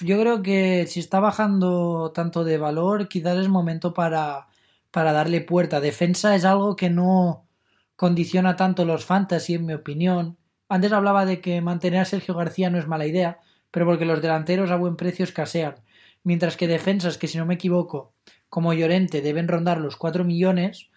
Yo 0.00 0.20
creo 0.20 0.42
que 0.42 0.86
si 0.86 1.00
está 1.00 1.20
bajando 1.20 2.12
tanto 2.14 2.44
de 2.44 2.58
valor, 2.58 3.08
quizás 3.08 3.38
es 3.38 3.48
momento 3.48 3.94
para, 3.94 4.48
para 4.90 5.12
darle 5.12 5.40
puerta. 5.40 5.80
Defensa 5.80 6.34
es 6.34 6.44
algo 6.44 6.76
que 6.76 6.90
no 6.90 7.48
condiciona 7.96 8.56
tanto 8.56 8.84
los 8.84 9.04
fantasy, 9.04 9.54
en 9.54 9.66
mi 9.66 9.72
opinión. 9.72 10.36
Antes 10.68 10.92
hablaba 10.92 11.24
de 11.24 11.40
que 11.40 11.60
mantener 11.60 12.00
a 12.00 12.04
Sergio 12.04 12.34
García 12.34 12.70
no 12.70 12.78
es 12.78 12.86
mala 12.86 13.06
idea, 13.06 13.40
pero 13.70 13.86
porque 13.86 14.04
los 14.04 14.22
delanteros 14.22 14.70
a 14.70 14.76
buen 14.76 14.96
precio 14.96 15.24
escasean. 15.24 15.76
Mientras 16.22 16.56
que 16.56 16.68
defensas 16.68 17.16
que, 17.18 17.28
si 17.28 17.38
no 17.38 17.46
me 17.46 17.54
equivoco, 17.54 18.14
como 18.48 18.74
Llorente 18.74 19.22
deben 19.22 19.48
rondar 19.48 19.80
los 19.80 19.96
4 19.96 20.24
millones, 20.24 20.89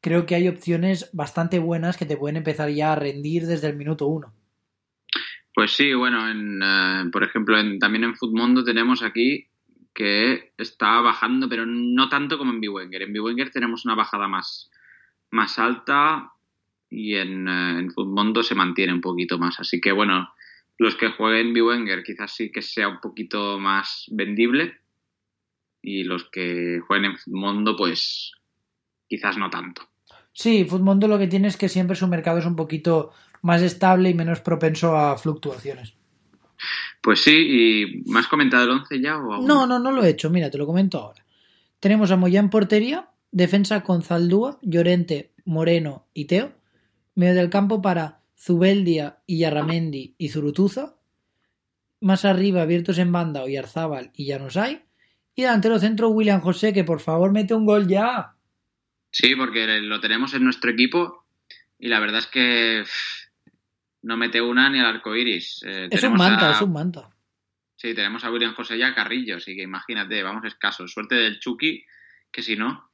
creo 0.00 0.26
que 0.26 0.34
hay 0.34 0.48
opciones 0.48 1.10
bastante 1.12 1.58
buenas 1.58 1.96
que 1.96 2.06
te 2.06 2.16
pueden 2.16 2.36
empezar 2.36 2.70
ya 2.70 2.92
a 2.92 2.96
rendir 2.96 3.46
desde 3.46 3.68
el 3.68 3.76
minuto 3.76 4.06
1. 4.06 4.32
Pues 5.54 5.72
sí, 5.72 5.94
bueno, 5.94 6.30
en, 6.30 6.60
eh, 6.62 7.10
por 7.10 7.24
ejemplo, 7.24 7.58
en, 7.58 7.78
también 7.78 8.04
en 8.04 8.14
Footmundo 8.14 8.62
tenemos 8.62 9.02
aquí 9.02 9.48
que 9.94 10.52
está 10.58 11.00
bajando, 11.00 11.48
pero 11.48 11.64
no 11.64 12.10
tanto 12.10 12.36
como 12.36 12.52
en 12.52 12.60
Biwenger. 12.60 13.02
En 13.02 13.14
Biwenger 13.14 13.50
tenemos 13.50 13.86
una 13.86 13.94
bajada 13.94 14.28
más, 14.28 14.70
más 15.30 15.58
alta 15.58 16.32
y 16.90 17.14
en, 17.14 17.48
uh, 17.48 17.78
en 17.78 17.90
Footmundo 17.90 18.42
se 18.42 18.54
mantiene 18.54 18.92
un 18.92 19.00
poquito 19.00 19.38
más. 19.38 19.58
Así 19.58 19.80
que 19.80 19.92
bueno, 19.92 20.28
los 20.76 20.94
que 20.96 21.08
jueguen 21.08 21.54
Biwenger 21.54 22.02
quizás 22.02 22.34
sí 22.34 22.52
que 22.52 22.60
sea 22.60 22.88
un 22.88 23.00
poquito 23.00 23.58
más 23.58 24.04
vendible 24.12 24.78
y 25.80 26.04
los 26.04 26.28
que 26.30 26.80
jueguen 26.86 27.12
en 27.12 27.16
Footmundo 27.16 27.76
pues 27.76 28.32
quizás 29.08 29.36
no 29.36 29.50
tanto. 29.50 29.82
Sí, 30.32 30.64
Footmundo 30.64 31.08
lo 31.08 31.18
que 31.18 31.28
tiene 31.28 31.48
es 31.48 31.56
que 31.56 31.68
siempre 31.68 31.96
su 31.96 32.06
mercado 32.08 32.38
es 32.38 32.46
un 32.46 32.56
poquito 32.56 33.12
más 33.42 33.62
estable 33.62 34.10
y 34.10 34.14
menos 34.14 34.40
propenso 34.40 34.96
a 34.96 35.16
fluctuaciones. 35.16 35.94
Pues 37.00 37.20
sí, 37.20 37.32
¿y 37.34 38.10
me 38.10 38.18
has 38.18 38.28
comentado 38.28 38.64
el 38.64 38.70
11 38.70 39.00
ya 39.00 39.16
o 39.16 39.32
aún? 39.32 39.46
No, 39.46 39.66
no, 39.66 39.78
no 39.78 39.92
lo 39.92 40.04
he 40.04 40.10
hecho, 40.10 40.30
mira, 40.30 40.50
te 40.50 40.58
lo 40.58 40.66
comento 40.66 40.98
ahora. 40.98 41.24
Tenemos 41.80 42.10
a 42.10 42.16
Moyá 42.16 42.40
en 42.40 42.50
portería, 42.50 43.10
defensa 43.30 43.82
con 43.82 44.02
Zaldúa, 44.02 44.58
Llorente, 44.62 45.32
Moreno 45.44 46.06
y 46.12 46.24
Teo, 46.24 46.52
medio 47.14 47.34
del 47.34 47.50
campo 47.50 47.80
para 47.80 48.20
Zubeldia, 48.38 49.18
Yarramendi 49.26 50.14
y 50.18 50.28
Zurutuza, 50.28 50.96
más 52.00 52.24
arriba 52.24 52.62
abiertos 52.62 52.98
en 52.98 53.12
banda 53.12 53.42
Oyarzábal 53.42 54.10
y 54.14 54.26
Llanosay, 54.26 54.84
y 55.34 55.42
delantero 55.42 55.78
centro 55.78 56.08
William 56.10 56.40
José, 56.40 56.72
que 56.72 56.84
por 56.84 57.00
favor 57.00 57.32
mete 57.32 57.54
un 57.54 57.66
gol 57.66 57.86
ya. 57.86 58.35
Sí, 59.18 59.34
porque 59.34 59.80
lo 59.80 59.98
tenemos 59.98 60.34
en 60.34 60.44
nuestro 60.44 60.70
equipo 60.70 61.24
y 61.78 61.88
la 61.88 62.00
verdad 62.00 62.18
es 62.18 62.26
que 62.26 62.84
no 64.02 64.18
mete 64.18 64.42
una 64.42 64.68
ni 64.68 64.78
al 64.78 64.84
arco 64.84 65.16
iris. 65.16 65.62
Eh, 65.66 65.88
es 65.90 66.02
un 66.02 66.18
manta, 66.18 66.50
a... 66.50 66.52
es 66.52 66.60
un 66.60 66.74
manta. 66.74 67.08
Sí, 67.76 67.94
tenemos 67.94 68.24
a 68.24 68.30
William 68.30 68.52
José 68.52 68.76
ya 68.76 68.94
Carrillo, 68.94 69.38
así 69.38 69.56
que 69.56 69.62
imagínate, 69.62 70.22
vamos 70.22 70.44
escasos. 70.44 70.92
Suerte 70.92 71.14
del 71.14 71.40
Chucky, 71.40 71.82
que 72.30 72.42
si 72.42 72.56
no. 72.56 72.90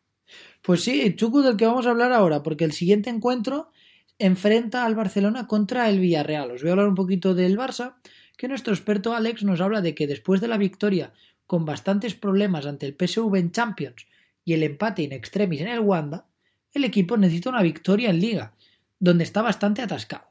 Pues 0.62 0.84
sí, 0.84 1.12
Chucky 1.16 1.42
del 1.42 1.56
que 1.56 1.66
vamos 1.66 1.88
a 1.88 1.90
hablar 1.90 2.12
ahora, 2.12 2.44
porque 2.44 2.62
el 2.62 2.72
siguiente 2.72 3.10
encuentro 3.10 3.72
enfrenta 4.20 4.86
al 4.86 4.94
Barcelona 4.94 5.48
contra 5.48 5.90
el 5.90 5.98
Villarreal. 5.98 6.52
Os 6.52 6.62
voy 6.62 6.68
a 6.68 6.74
hablar 6.74 6.86
un 6.86 6.94
poquito 6.94 7.34
del 7.34 7.58
Barça, 7.58 7.96
que 8.36 8.46
nuestro 8.46 8.72
experto 8.72 9.12
Alex 9.12 9.42
nos 9.42 9.60
habla 9.60 9.80
de 9.80 9.96
que 9.96 10.06
después 10.06 10.40
de 10.40 10.46
la 10.46 10.56
victoria 10.56 11.12
con 11.48 11.64
bastantes 11.64 12.14
problemas 12.14 12.64
ante 12.64 12.86
el 12.86 12.94
PSV 12.96 13.34
en 13.34 13.50
Champions 13.50 14.06
y 14.44 14.54
el 14.54 14.62
empate 14.62 15.02
in 15.02 15.12
extremis 15.12 15.60
en 15.60 15.68
el 15.68 15.80
Wanda, 15.80 16.26
el 16.72 16.84
equipo 16.84 17.16
necesita 17.16 17.50
una 17.50 17.62
victoria 17.62 18.10
en 18.10 18.20
Liga, 18.20 18.54
donde 18.98 19.24
está 19.24 19.42
bastante 19.42 19.82
atascado. 19.82 20.30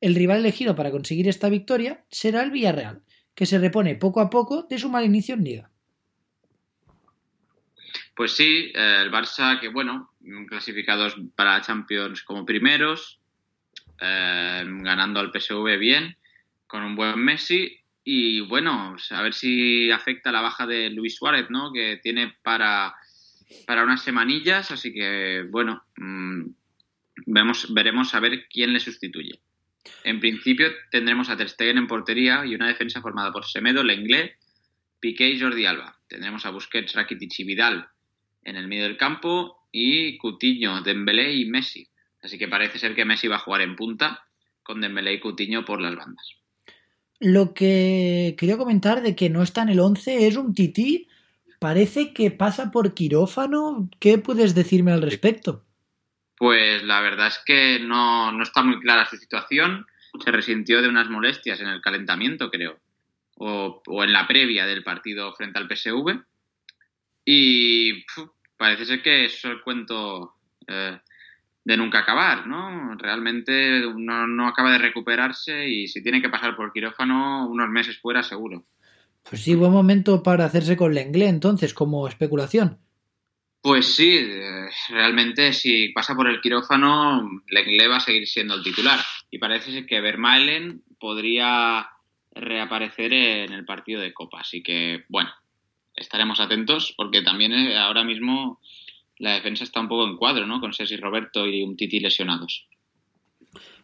El 0.00 0.14
rival 0.14 0.40
elegido 0.40 0.74
para 0.74 0.90
conseguir 0.90 1.28
esta 1.28 1.48
victoria 1.48 2.04
será 2.10 2.42
el 2.42 2.50
Villarreal, 2.50 3.02
que 3.34 3.46
se 3.46 3.58
repone 3.58 3.96
poco 3.96 4.20
a 4.20 4.30
poco 4.30 4.64
de 4.68 4.78
su 4.78 4.90
mal 4.90 5.04
inicio 5.04 5.34
en 5.34 5.44
Liga. 5.44 5.70
Pues 8.16 8.32
sí, 8.32 8.72
eh, 8.74 8.98
el 9.00 9.10
Barça 9.10 9.58
que, 9.60 9.68
bueno, 9.68 10.12
clasificados 10.48 11.16
para 11.34 11.60
Champions 11.60 12.22
como 12.22 12.44
primeros, 12.44 13.20
eh, 14.00 14.64
ganando 14.66 15.20
al 15.20 15.32
PSV 15.32 15.78
bien, 15.78 16.16
con 16.66 16.82
un 16.82 16.96
buen 16.96 17.18
Messi 17.18 17.83
y 18.04 18.40
bueno, 18.42 18.96
a 19.10 19.22
ver 19.22 19.32
si 19.32 19.90
afecta 19.90 20.30
la 20.30 20.42
baja 20.42 20.66
de 20.66 20.90
Luis 20.90 21.16
Suárez, 21.16 21.46
¿no? 21.48 21.72
Que 21.72 21.98
tiene 22.02 22.36
para, 22.42 22.94
para 23.66 23.82
unas 23.82 24.02
semanillas, 24.02 24.70
así 24.70 24.92
que 24.92 25.46
bueno, 25.50 25.82
mmm, 25.96 26.42
vemos, 27.26 27.72
veremos 27.72 28.14
a 28.14 28.20
ver 28.20 28.46
quién 28.48 28.74
le 28.74 28.80
sustituye. 28.80 29.40
En 30.02 30.20
principio 30.20 30.68
tendremos 30.90 31.30
a 31.30 31.36
Ter 31.36 31.48
Stegen 31.48 31.78
en 31.78 31.86
portería 31.86 32.44
y 32.44 32.54
una 32.54 32.68
defensa 32.68 33.00
formada 33.00 33.32
por 33.32 33.46
Semedo, 33.46 33.82
Lenglet, 33.82 34.36
Piqué 35.00 35.30
y 35.30 35.40
Jordi 35.40 35.64
Alba. 35.64 35.98
Tendremos 36.08 36.44
a 36.46 36.50
Busquets, 36.50 36.94
Rakitic 36.94 37.38
y 37.38 37.44
Vidal 37.44 37.88
en 38.42 38.56
el 38.56 38.68
medio 38.68 38.84
del 38.84 38.98
campo 38.98 39.66
y 39.72 40.18
Coutinho, 40.18 40.82
Dembélé 40.82 41.34
y 41.34 41.46
Messi. 41.46 41.88
Así 42.22 42.38
que 42.38 42.48
parece 42.48 42.78
ser 42.78 42.94
que 42.94 43.04
Messi 43.04 43.28
va 43.28 43.36
a 43.36 43.40
jugar 43.40 43.62
en 43.62 43.76
punta 43.76 44.26
con 44.62 44.80
Dembélé 44.80 45.14
y 45.14 45.20
Coutinho 45.20 45.64
por 45.64 45.80
las 45.80 45.96
bandas. 45.96 46.43
Lo 47.20 47.54
que 47.54 48.34
quería 48.38 48.56
comentar 48.56 49.02
de 49.02 49.14
que 49.16 49.30
no 49.30 49.42
está 49.42 49.62
en 49.62 49.70
el 49.70 49.80
11 49.80 50.26
es 50.26 50.36
un 50.36 50.54
tití. 50.54 51.08
Parece 51.58 52.12
que 52.12 52.30
pasa 52.30 52.70
por 52.70 52.94
quirófano. 52.94 53.88
¿Qué 54.00 54.18
puedes 54.18 54.54
decirme 54.54 54.92
al 54.92 55.02
respecto? 55.02 55.64
Pues 56.36 56.82
la 56.82 57.00
verdad 57.00 57.28
es 57.28 57.40
que 57.46 57.78
no, 57.80 58.32
no 58.32 58.42
está 58.42 58.62
muy 58.62 58.80
clara 58.80 59.08
su 59.08 59.16
situación. 59.16 59.86
Se 60.22 60.30
resintió 60.30 60.82
de 60.82 60.88
unas 60.88 61.08
molestias 61.08 61.60
en 61.60 61.68
el 61.68 61.80
calentamiento, 61.80 62.50
creo, 62.50 62.78
o, 63.36 63.82
o 63.86 64.04
en 64.04 64.12
la 64.12 64.26
previa 64.26 64.66
del 64.66 64.84
partido 64.84 65.32
frente 65.34 65.58
al 65.58 65.68
PSV. 65.68 66.22
Y 67.24 68.04
pf, 68.04 68.28
parece 68.56 68.84
ser 68.84 69.02
que 69.02 69.24
eso 69.24 69.48
es 69.48 69.54
el 69.54 69.62
cuento 69.62 70.34
eh, 70.66 70.98
de 71.64 71.76
nunca 71.76 72.00
acabar, 72.00 72.46
¿no? 72.46 72.94
Realmente 72.96 73.80
no, 73.96 74.26
no, 74.26 74.46
acaba 74.46 74.72
de 74.72 74.78
recuperarse 74.78 75.68
y 75.68 75.88
si 75.88 76.02
tiene 76.02 76.20
que 76.20 76.28
pasar 76.28 76.56
por 76.56 76.72
quirófano 76.72 77.48
unos 77.48 77.70
meses 77.70 77.98
fuera 77.98 78.22
seguro. 78.22 78.64
Pues 79.28 79.42
sí, 79.42 79.54
buen 79.54 79.72
momento 79.72 80.22
para 80.22 80.44
hacerse 80.44 80.76
con 80.76 80.94
Lenglet 80.94 81.28
entonces, 81.28 81.72
como 81.72 82.06
especulación. 82.06 82.78
Pues 83.62 83.94
sí, 83.94 84.14
eh, 84.14 84.68
realmente 84.90 85.54
si 85.54 85.88
pasa 85.88 86.14
por 86.14 86.28
el 86.28 86.42
quirófano, 86.42 87.42
Lenglet 87.48 87.90
va 87.90 87.96
a 87.96 88.00
seguir 88.00 88.26
siendo 88.28 88.54
el 88.56 88.62
titular. 88.62 89.00
Y 89.30 89.38
parece 89.38 89.86
que 89.86 90.02
Vermaelen 90.02 90.82
podría 91.00 91.88
reaparecer 92.32 93.14
en 93.14 93.54
el 93.54 93.64
partido 93.64 94.02
de 94.02 94.12
Copa. 94.12 94.40
Así 94.40 94.62
que, 94.62 95.04
bueno, 95.08 95.30
estaremos 95.96 96.40
atentos 96.40 96.92
porque 96.94 97.22
también 97.22 97.52
eh, 97.52 97.78
ahora 97.78 98.04
mismo 98.04 98.60
la 99.18 99.34
defensa 99.34 99.64
está 99.64 99.80
un 99.80 99.88
poco 99.88 100.06
en 100.06 100.16
cuadro, 100.16 100.46
¿no? 100.46 100.60
Con 100.60 100.72
Cesi 100.72 100.96
Roberto 100.96 101.46
y 101.46 101.62
un 101.62 101.76
Titi 101.76 102.00
lesionados. 102.00 102.68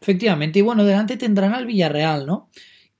Efectivamente, 0.00 0.58
y 0.58 0.62
bueno, 0.62 0.84
delante 0.84 1.16
tendrán 1.16 1.54
al 1.54 1.66
Villarreal, 1.66 2.26
¿no? 2.26 2.50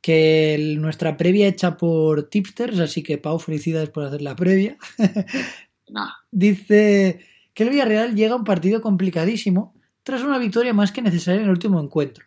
Que 0.01 0.55
el, 0.55 0.81
nuestra 0.81 1.17
previa 1.17 1.49
hecha 1.49 1.77
por 1.77 2.29
tipsters, 2.29 2.79
así 2.79 3.03
que 3.03 3.19
Pau, 3.19 3.39
felicidades 3.39 3.91
por 3.91 4.05
hacer 4.05 4.23
la 4.23 4.37
previa. 4.37 4.77
Nah. 5.93 6.09
Dice 6.31 7.27
que 7.53 7.65
el 7.65 7.71
Villarreal 7.71 8.15
llega 8.15 8.35
a 8.35 8.37
un 8.37 8.45
partido 8.45 8.81
complicadísimo 8.81 9.75
tras 10.05 10.23
una 10.23 10.39
victoria 10.39 10.73
más 10.73 10.93
que 10.93 11.03
necesaria 11.03 11.41
en 11.41 11.47
el 11.47 11.51
último 11.51 11.81
encuentro. 11.81 12.25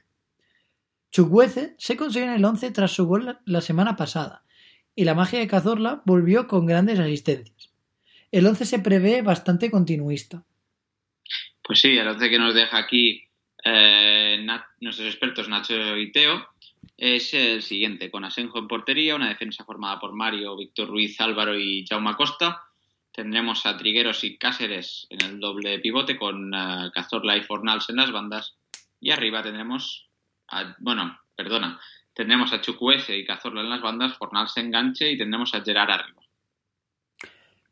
Chukwueze 1.12 1.76
se 1.78 1.96
consiguió 1.96 2.28
en 2.28 2.36
el 2.36 2.44
11 2.44 2.72
tras 2.72 2.92
su 2.92 3.06
gol 3.06 3.26
la, 3.26 3.42
la 3.46 3.62
semana 3.62 3.96
pasada 3.96 4.44
y 4.96 5.06
la 5.06 5.16
magia 5.16 5.40
de 5.40 5.48
Cazorla 5.48 6.02
volvió 6.06 6.48
con 6.48 6.66
grandes 6.66 7.00
asistencias. 7.00 7.73
El 8.34 8.48
11 8.48 8.66
se 8.66 8.80
prevé 8.80 9.22
bastante 9.22 9.70
continuista. 9.70 10.44
Pues 11.62 11.80
sí, 11.80 11.96
el 11.96 12.08
11 12.08 12.32
que 12.32 12.40
nos 12.40 12.56
deja 12.56 12.80
aquí 12.80 13.22
eh, 13.64 14.44
nuestros 14.80 15.08
expertos 15.08 15.48
Nacho 15.48 15.96
y 15.96 16.12
Teo 16.12 16.44
es 16.98 17.32
el 17.36 17.62
siguiente, 17.62 18.10
con 18.10 18.26
Asenjo 18.26 18.58
en 18.58 18.68
portería, 18.68 19.16
una 19.16 19.30
defensa 19.30 19.64
formada 19.64 20.00
por 20.00 20.14
Mario, 20.14 20.58
Víctor 20.58 20.88
Ruiz, 20.88 21.22
Álvaro 21.22 21.56
y 21.56 21.86
Jaume 21.88 22.16
Costa. 22.16 22.64
Tendremos 23.12 23.68
a 23.68 23.78
Trigueros 23.78 24.24
y 24.24 24.36
Cáceres 24.40 25.06
en 25.12 25.22
el 25.22 25.40
doble 25.40 25.78
pivote 25.78 26.18
con 26.18 26.56
uh, 26.56 26.90
Cazorla 26.92 27.38
y 27.38 27.44
Fornals 27.44 27.88
en 27.92 27.98
las 27.98 28.12
bandas. 28.12 28.56
Y 29.00 29.12
arriba 29.12 29.44
tendremos, 29.44 30.10
bueno, 30.80 31.20
perdona, 31.36 31.80
tendremos 32.16 32.52
a 32.52 32.62
Chukwueze 32.62 33.16
y 33.16 33.26
Cazorla 33.28 33.62
en 33.62 33.70
las 33.70 33.82
bandas, 33.84 34.18
Fornals 34.18 34.58
enganche 34.58 35.12
y 35.12 35.20
tendremos 35.20 35.54
a 35.54 35.62
Gerard 35.62 35.92
arriba. 35.92 36.24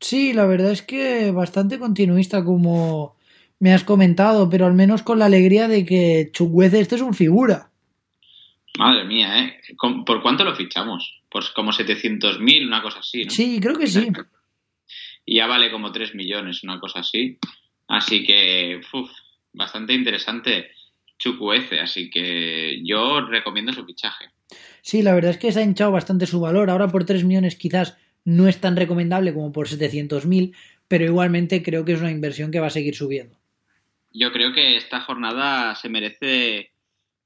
Sí, 0.02 0.32
la 0.34 0.44
verdad 0.46 0.72
es 0.72 0.82
que 0.82 1.30
bastante 1.30 1.78
continuista 1.78 2.44
como 2.44 3.16
me 3.60 3.72
has 3.72 3.84
comentado, 3.84 4.50
pero 4.50 4.66
al 4.66 4.74
menos 4.74 5.02
con 5.02 5.18
la 5.20 5.26
alegría 5.26 5.68
de 5.68 5.86
que 5.86 6.28
Chukwueze 6.32 6.80
este 6.80 6.96
es 6.96 7.00
un 7.00 7.14
figura. 7.14 7.70
Madre 8.78 9.04
mía, 9.04 9.38
¿eh? 9.38 9.60
¿Con- 9.76 10.04
¿Por 10.04 10.20
cuánto 10.22 10.44
lo 10.44 10.56
fichamos? 10.56 11.22
Pues 11.30 11.50
como 11.50 11.70
700.000, 11.72 12.66
una 12.66 12.82
cosa 12.82 12.98
así, 12.98 13.24
¿no? 13.24 13.30
Sí, 13.30 13.60
creo 13.60 13.78
que 13.78 13.86
sí. 13.86 14.08
Y 15.24 15.36
ya 15.36 15.46
vale 15.46 15.70
como 15.70 15.92
3 15.92 16.14
millones, 16.14 16.64
una 16.64 16.80
cosa 16.80 17.00
así. 17.00 17.38
Así 17.86 18.24
que, 18.24 18.80
uf, 18.92 19.10
bastante 19.52 19.92
interesante 19.94 20.70
Chukwueze, 21.18 21.78
así 21.80 22.10
que 22.10 22.80
yo 22.84 23.20
recomiendo 23.20 23.72
su 23.72 23.84
fichaje. 23.84 24.26
Sí, 24.82 25.02
la 25.02 25.14
verdad 25.14 25.30
es 25.30 25.38
que 25.38 25.52
se 25.52 25.60
ha 25.60 25.64
hinchado 25.64 25.92
bastante 25.92 26.26
su 26.26 26.40
valor. 26.40 26.68
Ahora 26.70 26.88
por 26.88 27.04
3 27.04 27.22
millones 27.24 27.54
quizás 27.54 27.96
no 28.24 28.48
es 28.48 28.60
tan 28.60 28.76
recomendable 28.76 29.34
como 29.34 29.52
por 29.52 29.68
700.000, 29.68 30.54
pero 30.88 31.04
igualmente 31.04 31.62
creo 31.62 31.84
que 31.84 31.92
es 31.92 32.00
una 32.00 32.10
inversión 32.10 32.50
que 32.50 32.60
va 32.60 32.68
a 32.68 32.70
seguir 32.70 32.94
subiendo. 32.94 33.36
Yo 34.12 34.30
creo 34.32 34.52
que 34.52 34.76
esta 34.76 35.00
jornada 35.00 35.74
se 35.74 35.88
merece 35.88 36.72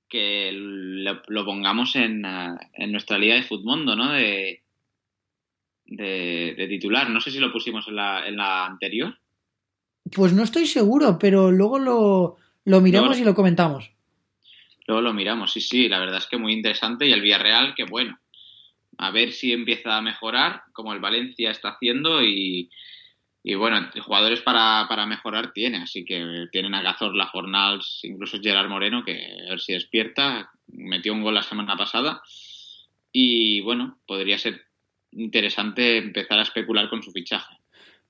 que 0.09 0.51
lo, 0.53 1.21
lo 1.27 1.45
pongamos 1.45 1.97
en, 1.97 2.25
uh, 2.25 2.57
en, 2.75 2.93
nuestra 2.93 3.19
liga 3.19 3.35
de 3.35 3.43
Futmundo, 3.43 3.97
¿no? 3.97 4.13
De, 4.13 4.63
de, 5.85 6.55
de, 6.57 6.69
titular. 6.69 7.11
No 7.11 7.21
sé 7.21 7.31
si 7.33 7.39
lo 7.41 7.53
pusimos 7.53 7.89
en 7.89 7.97
la, 7.97 8.27
en 8.27 8.37
la 8.37 8.67
anterior. 8.67 9.19
Pues 10.15 10.33
no 10.33 10.45
estoy 10.45 10.67
seguro, 10.67 11.19
pero 11.19 11.51
luego 11.51 11.81
lo, 11.81 12.37
lo 12.65 12.81
miramos 12.81 13.09
Luego- 13.09 13.23
y 13.23 13.25
lo 13.25 13.35
comentamos. 13.35 13.91
Luego 14.87 15.03
lo 15.03 15.13
miramos, 15.13 15.53
sí, 15.53 15.61
sí, 15.61 15.89
la 15.89 15.99
verdad 15.99 16.19
es 16.19 16.27
que 16.27 16.37
muy 16.37 16.53
interesante. 16.53 17.09
Y 17.09 17.13
el 17.13 17.21
Villarreal, 17.21 17.75
que 17.75 17.83
bueno, 17.85 18.21
a 18.99 19.11
ver 19.11 19.33
si 19.33 19.53
empieza 19.53 19.97
a 19.97 20.03
mejorar, 20.03 20.63
como 20.73 20.93
el 20.93 21.01
Valencia 21.01 21.51
está 21.51 21.71
haciendo. 21.71 22.23
Y, 22.23 22.71
y 23.43 23.55
bueno, 23.55 23.91
jugadores 24.05 24.41
para, 24.41 24.87
para 24.89 25.07
mejorar 25.07 25.53
tiene, 25.53 25.79
así 25.79 26.05
que 26.05 26.47
tienen 26.51 26.75
a 26.75 26.83
Cazorla, 26.83 27.29
Fornals, 27.29 28.01
incluso 28.03 28.41
Gerard 28.41 28.69
Moreno, 28.69 29.05
que 29.05 29.27
a 29.47 29.51
ver 29.51 29.61
si 29.61 29.73
despierta. 29.73 30.51
Metió 30.69 31.13
un 31.13 31.23
gol 31.23 31.35
la 31.35 31.43
semana 31.43 31.77
pasada. 31.77 32.23
Y 33.13 33.61
bueno, 33.61 33.99
podría 34.07 34.39
ser 34.39 34.61
interesante 35.13 35.99
empezar 35.99 36.39
a 36.39 36.43
especular 36.43 36.91
con 36.91 37.03
su 37.03 37.13
fichaje. 37.13 37.57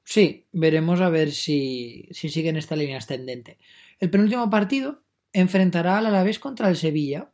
Sí, 0.02 0.46
veremos 0.52 1.00
a 1.00 1.10
ver 1.10 1.32
si, 1.32 2.08
si 2.12 2.28
sigue 2.28 2.48
en 2.48 2.56
esta 2.56 2.76
línea 2.76 2.98
ascendente. 2.98 3.58
El 3.98 4.10
penúltimo 4.10 4.48
partido 4.50 5.02
enfrentará 5.32 5.98
al 5.98 6.06
Alavés 6.06 6.38
contra 6.38 6.68
el 6.68 6.76
Sevilla 6.76 7.30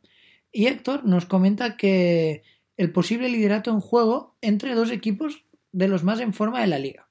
y 0.51 0.67
Héctor 0.67 1.05
nos 1.05 1.25
comenta 1.25 1.77
que 1.77 2.43
el 2.83 2.91
posible 2.91 3.29
liderato 3.29 3.71
en 3.71 3.79
juego 3.79 4.35
entre 4.41 4.75
dos 4.75 4.91
equipos 4.91 5.45
de 5.71 5.87
los 5.87 6.03
más 6.03 6.19
en 6.19 6.33
forma 6.33 6.59
de 6.59 6.67
la 6.67 6.79
liga. 6.79 7.07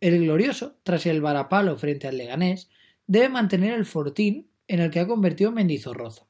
El 0.00 0.18
glorioso, 0.20 0.76
tras 0.84 1.04
el 1.04 1.20
varapalo 1.20 1.76
frente 1.76 2.08
al 2.08 2.16
Leganés, 2.16 2.70
debe 3.06 3.28
mantener 3.28 3.74
el 3.74 3.84
fortín 3.84 4.48
en 4.68 4.80
el 4.80 4.90
que 4.90 5.00
ha 5.00 5.06
convertido 5.06 5.52
Mendizorroza. 5.52 6.24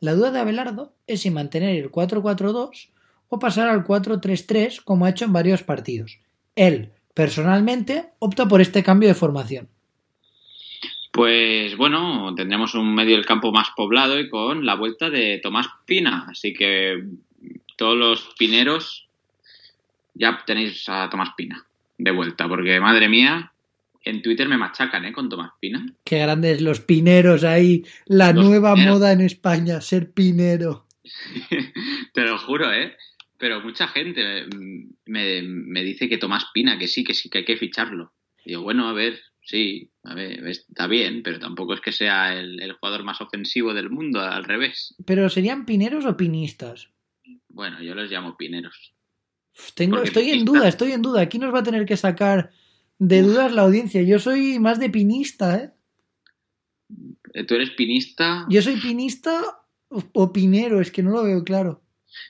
La 0.00 0.14
duda 0.14 0.32
de 0.32 0.40
Abelardo 0.40 0.96
es 1.06 1.20
si 1.20 1.30
mantener 1.30 1.76
el 1.76 1.92
4-4-2 1.92 2.90
o 3.28 3.38
pasar 3.38 3.68
al 3.68 3.84
4-3-3 3.84 4.82
como 4.82 5.06
ha 5.06 5.10
hecho 5.10 5.24
en 5.24 5.32
varios 5.32 5.62
partidos. 5.62 6.18
Él, 6.56 6.90
personalmente, 7.14 8.10
opta 8.18 8.48
por 8.48 8.60
este 8.60 8.82
cambio 8.82 9.08
de 9.08 9.14
formación. 9.14 9.68
Pues 11.12 11.76
bueno, 11.76 12.34
tendremos 12.34 12.74
un 12.74 12.92
medio 12.94 13.14
del 13.14 13.26
campo 13.26 13.52
más 13.52 13.68
poblado 13.76 14.18
y 14.18 14.28
con 14.28 14.66
la 14.66 14.74
vuelta 14.74 15.08
de 15.08 15.38
Tomás 15.40 15.68
Pina. 15.86 16.26
Así 16.28 16.52
que 16.52 17.04
todos 17.76 17.96
los 17.96 18.34
pineros 18.38 19.08
ya 20.14 20.42
tenéis 20.46 20.88
a 20.88 21.08
Tomás 21.10 21.30
Pina 21.36 21.64
de 21.98 22.10
vuelta. 22.10 22.48
Porque 22.48 22.80
madre 22.80 23.08
mía, 23.08 23.52
en 24.04 24.22
Twitter 24.22 24.48
me 24.48 24.58
machacan, 24.58 25.04
¿eh? 25.04 25.12
Con 25.12 25.28
Tomás 25.28 25.52
Pina. 25.60 25.86
Qué 26.04 26.18
grandes 26.18 26.60
los 26.60 26.80
pineros 26.80 27.44
ahí, 27.44 27.84
la 28.06 28.32
Los 28.32 28.44
nueva 28.44 28.74
pineros. 28.74 28.94
moda 28.96 29.12
en 29.12 29.20
España, 29.20 29.80
ser 29.80 30.12
pinero. 30.12 30.86
Te 32.12 32.22
lo 32.22 32.38
juro, 32.38 32.72
¿eh? 32.72 32.96
Pero 33.38 33.60
mucha 33.60 33.88
gente 33.88 34.46
me, 35.06 35.42
me 35.42 35.82
dice 35.82 36.08
que 36.08 36.18
Tomás 36.18 36.46
Pina, 36.54 36.78
que 36.78 36.86
sí, 36.86 37.02
que 37.02 37.14
sí, 37.14 37.28
que 37.28 37.38
hay 37.38 37.44
que 37.44 37.56
ficharlo. 37.56 38.12
Digo, 38.44 38.62
bueno, 38.62 38.88
a 38.88 38.92
ver, 38.92 39.18
sí, 39.40 39.90
a 40.04 40.14
ver, 40.14 40.46
está 40.46 40.86
bien, 40.86 41.22
pero 41.24 41.38
tampoco 41.40 41.74
es 41.74 41.80
que 41.80 41.92
sea 41.92 42.36
el, 42.38 42.60
el 42.62 42.72
jugador 42.74 43.02
más 43.04 43.20
ofensivo 43.20 43.74
del 43.74 43.90
mundo, 43.90 44.20
al 44.20 44.44
revés. 44.44 44.94
Pero 45.04 45.28
serían 45.28 45.64
pineros 45.64 46.04
o 46.04 46.16
pinistas. 46.16 46.90
Bueno, 47.48 47.80
yo 47.82 47.94
los 47.94 48.10
llamo 48.10 48.36
pineros. 48.36 48.94
Tengo, 49.74 49.98
estoy 50.02 50.30
en 50.30 50.44
duda, 50.44 50.68
estoy 50.68 50.92
en 50.92 51.02
duda. 51.02 51.20
Aquí 51.20 51.38
nos 51.38 51.54
va 51.54 51.58
a 51.60 51.62
tener 51.62 51.84
que 51.84 51.96
sacar 51.96 52.50
de 52.98 53.22
dudas 53.22 53.52
la 53.52 53.62
audiencia. 53.62 54.02
Yo 54.02 54.18
soy 54.18 54.58
más 54.58 54.78
de 54.80 54.88
pinista, 54.90 55.56
¿eh? 55.56 55.72
Eh, 57.34 57.44
Tú 57.44 57.54
eres 57.54 57.70
pinista, 57.70 58.46
Yo 58.48 58.60
soy 58.62 58.76
pinista 58.76 59.40
o- 59.88 60.04
o 60.14 60.32
pinero, 60.32 60.80
es 60.80 60.90
que 60.90 61.02
no 61.02 61.10
lo 61.10 61.22
veo 61.24 61.42
claro. 61.44 61.82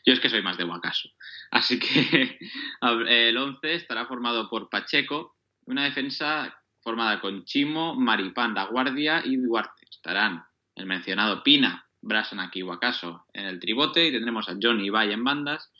yo 0.07 0.13
es 0.13 0.21
que 0.21 0.31
soy 0.31 0.43
más 0.43 0.57
de 0.59 0.65
Guacaso. 0.65 1.09
Así 1.51 1.79
que 1.79 2.39
el 3.09 3.37
11 3.37 3.75
estará 3.75 4.07
formado 4.07 4.49
por 4.49 4.69
Pacheco, 4.69 5.37
una 5.67 5.85
defensa 5.85 6.57
formada 6.81 7.21
con 7.21 7.45
Chimo, 7.45 7.95
Maripán, 7.95 8.55
La 8.55 8.65
Guardia 8.67 9.23
y 9.25 9.37
Duarte. 9.37 9.87
Estarán 9.91 10.45
el 10.75 10.87
mencionado 10.87 11.43
Pina, 11.43 11.87
Brasanak 12.03 12.55
y 12.57 12.63
Guacaso 12.63 13.25
en 13.33 13.47
el 13.47 13.61
tribote 13.61 14.07
y 14.07 14.13
tendremos 14.13 14.49
a 14.49 14.57
Johnny 14.61 14.87
Ibai 14.87 15.13
en 15.13 15.25
bandas 15.25 15.73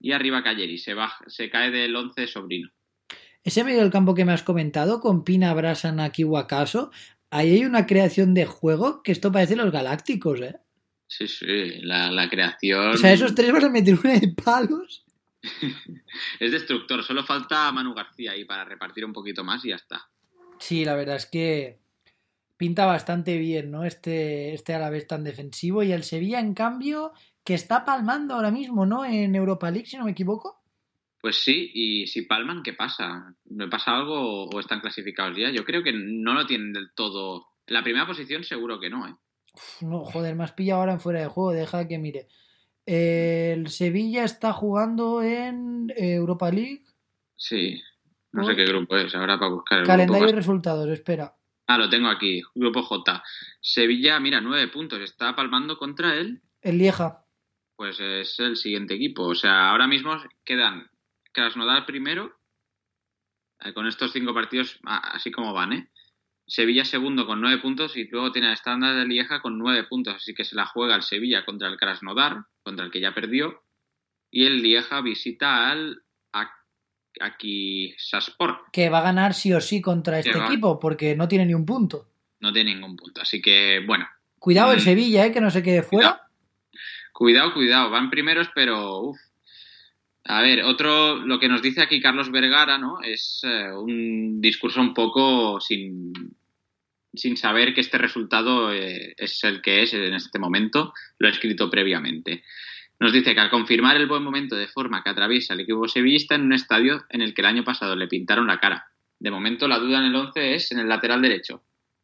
y 0.00 0.12
arriba 0.12 0.42
Calleri. 0.42 0.78
Se, 0.78 0.94
baja, 0.94 1.24
se 1.26 1.50
cae 1.50 1.70
del 1.70 1.94
11 1.94 2.26
Sobrino. 2.26 2.70
Ese 3.44 3.64
medio 3.64 3.80
del 3.80 3.90
campo 3.90 4.14
que 4.14 4.24
me 4.24 4.32
has 4.32 4.42
comentado, 4.42 5.00
con 5.00 5.24
Pina, 5.24 5.54
Brasan, 5.54 6.00
aquí 6.00 6.24
Wakaso, 6.24 6.90
ahí 7.30 7.52
hay 7.52 7.64
una 7.64 7.86
creación 7.86 8.34
de 8.34 8.46
juego 8.46 9.02
que 9.02 9.12
esto 9.12 9.32
parece 9.32 9.56
los 9.56 9.70
galácticos, 9.70 10.40
¿eh? 10.40 10.56
Sí, 11.06 11.26
sí, 11.26 11.80
la, 11.80 12.10
la 12.10 12.28
creación 12.28 12.88
O 12.88 12.96
sea, 12.96 13.12
esos 13.12 13.34
tres 13.34 13.50
van 13.50 13.64
a 13.64 13.70
meter 13.70 13.98
una 14.02 14.18
de 14.18 14.28
palos. 14.28 15.06
es 16.40 16.52
destructor. 16.52 17.02
Solo 17.02 17.24
falta 17.24 17.72
Manu 17.72 17.94
García 17.94 18.32
ahí 18.32 18.44
para 18.44 18.64
repartir 18.64 19.04
un 19.04 19.12
poquito 19.12 19.42
más 19.44 19.64
y 19.64 19.70
ya 19.70 19.76
está. 19.76 20.08
Sí, 20.58 20.84
la 20.84 20.94
verdad 20.94 21.16
es 21.16 21.26
que 21.26 21.80
pinta 22.58 22.84
bastante 22.84 23.38
bien, 23.38 23.70
¿no? 23.70 23.84
Este, 23.84 24.52
este 24.52 24.74
a 24.74 24.78
la 24.78 24.90
vez 24.90 25.06
tan 25.06 25.24
defensivo. 25.24 25.82
Y 25.82 25.92
el 25.92 26.02
Sevilla, 26.02 26.40
en 26.40 26.52
cambio, 26.52 27.12
que 27.44 27.54
está 27.54 27.86
palmando 27.86 28.34
ahora 28.34 28.50
mismo, 28.50 28.84
¿no? 28.84 29.06
En 29.06 29.34
Europa 29.34 29.70
League, 29.70 29.86
si 29.86 29.96
no 29.96 30.04
me 30.04 30.10
equivoco. 30.10 30.60
Pues 31.20 31.42
sí, 31.42 31.70
y 31.72 32.06
si 32.06 32.22
palman, 32.22 32.62
¿qué 32.62 32.74
pasa? 32.74 33.34
¿Me 33.46 33.68
pasa 33.68 33.96
algo 33.96 34.44
o 34.44 34.60
están 34.60 34.80
clasificados 34.80 35.36
ya? 35.36 35.50
Yo 35.50 35.64
creo 35.64 35.82
que 35.82 35.92
no 35.92 36.34
lo 36.34 36.46
tienen 36.46 36.72
del 36.72 36.92
todo. 36.94 37.46
En 37.66 37.74
la 37.74 37.82
primera 37.82 38.06
posición 38.06 38.44
seguro 38.44 38.78
que 38.78 38.90
no, 38.90 39.08
¿eh? 39.08 39.14
Uf, 39.54 39.82
No, 39.82 40.04
joder, 40.04 40.34
me 40.36 40.44
has 40.44 40.52
pillado 40.52 40.80
ahora 40.80 40.92
en 40.92 41.00
fuera 41.00 41.20
de 41.20 41.26
juego, 41.26 41.52
deja 41.52 41.88
que 41.88 41.98
mire. 41.98 42.28
El 42.86 43.68
Sevilla 43.68 44.24
está 44.24 44.52
jugando 44.52 45.22
en 45.22 45.92
Europa 45.96 46.50
League. 46.50 46.84
Sí. 47.36 47.80
No 48.32 48.44
sé 48.44 48.54
qué 48.56 48.64
grupo 48.64 48.96
es, 48.96 49.14
ahora 49.14 49.38
para 49.38 49.50
buscar 49.50 49.78
el 49.80 49.86
Calendario 49.86 50.28
y 50.28 50.32
grupo. 50.32 50.36
resultados, 50.36 50.88
espera. 50.88 51.34
Ah, 51.68 51.76
lo 51.78 51.88
tengo 51.90 52.08
aquí, 52.08 52.42
grupo 52.54 52.82
J. 52.82 53.22
Sevilla, 53.60 54.18
mira, 54.20 54.40
nueve 54.40 54.68
puntos, 54.68 55.00
está 55.00 55.36
palmando 55.36 55.76
contra 55.76 56.14
él, 56.16 56.40
El 56.62 56.78
Lieja. 56.78 57.24
pues 57.76 58.00
es 58.00 58.38
el 58.40 58.56
siguiente 58.56 58.94
equipo. 58.94 59.24
O 59.24 59.34
sea, 59.34 59.70
ahora 59.70 59.86
mismo 59.86 60.16
quedan 60.44 60.90
Krasnodar 61.32 61.84
primero, 61.84 62.34
eh, 63.60 63.72
con 63.74 63.86
estos 63.86 64.12
cinco 64.12 64.32
partidos 64.32 64.78
a- 64.84 65.12
así 65.16 65.30
como 65.30 65.52
van, 65.52 65.72
¿eh? 65.74 65.90
Sevilla 66.46 66.86
segundo 66.86 67.26
con 67.26 67.42
nueve 67.42 67.60
puntos 67.60 67.94
y 67.98 68.08
luego 68.08 68.32
tiene 68.32 68.48
el 68.48 68.54
estándar 68.54 68.96
de 68.96 69.04
Lieja 69.06 69.42
con 69.42 69.58
nueve 69.58 69.84
puntos, 69.84 70.14
así 70.14 70.32
que 70.34 70.44
se 70.46 70.56
la 70.56 70.64
juega 70.64 70.96
el 70.96 71.02
Sevilla 71.02 71.44
contra 71.44 71.68
el 71.68 71.76
Krasnodar, 71.76 72.44
contra 72.62 72.86
el 72.86 72.90
que 72.90 73.00
ya 73.00 73.12
perdió, 73.12 73.62
y 74.30 74.46
el 74.46 74.62
Lieja 74.62 75.02
visita 75.02 75.70
al 75.70 76.02
Akisaspor. 77.20 78.64
Que 78.72 78.88
va 78.88 78.98
a 78.98 79.02
ganar 79.02 79.34
sí 79.34 79.52
o 79.52 79.60
sí 79.60 79.80
contra 79.80 80.18
este 80.18 80.38
equipo, 80.38 80.78
porque 80.78 81.16
no 81.16 81.28
tiene 81.28 81.46
ni 81.46 81.54
un 81.54 81.66
punto. 81.66 82.08
No 82.40 82.52
tiene 82.52 82.74
ningún 82.74 82.96
punto, 82.96 83.20
así 83.20 83.42
que 83.42 83.82
bueno, 83.86 84.06
Cuidado 84.38 84.72
el 84.72 84.78
Mm. 84.78 84.82
Sevilla, 84.82 85.26
¿eh? 85.26 85.32
Que 85.32 85.40
no 85.40 85.50
se 85.50 85.62
quede 85.62 85.82
fuera. 85.82 86.22
Cuidado, 87.12 87.52
cuidado, 87.52 87.90
van 87.90 88.10
primeros, 88.10 88.48
pero 88.54 89.00
uf. 89.00 89.18
A 90.24 90.42
ver, 90.42 90.62
otro, 90.62 91.16
lo 91.16 91.40
que 91.40 91.48
nos 91.48 91.62
dice 91.62 91.80
aquí 91.80 92.00
Carlos 92.00 92.30
Vergara, 92.30 92.76
¿no? 92.78 93.00
Es 93.02 93.40
eh, 93.44 93.72
un 93.72 94.40
discurso 94.40 94.80
un 94.80 94.92
poco 94.92 95.58
sin, 95.58 96.12
sin 97.14 97.36
saber 97.36 97.72
que 97.72 97.80
este 97.80 97.96
resultado 97.96 98.72
eh, 98.72 99.14
es 99.16 99.42
el 99.44 99.62
que 99.62 99.82
es 99.82 99.94
en 99.94 100.12
este 100.12 100.38
momento, 100.38 100.92
lo 101.18 101.28
he 101.28 101.30
escrito 101.30 101.70
previamente. 101.70 102.44
Nos 103.00 103.12
dice 103.12 103.34
que 103.34 103.40
al 103.40 103.50
confirmar 103.50 103.96
el 103.96 104.08
buen 104.08 104.22
momento 104.22 104.56
de 104.56 104.66
forma 104.66 105.02
que 105.02 105.10
atraviesa 105.10 105.54
el 105.54 105.60
equipo 105.60 105.86
sevillista 105.86 106.34
en 106.34 106.42
un 106.42 106.52
estadio 106.52 107.04
en 107.10 107.22
el 107.22 107.32
que 107.32 107.42
el 107.42 107.46
año 107.46 107.64
pasado 107.64 107.94
le 107.94 108.08
pintaron 108.08 108.48
la 108.48 108.58
cara. 108.58 108.88
De 109.20 109.30
momento 109.30 109.68
la 109.68 109.78
duda 109.78 109.98
en 109.98 110.06
el 110.06 110.14
11 110.14 110.54
es 110.54 110.72
en 110.72 110.80
el 110.80 110.88
lateral 110.88 111.22
derecho, 111.22 111.62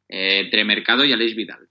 eh, 0.09 0.43
entre 0.45 0.65
Mercado 0.65 1.05
y 1.05 1.13
Aleix 1.13 1.35
Vidal. 1.35 1.69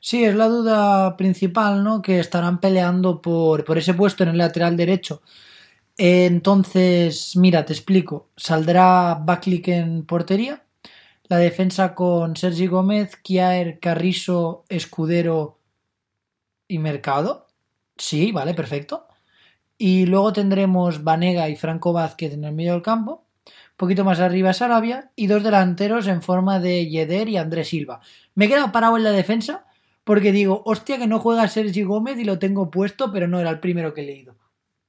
Sí, 0.00 0.22
es 0.22 0.34
la 0.34 0.48
duda 0.48 1.16
principal, 1.16 1.82
¿no? 1.82 2.02
Que 2.02 2.20
estarán 2.20 2.60
peleando 2.60 3.22
por, 3.22 3.64
por 3.64 3.78
ese 3.78 3.94
puesto 3.94 4.22
en 4.22 4.30
el 4.30 4.38
lateral 4.38 4.76
derecho. 4.76 5.22
Eh, 5.96 6.26
Entonces, 6.26 7.36
mira, 7.36 7.64
te 7.64 7.72
explico. 7.72 8.30
Saldrá 8.36 9.14
Baklik 9.14 9.68
en 9.68 10.04
portería. 10.04 10.62
La 11.28 11.38
defensa 11.38 11.94
con 11.94 12.36
Sergi 12.36 12.66
Gómez, 12.66 13.16
Kiaer, 13.16 13.80
Carrizo, 13.80 14.64
Escudero 14.68 15.58
y 16.74 16.78
Mercado. 16.78 17.46
Sí, 17.96 18.32
vale, 18.32 18.52
perfecto. 18.54 19.06
Y 19.78 20.06
luego 20.06 20.32
tendremos 20.32 21.04
Vanega 21.04 21.48
y 21.48 21.56
Franco 21.56 21.92
Vázquez 21.92 22.32
en 22.32 22.44
el 22.44 22.52
medio 22.52 22.72
del 22.72 22.82
campo. 22.82 23.28
Un 23.46 23.76
poquito 23.76 24.04
más 24.04 24.18
arriba 24.18 24.52
Sarabia. 24.52 25.12
Y 25.14 25.28
dos 25.28 25.44
delanteros 25.44 26.08
en 26.08 26.20
forma 26.20 26.58
de 26.58 26.88
Yeder 26.88 27.28
y 27.28 27.36
Andrés 27.36 27.68
Silva. 27.68 28.00
Me 28.34 28.46
he 28.46 28.48
quedado 28.48 28.72
parado 28.72 28.96
en 28.96 29.04
la 29.04 29.12
defensa 29.12 29.66
porque 30.02 30.32
digo, 30.32 30.62
hostia, 30.66 30.98
que 30.98 31.06
no 31.06 31.20
juega 31.20 31.48
Sergi 31.48 31.82
Gómez 31.82 32.18
y 32.18 32.24
lo 32.24 32.38
tengo 32.38 32.70
puesto, 32.70 33.12
pero 33.12 33.28
no 33.28 33.40
era 33.40 33.50
el 33.50 33.60
primero 33.60 33.94
que 33.94 34.02
he 34.02 34.06
leído. 34.06 34.36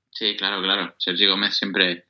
Sí, 0.09 0.35
claro, 0.37 0.61
claro. 0.61 0.95
Sergi 0.97 1.27
Gómez 1.27 1.55
siempre, 1.55 2.05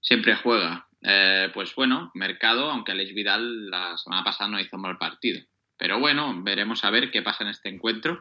siempre 0.00 0.36
juega. 0.36 0.86
Eh, 1.02 1.50
pues 1.52 1.74
bueno, 1.74 2.12
mercado, 2.14 2.70
aunque 2.70 2.92
Alex 2.92 3.12
Vidal 3.12 3.70
la 3.70 3.96
semana 3.98 4.22
pasada 4.22 4.50
no 4.50 4.60
hizo 4.60 4.78
mal 4.78 4.98
partido. 4.98 5.40
Pero 5.76 6.00
bueno, 6.00 6.42
veremos 6.42 6.84
a 6.84 6.90
ver 6.90 7.10
qué 7.10 7.22
pasa 7.22 7.44
en 7.44 7.50
este 7.50 7.68
encuentro. 7.68 8.20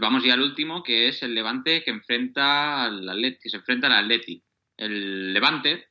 Vamos 0.00 0.24
ya 0.24 0.34
al 0.34 0.42
último, 0.42 0.82
que 0.82 1.08
es 1.08 1.22
el 1.22 1.34
Levante 1.34 1.82
que 1.84 1.90
enfrenta 1.90 2.84
al 2.84 3.08
Atleti, 3.08 3.48
se 3.48 3.58
enfrenta 3.58 3.86
al 3.86 4.04
Atleti. 4.04 4.42
El 4.76 5.32
Levante, 5.32 5.88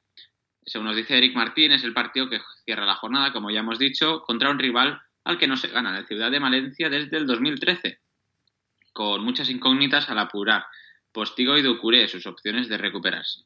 según 0.66 0.88
nos 0.88 0.96
dice 0.96 1.18
Eric 1.18 1.36
Martín, 1.36 1.72
es 1.72 1.84
el 1.84 1.94
partido 1.94 2.30
que 2.30 2.42
cierra 2.66 2.86
la 2.86 2.96
jornada, 2.96 3.32
como 3.32 3.50
ya 3.50 3.62
hemos 3.62 3.80
dicho, 3.80 4.22
contra 4.24 4.50
un 4.50 4.60
rival 4.60 5.02
al 5.24 5.38
que 5.38 5.48
no 5.48 5.56
se 5.56 5.70
gana, 5.70 5.94
la 5.94 6.06
ciudad 6.06 6.32
de 6.32 6.40
Valencia 6.40 6.90
desde 6.90 7.18
el 7.18 7.26
2013, 7.26 8.00
con 8.92 9.24
muchas 9.24 9.50
incógnitas 9.50 10.10
al 10.10 10.20
apurar. 10.20 10.66
Postigo 11.12 11.58
y 11.58 11.62
Ducuré 11.62 12.08
sus 12.08 12.26
opciones 12.26 12.68
de 12.68 12.78
recuperarse, 12.78 13.42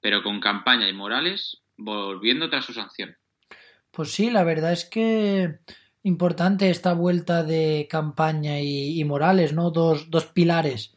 pero 0.00 0.22
con 0.22 0.40
campaña 0.40 0.88
y 0.88 0.92
Morales 0.92 1.62
volviendo 1.76 2.50
tras 2.50 2.64
su 2.64 2.74
sanción. 2.74 3.16
Pues 3.90 4.10
sí, 4.10 4.30
la 4.30 4.44
verdad 4.44 4.72
es 4.72 4.84
que 4.84 5.60
importante 6.02 6.70
esta 6.70 6.92
vuelta 6.94 7.42
de 7.42 7.86
campaña 7.90 8.60
y, 8.60 9.02
Morales, 9.04 9.52
¿no? 9.52 9.70
Dos, 9.70 10.10
dos 10.10 10.26
pilares 10.26 10.94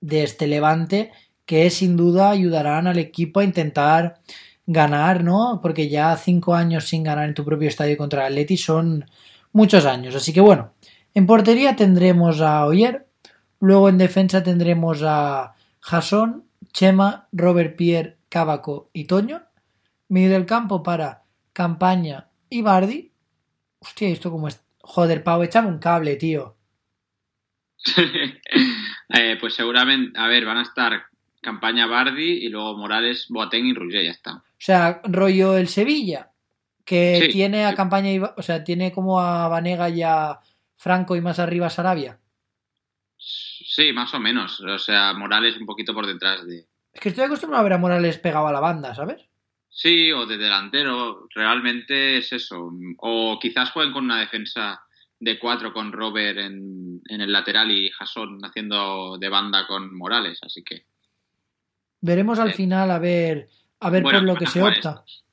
de 0.00 0.22
este 0.22 0.46
levante 0.46 1.12
que 1.44 1.70
sin 1.70 1.96
duda 1.96 2.30
ayudarán 2.30 2.86
al 2.86 2.98
equipo 2.98 3.40
a 3.40 3.44
intentar 3.44 4.20
ganar, 4.66 5.24
¿no? 5.24 5.60
Porque 5.62 5.88
ya 5.88 6.14
cinco 6.16 6.54
años 6.54 6.88
sin 6.88 7.02
ganar 7.02 7.26
en 7.28 7.34
tu 7.34 7.44
propio 7.44 7.68
estadio 7.68 7.96
contra 7.96 8.26
el 8.26 8.34
Atleti 8.34 8.56
son 8.56 9.06
muchos 9.52 9.86
años. 9.86 10.14
Así 10.14 10.32
que 10.32 10.42
bueno, 10.42 10.72
en 11.14 11.26
portería 11.26 11.74
tendremos 11.74 12.40
a 12.42 12.66
Oyer, 12.66 13.06
luego 13.60 13.88
en 13.88 13.98
defensa 13.98 14.42
tendremos 14.42 15.02
a 15.02 15.54
Jason, 15.80 16.44
Chema, 16.72 17.28
Robert 17.32 17.76
Pierre, 17.76 18.18
Cábaco 18.28 18.90
y 18.92 19.04
Toño. 19.04 19.42
Medio 20.08 20.30
del 20.30 20.46
campo 20.46 20.82
para 20.82 21.24
Campaña 21.52 22.28
y 22.50 22.62
Bardi. 22.62 23.07
Hostia, 23.80 24.08
esto 24.08 24.30
como 24.30 24.48
es. 24.48 24.62
Joder, 24.80 25.22
Pau, 25.22 25.42
échame 25.42 25.68
un 25.68 25.78
cable, 25.78 26.16
tío. 26.16 26.56
eh, 29.08 29.36
pues 29.40 29.54
seguramente, 29.54 30.18
a 30.18 30.26
ver, 30.26 30.44
van 30.44 30.58
a 30.58 30.62
estar 30.62 31.04
Campaña 31.40 31.86
Bardi 31.86 32.44
y 32.44 32.48
luego 32.48 32.76
Morales, 32.76 33.26
Boateng 33.28 33.66
y 33.66 33.74
Ruggier, 33.74 34.04
ya 34.04 34.10
está. 34.10 34.34
O 34.34 34.42
sea, 34.58 35.00
rollo 35.04 35.56
el 35.56 35.68
Sevilla, 35.68 36.32
que 36.84 37.20
sí, 37.22 37.28
tiene 37.28 37.66
a 37.66 37.74
Campaña 37.74 38.10
y, 38.10 38.18
o 38.18 38.42
sea, 38.42 38.64
tiene 38.64 38.90
como 38.92 39.20
a 39.20 39.46
Vanega 39.48 39.88
y 39.88 40.02
a 40.02 40.40
Franco 40.76 41.14
y 41.14 41.20
más 41.20 41.38
arriba 41.38 41.66
a 41.66 41.70
Sarabia. 41.70 42.18
Sí, 43.18 43.92
más 43.92 44.12
o 44.14 44.20
menos. 44.20 44.60
O 44.60 44.78
sea, 44.78 45.12
Morales 45.12 45.56
un 45.56 45.66
poquito 45.66 45.94
por 45.94 46.06
detrás 46.06 46.46
de. 46.46 46.66
Es 46.92 47.00
que 47.00 47.10
estoy 47.10 47.24
acostumbrado 47.24 47.60
a 47.60 47.64
ver 47.64 47.74
a 47.74 47.78
Morales 47.78 48.18
pegado 48.18 48.48
a 48.48 48.52
la 48.52 48.60
banda, 48.60 48.94
¿sabes? 48.94 49.28
Sí, 49.70 50.10
o 50.12 50.26
de 50.26 50.38
delantero. 50.38 51.28
Realmente 51.34 52.18
es 52.18 52.32
eso. 52.32 52.72
O 52.98 53.38
quizás 53.40 53.70
jueguen 53.70 53.92
con 53.92 54.04
una 54.04 54.20
defensa 54.20 54.80
de 55.20 55.38
cuatro 55.38 55.72
con 55.72 55.92
Robert 55.92 56.38
en, 56.38 57.00
en 57.08 57.20
el 57.20 57.32
lateral 57.32 57.70
y 57.70 57.90
Jason 57.90 58.38
haciendo 58.42 59.18
de 59.18 59.28
banda 59.28 59.66
con 59.66 59.96
Morales. 59.96 60.38
Así 60.42 60.62
que. 60.62 60.84
Veremos 62.00 62.38
al 62.38 62.50
eh. 62.50 62.54
final 62.54 62.90
a 62.90 62.98
ver, 62.98 63.48
a 63.80 63.90
ver 63.90 64.02
bueno, 64.02 64.20
por 64.20 64.26
lo 64.28 64.36
que 64.36 64.46
se 64.46 64.62
opta. 64.62 64.90
Estos. 64.90 65.24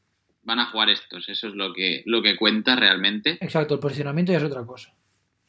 Van 0.44 0.60
a 0.60 0.68
jugar 0.68 0.90
estos, 0.90 1.28
eso 1.28 1.48
es 1.48 1.56
lo 1.56 1.74
que, 1.74 2.04
lo 2.06 2.22
que 2.22 2.36
cuenta 2.36 2.76
realmente. 2.76 3.38
Exacto, 3.42 3.74
el 3.74 3.80
posicionamiento 3.80 4.32
ya 4.32 4.38
es 4.38 4.44
otra 4.44 4.64
cosa. 4.64 4.94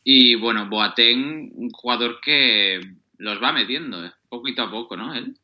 Y 0.03 0.37
bueno, 0.37 0.69
Boateng, 0.71 1.53
un 1.55 1.71
jugador 1.71 2.19
que 2.23 2.81
los 3.19 3.43
va 3.43 3.53
metiendo, 3.53 4.05
¿eh? 4.05 4.13
poquito 4.29 4.63
a 4.63 4.71
poco, 4.71 4.97
¿no? 4.97 5.13
Él. 5.13 5.37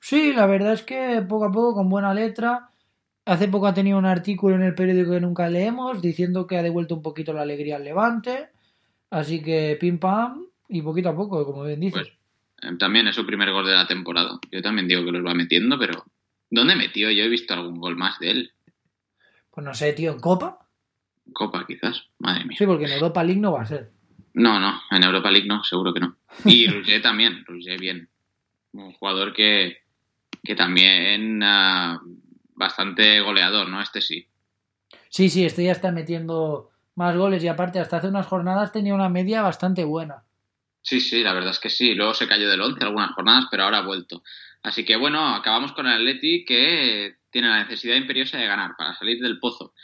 Sí, 0.00 0.32
la 0.32 0.46
verdad 0.46 0.74
es 0.74 0.82
que 0.82 1.24
poco 1.26 1.46
a 1.46 1.52
poco, 1.52 1.74
con 1.74 1.88
buena 1.88 2.12
letra. 2.12 2.70
Hace 3.28 3.48
poco 3.48 3.66
ha 3.66 3.74
tenido 3.74 3.98
un 3.98 4.06
artículo 4.06 4.56
en 4.56 4.62
el 4.62 4.74
periódico 4.74 5.10
que 5.10 5.20
nunca 5.20 5.50
leemos 5.50 6.00
diciendo 6.00 6.46
que 6.46 6.56
ha 6.56 6.62
devuelto 6.62 6.94
un 6.94 7.02
poquito 7.02 7.34
la 7.34 7.42
alegría 7.42 7.76
al 7.76 7.84
Levante. 7.84 8.48
Así 9.10 9.42
que 9.42 9.76
pim 9.78 9.98
pam 9.98 10.46
y 10.66 10.80
poquito 10.80 11.10
a 11.10 11.14
poco, 11.14 11.44
como 11.44 11.64
bien 11.64 11.78
dices. 11.78 12.08
Pues, 12.08 12.78
también 12.78 13.06
es 13.06 13.14
su 13.14 13.26
primer 13.26 13.52
gol 13.52 13.66
de 13.66 13.74
la 13.74 13.86
temporada. 13.86 14.38
Yo 14.50 14.62
también 14.62 14.88
digo 14.88 15.04
que 15.04 15.12
los 15.12 15.26
va 15.26 15.34
metiendo, 15.34 15.78
pero 15.78 16.06
¿dónde 16.48 16.74
metió? 16.74 17.10
Yo 17.10 17.22
he 17.22 17.28
visto 17.28 17.52
algún 17.52 17.78
gol 17.78 17.96
más 17.96 18.18
de 18.18 18.30
él. 18.30 18.52
Pues 19.50 19.62
no 19.62 19.74
sé, 19.74 19.92
tío, 19.92 20.12
¿en 20.12 20.20
Copa? 20.20 20.60
Copa, 21.34 21.66
quizás. 21.66 22.04
Madre 22.20 22.46
mía. 22.46 22.56
Sí, 22.56 22.64
porque 22.64 22.86
en 22.86 22.92
Europa 22.92 23.22
League 23.24 23.42
no 23.42 23.52
va 23.52 23.60
a 23.60 23.66
ser. 23.66 23.90
No, 24.32 24.58
no, 24.58 24.80
en 24.90 25.04
Europa 25.04 25.30
League 25.30 25.46
no, 25.46 25.62
seguro 25.64 25.92
que 25.92 26.00
no. 26.00 26.16
Y 26.46 26.66
Roger 26.70 27.02
también, 27.02 27.44
Roger 27.44 27.78
bien. 27.78 28.08
Un 28.72 28.92
jugador 28.94 29.34
que, 29.34 29.82
que 30.42 30.54
también 30.54 31.42
uh, 31.42 32.17
bastante 32.58 33.20
goleador, 33.20 33.68
¿no? 33.68 33.80
Este 33.80 34.00
sí. 34.00 34.26
Sí, 35.08 35.30
sí, 35.30 35.44
este 35.44 35.64
ya 35.64 35.72
está 35.72 35.92
metiendo 35.92 36.70
más 36.94 37.16
goles 37.16 37.42
y 37.42 37.48
aparte 37.48 37.78
hasta 37.78 37.98
hace 37.98 38.08
unas 38.08 38.26
jornadas 38.26 38.72
tenía 38.72 38.94
una 38.94 39.08
media 39.08 39.40
bastante 39.40 39.84
buena. 39.84 40.24
Sí, 40.82 41.00
sí, 41.00 41.22
la 41.22 41.32
verdad 41.32 41.50
es 41.50 41.60
que 41.60 41.70
sí. 41.70 41.94
Luego 41.94 42.14
se 42.14 42.26
cayó 42.26 42.50
del 42.50 42.60
11 42.60 42.84
algunas 42.84 43.12
jornadas, 43.12 43.46
pero 43.50 43.64
ahora 43.64 43.78
ha 43.78 43.86
vuelto. 43.86 44.22
Así 44.62 44.84
que 44.84 44.96
bueno, 44.96 45.34
acabamos 45.34 45.72
con 45.72 45.86
el 45.86 45.94
Atleti 45.94 46.44
que 46.44 47.16
tiene 47.30 47.48
la 47.48 47.62
necesidad 47.62 47.96
imperiosa 47.96 48.38
de 48.38 48.46
ganar 48.46 48.72
para 48.76 48.94
salir 48.94 49.20
del 49.20 49.38
pozo. 49.38 49.74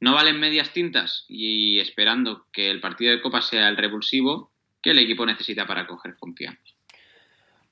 No 0.00 0.14
valen 0.14 0.40
medias 0.40 0.72
tintas 0.72 1.24
y 1.28 1.78
esperando 1.80 2.46
que 2.52 2.70
el 2.70 2.80
partido 2.80 3.12
de 3.12 3.20
Copa 3.20 3.42
sea 3.42 3.68
el 3.68 3.76
revulsivo 3.76 4.52
que 4.82 4.90
el 4.90 4.98
equipo 4.98 5.24
necesita 5.24 5.66
para 5.66 5.86
coger 5.86 6.16
confianza. 6.18 6.73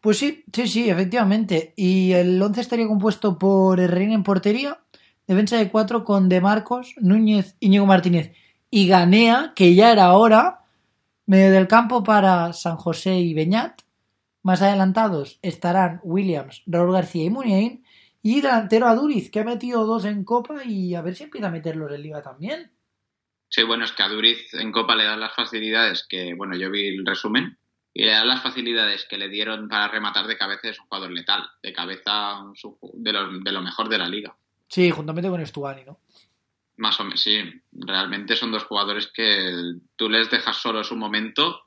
Pues 0.02 0.18
sí, 0.18 0.44
sí, 0.52 0.66
sí, 0.66 0.90
efectivamente. 0.90 1.74
Y 1.76 2.10
el 2.10 2.42
11 2.42 2.60
estaría 2.60 2.88
compuesto 2.88 3.38
por 3.38 3.78
Herrera 3.78 4.12
en 4.12 4.24
portería, 4.24 4.80
defensa 5.28 5.56
de 5.56 5.70
cuatro 5.70 6.02
con 6.02 6.28
De 6.28 6.40
Marcos, 6.40 6.94
Núñez, 6.98 7.56
Íñigo 7.60 7.86
Martínez 7.86 8.32
y 8.68 8.88
Ganea, 8.88 9.52
que 9.54 9.76
ya 9.76 9.92
era 9.92 10.12
hora, 10.14 10.62
medio 11.26 11.52
del 11.52 11.68
campo 11.68 12.02
para 12.02 12.52
San 12.52 12.76
José 12.78 13.20
y 13.20 13.32
Beñat. 13.32 13.82
Más 14.42 14.60
adelantados 14.60 15.38
estarán 15.40 16.00
Williams, 16.02 16.64
Raúl 16.66 16.92
García 16.92 17.24
y 17.24 17.30
Muniain. 17.30 17.84
Y 18.24 18.40
delantero 18.40 18.88
a 18.88 18.96
Duriz, 18.96 19.30
que 19.30 19.38
ha 19.38 19.44
metido 19.44 19.86
dos 19.86 20.04
en 20.04 20.24
Copa 20.24 20.64
y 20.64 20.96
a 20.96 21.02
ver 21.02 21.14
si 21.14 21.24
empieza 21.24 21.46
a 21.46 21.52
meterlos 21.52 21.92
en 21.92 22.02
Liga 22.02 22.22
también. 22.22 22.72
Sí, 23.48 23.62
bueno, 23.62 23.84
es 23.84 23.92
que 23.92 24.02
a 24.02 24.08
Duriz 24.08 24.52
en 24.54 24.72
Copa 24.72 24.96
le 24.96 25.04
dan 25.04 25.20
las 25.20 25.34
facilidades 25.34 26.04
que, 26.08 26.34
bueno, 26.34 26.56
yo 26.56 26.72
vi 26.72 26.88
el 26.88 27.06
resumen, 27.06 27.56
y 27.94 28.04
le 28.04 28.12
dan 28.12 28.28
las 28.28 28.42
facilidades 28.42 29.06
que 29.08 29.18
le 29.18 29.28
dieron 29.28 29.68
para 29.68 29.88
rematar 29.88 30.26
de 30.26 30.38
cabeza, 30.38 30.68
es 30.68 30.78
un 30.78 30.86
jugador 30.86 31.10
letal, 31.10 31.48
de 31.62 31.72
cabeza 31.72 32.42
de 32.94 33.12
lo, 33.12 33.40
de 33.40 33.52
lo 33.52 33.62
mejor 33.62 33.88
de 33.88 33.98
la 33.98 34.08
liga. 34.08 34.34
Sí, 34.68 34.90
juntamente 34.90 35.28
con 35.28 35.40
Estuani, 35.40 35.84
¿no? 35.84 35.98
Más 36.76 36.98
o 37.00 37.04
menos, 37.04 37.20
sí. 37.20 37.38
Realmente 37.72 38.36
son 38.36 38.50
dos 38.50 38.64
jugadores 38.64 39.08
que 39.14 39.52
tú 39.96 40.08
les 40.08 40.30
dejas 40.30 40.56
solos 40.56 40.90
un 40.90 40.98
momento 40.98 41.66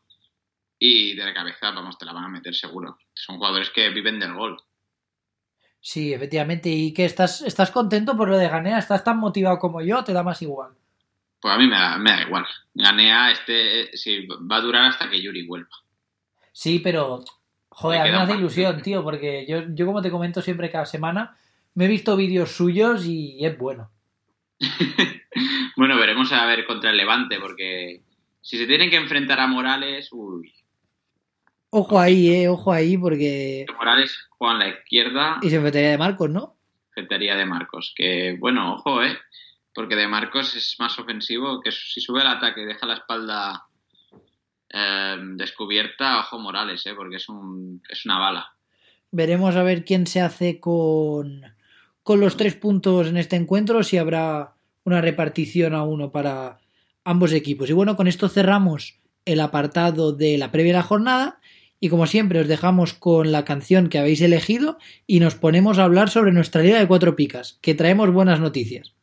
y 0.80 1.16
de 1.16 1.34
cabeza, 1.34 1.72
vamos, 1.72 1.98
te 1.98 2.06
la 2.06 2.14
van 2.14 2.26
a 2.26 2.30
meter 2.30 2.56
seguro. 2.56 2.98
Son 3.14 3.38
jugadores 3.38 3.70
que 3.70 3.90
viven 3.90 4.20
del 4.20 4.34
gol. 4.34 4.58
Sí, 5.80 6.12
efectivamente. 6.14 6.70
¿Y 6.70 6.94
qué? 6.94 7.06
¿Estás, 7.06 7.42
¿Estás 7.42 7.70
contento 7.70 8.18
por 8.18 8.28
lo 8.28 8.38
de 8.38 8.50
Ganea? 8.50 8.80
¿Estás 8.80 9.04
tan 9.04 9.20
motivado 9.20 9.60
como 9.60 9.82
yo? 9.82 10.04
¿Te 10.04 10.14
da 10.14 10.24
más 10.24 10.42
igual? 10.42 10.74
Pues 11.40 11.54
a 11.54 11.60
mí 11.60 11.68
me 11.68 11.76
da, 11.76 11.98
me 12.00 12.10
da 12.10 12.22
igual. 12.24 12.48
Ganea, 12.74 13.32
este, 13.32 13.96
sí, 13.96 14.26
va 14.26 14.58
a 14.58 14.62
durar 14.62 14.86
hasta 14.86 15.08
que 15.08 15.22
Yuri 15.22 15.46
vuelva. 15.46 15.70
Sí, 16.56 16.80
pero. 16.80 17.22
Joder, 17.68 17.99
a 17.99 18.03
mí 18.06 18.12
me 18.12 18.16
hace 18.16 18.36
ilusión, 18.36 18.82
tío, 18.82 19.03
porque 19.03 19.45
yo, 19.45 19.64
yo, 19.74 19.86
como 19.86 20.01
te 20.01 20.10
comento 20.10 20.41
siempre 20.41 20.72
cada 20.72 20.86
semana, 20.86 21.38
me 21.74 21.84
he 21.84 21.88
visto 21.89 22.16
vídeos 22.16 22.51
suyos 22.51 23.06
y 23.06 23.45
es 23.45 23.58
bueno. 23.58 23.91
bueno, 25.76 25.97
veremos 25.97 26.32
a 26.32 26.45
ver 26.45 26.66
contra 26.66 26.91
el 26.91 26.97
Levante, 26.97 27.41
porque 27.41 28.03
si 28.39 28.58
se 28.58 28.68
tienen 28.68 28.89
que 28.89 28.95
enfrentar 28.95 29.41
a 29.41 29.47
Morales, 29.47 30.08
uy. 30.14 30.53
Ojo 31.72 31.99
ahí, 31.99 32.34
eh, 32.34 32.47
ojo 32.47 32.72
ahí, 32.72 32.97
porque. 32.97 33.66
Morales 33.76 34.18
juega 34.30 34.53
en 34.53 34.60
la 34.60 34.70
izquierda. 34.70 35.39
Y 35.41 35.49
se 35.49 35.58
enfrentaría 35.58 35.91
de 35.91 35.97
Marcos, 35.97 36.30
¿no? 36.30 36.56
Enfrentaría 36.88 37.36
de 37.36 37.45
Marcos, 37.45 37.93
que 37.93 38.38
bueno, 38.39 38.76
ojo, 38.76 39.03
eh. 39.03 39.18
Porque 39.74 39.97
de 39.97 40.08
Marcos 40.08 40.56
es 40.56 40.78
más 40.80 40.97
ofensivo, 40.99 41.60
que 41.60 41.74
si 41.74 41.99
sube 41.99 42.22
el 42.22 42.28
ataque 42.28 42.62
y 42.62 42.66
deja 42.66 42.88
la 42.88 42.93
espalda 42.93 43.68
eh, 44.76 45.16
descubierta, 45.36 46.20
ojo 46.20 46.38
Morales, 46.40 46.86
eh, 46.86 46.94
porque 46.96 47.16
es, 47.16 47.30
un, 47.30 47.82
es 47.90 48.06
una 48.06 48.20
bala. 48.20 48.54
Veremos 49.12 49.56
a 49.56 49.64
ver 49.64 49.86
quién 49.86 50.06
se 50.06 50.22
hace 50.22 50.60
con, 50.60 51.42
con 52.04 52.20
los 52.20 52.36
tres 52.36 52.56
puntos 52.56 53.08
en 53.08 53.18
este 53.18 53.38
encuentro, 53.38 53.82
si 53.84 53.98
habrá 53.98 54.56
una 54.84 55.02
repartición 55.02 55.74
a 55.74 55.84
uno 55.84 56.12
para 56.12 56.60
ambos 57.04 57.32
equipos. 57.32 57.70
Y 57.70 57.74
bueno, 57.74 57.96
con 57.96 58.08
esto 58.08 58.28
cerramos 58.28 59.00
el 59.24 59.40
apartado 59.40 60.12
de 60.12 60.38
la 60.38 60.52
previa 60.52 60.74
de 60.74 60.80
la 60.80 60.84
jornada 60.84 61.40
Y 61.80 61.90
como 61.90 62.08
siempre, 62.08 62.40
os 62.40 62.48
dejamos 62.48 62.94
con 62.94 63.32
la 63.32 63.46
canción 63.46 63.90
que 63.90 64.00
habéis 64.00 64.22
elegido 64.22 64.78
y 65.06 65.20
nos 65.20 65.36
ponemos 65.36 65.78
a 65.78 65.84
hablar 65.84 66.10
sobre 66.10 66.32
nuestra 66.32 66.62
liga 66.62 66.80
de 66.80 66.88
cuatro 66.88 67.16
picas, 67.16 67.60
que 67.62 67.76
traemos 67.76 68.12
buenas 68.12 68.40
noticias. 68.40 68.94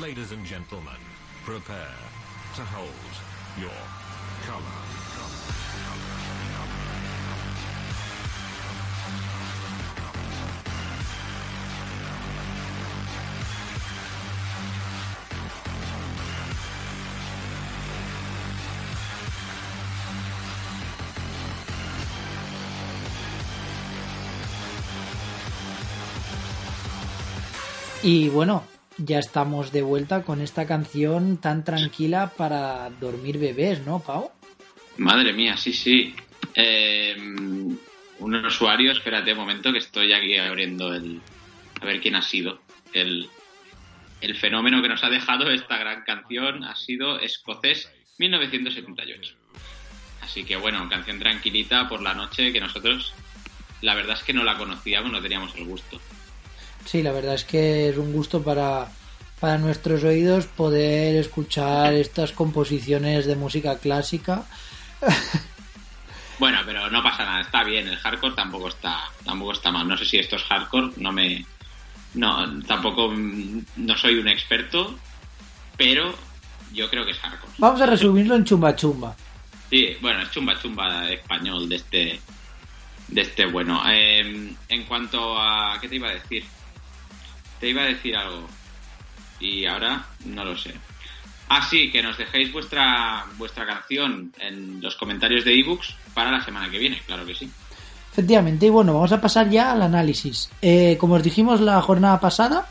Ladies 0.00 0.32
and 0.32 0.46
gentlemen, 0.46 1.00
prepare 1.44 1.98
to 2.56 2.62
hold 2.62 3.14
your 3.60 3.93
Y 28.04 28.28
bueno, 28.28 28.66
ya 28.98 29.18
estamos 29.18 29.72
de 29.72 29.80
vuelta 29.80 30.24
con 30.24 30.42
esta 30.42 30.66
canción 30.66 31.38
tan 31.38 31.64
tranquila 31.64 32.34
para 32.36 32.90
dormir 33.00 33.38
bebés, 33.38 33.80
¿no, 33.86 34.00
Pau? 34.00 34.30
Madre 34.98 35.32
mía, 35.32 35.56
sí, 35.56 35.72
sí. 35.72 36.14
Eh, 36.54 37.16
un 37.16 38.34
usuario, 38.44 38.92
espérate 38.92 39.32
un 39.32 39.38
momento 39.38 39.72
que 39.72 39.78
estoy 39.78 40.12
aquí 40.12 40.36
abriendo 40.36 40.92
el... 40.92 41.22
A 41.80 41.86
ver 41.86 41.98
quién 42.02 42.14
ha 42.14 42.20
sido. 42.20 42.60
El, 42.92 43.26
el 44.20 44.36
fenómeno 44.36 44.82
que 44.82 44.88
nos 44.90 45.02
ha 45.02 45.08
dejado 45.08 45.50
esta 45.50 45.78
gran 45.78 46.02
canción 46.02 46.62
ha 46.62 46.76
sido 46.76 47.18
Escocés 47.18 47.90
1978. 48.18 49.34
Así 50.20 50.44
que 50.44 50.56
bueno, 50.56 50.86
canción 50.90 51.18
tranquilita 51.18 51.88
por 51.88 52.02
la 52.02 52.12
noche 52.12 52.52
que 52.52 52.60
nosotros 52.60 53.14
la 53.80 53.94
verdad 53.94 54.16
es 54.18 54.24
que 54.24 54.34
no 54.34 54.44
la 54.44 54.58
conocíamos, 54.58 55.10
no 55.10 55.22
teníamos 55.22 55.54
el 55.56 55.64
gusto. 55.64 55.98
Sí, 56.84 57.02
la 57.02 57.12
verdad 57.12 57.34
es 57.34 57.44
que 57.44 57.88
es 57.88 57.96
un 57.96 58.12
gusto 58.12 58.42
para, 58.42 58.88
para 59.40 59.58
nuestros 59.58 60.04
oídos 60.04 60.46
poder 60.46 61.16
escuchar 61.16 61.94
estas 61.94 62.32
composiciones 62.32 63.26
de 63.26 63.36
música 63.36 63.78
clásica. 63.78 64.44
Bueno, 66.38 66.58
pero 66.66 66.90
no 66.90 67.02
pasa 67.02 67.24
nada, 67.24 67.40
está 67.42 67.62
bien, 67.62 67.86
el 67.88 67.96
hardcore 67.96 68.34
tampoco 68.34 68.68
está, 68.68 69.08
tampoco 69.24 69.52
está 69.52 69.70
mal. 69.70 69.86
No 69.86 69.96
sé 69.96 70.04
si 70.04 70.18
esto 70.18 70.36
es 70.36 70.42
hardcore, 70.42 70.92
no 70.96 71.12
me. 71.12 71.44
No, 72.14 72.62
tampoco 72.64 73.08
mm, 73.08 73.60
no 73.76 73.96
soy 73.96 74.16
un 74.16 74.28
experto, 74.28 74.98
pero 75.76 76.14
yo 76.72 76.90
creo 76.90 77.04
que 77.04 77.12
es 77.12 77.18
hardcore. 77.18 77.52
Vamos 77.58 77.80
a 77.80 77.86
resumirlo 77.86 78.34
en 78.34 78.44
chumba 78.44 78.74
chumba. 78.74 79.14
Sí, 79.70 79.96
bueno, 80.00 80.22
es 80.22 80.30
chumba 80.30 80.60
chumba 80.60 81.08
español 81.08 81.68
de 81.68 81.76
este. 81.76 82.20
De 83.08 83.20
este 83.20 83.46
bueno. 83.46 83.82
Eh, 83.88 84.54
en 84.68 84.82
cuanto 84.84 85.38
a. 85.38 85.78
¿Qué 85.80 85.88
te 85.88 85.96
iba 85.96 86.08
a 86.08 86.14
decir? 86.14 86.44
Te 87.60 87.68
iba 87.68 87.82
a 87.82 87.86
decir 87.86 88.16
algo. 88.16 88.46
Y 89.40 89.66
ahora 89.66 90.06
no 90.24 90.44
lo 90.44 90.56
sé. 90.56 90.74
Ah, 91.48 91.66
sí, 91.68 91.90
que 91.90 92.02
nos 92.02 92.16
dejéis 92.16 92.52
vuestra, 92.52 93.24
vuestra 93.36 93.66
canción 93.66 94.32
en 94.38 94.80
los 94.80 94.96
comentarios 94.96 95.44
de 95.44 95.58
ebooks 95.60 95.94
para 96.14 96.30
la 96.30 96.44
semana 96.44 96.70
que 96.70 96.78
viene, 96.78 97.00
claro 97.06 97.26
que 97.26 97.34
sí. 97.34 97.50
Efectivamente, 98.12 98.66
y 98.66 98.70
bueno, 98.70 98.94
vamos 98.94 99.12
a 99.12 99.20
pasar 99.20 99.50
ya 99.50 99.72
al 99.72 99.82
análisis. 99.82 100.48
Eh, 100.62 100.96
como 100.98 101.14
os 101.14 101.22
dijimos 101.22 101.60
la 101.60 101.82
jornada 101.82 102.20
pasada, 102.20 102.66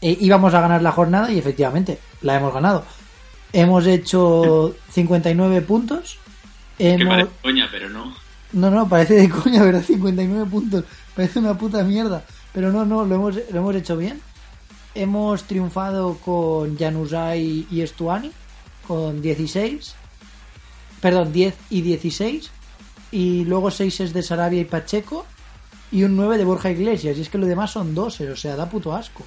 eh, 0.00 0.16
íbamos 0.20 0.54
a 0.54 0.60
ganar 0.60 0.82
la 0.82 0.92
jornada 0.92 1.32
y 1.32 1.38
efectivamente 1.38 1.98
la 2.22 2.36
hemos 2.36 2.52
ganado. 2.52 2.84
Hemos 3.52 3.86
hecho 3.86 4.76
59 4.90 5.62
puntos. 5.62 6.18
Que 6.78 6.90
Hemos... 6.90 7.08
parece 7.08 7.30
coña, 7.42 7.68
pero 7.70 7.88
no. 7.88 8.14
No, 8.52 8.70
no, 8.70 8.88
parece 8.88 9.14
de 9.14 9.30
coña, 9.30 9.62
¿verdad? 9.62 9.82
59 9.82 10.50
puntos. 10.50 10.84
Parece 11.14 11.38
una 11.38 11.56
puta 11.56 11.82
mierda. 11.82 12.24
Pero 12.56 12.72
no, 12.72 12.86
no, 12.86 13.04
lo 13.04 13.14
hemos, 13.14 13.34
lo 13.36 13.58
hemos 13.60 13.76
hecho 13.76 13.98
bien. 13.98 14.18
Hemos 14.94 15.44
triunfado 15.44 16.16
con 16.24 16.78
Januzaj 16.78 17.36
y 17.36 17.82
Estuani, 17.82 18.32
con 18.88 19.20
16. 19.20 19.94
Perdón, 21.02 21.34
10 21.34 21.54
y 21.68 21.82
16. 21.82 22.50
Y 23.12 23.44
luego 23.44 23.70
6 23.70 24.00
es 24.00 24.12
de 24.14 24.22
Sarabia 24.22 24.62
y 24.62 24.64
Pacheco. 24.64 25.26
Y 25.92 26.02
un 26.04 26.16
9 26.16 26.38
de 26.38 26.44
Borja 26.46 26.70
Iglesias. 26.70 27.18
Y 27.18 27.20
es 27.20 27.28
que 27.28 27.36
lo 27.36 27.44
demás 27.46 27.72
son 27.72 27.94
12, 27.94 28.30
o 28.30 28.36
sea, 28.36 28.56
da 28.56 28.70
puto 28.70 28.96
asco. 28.96 29.26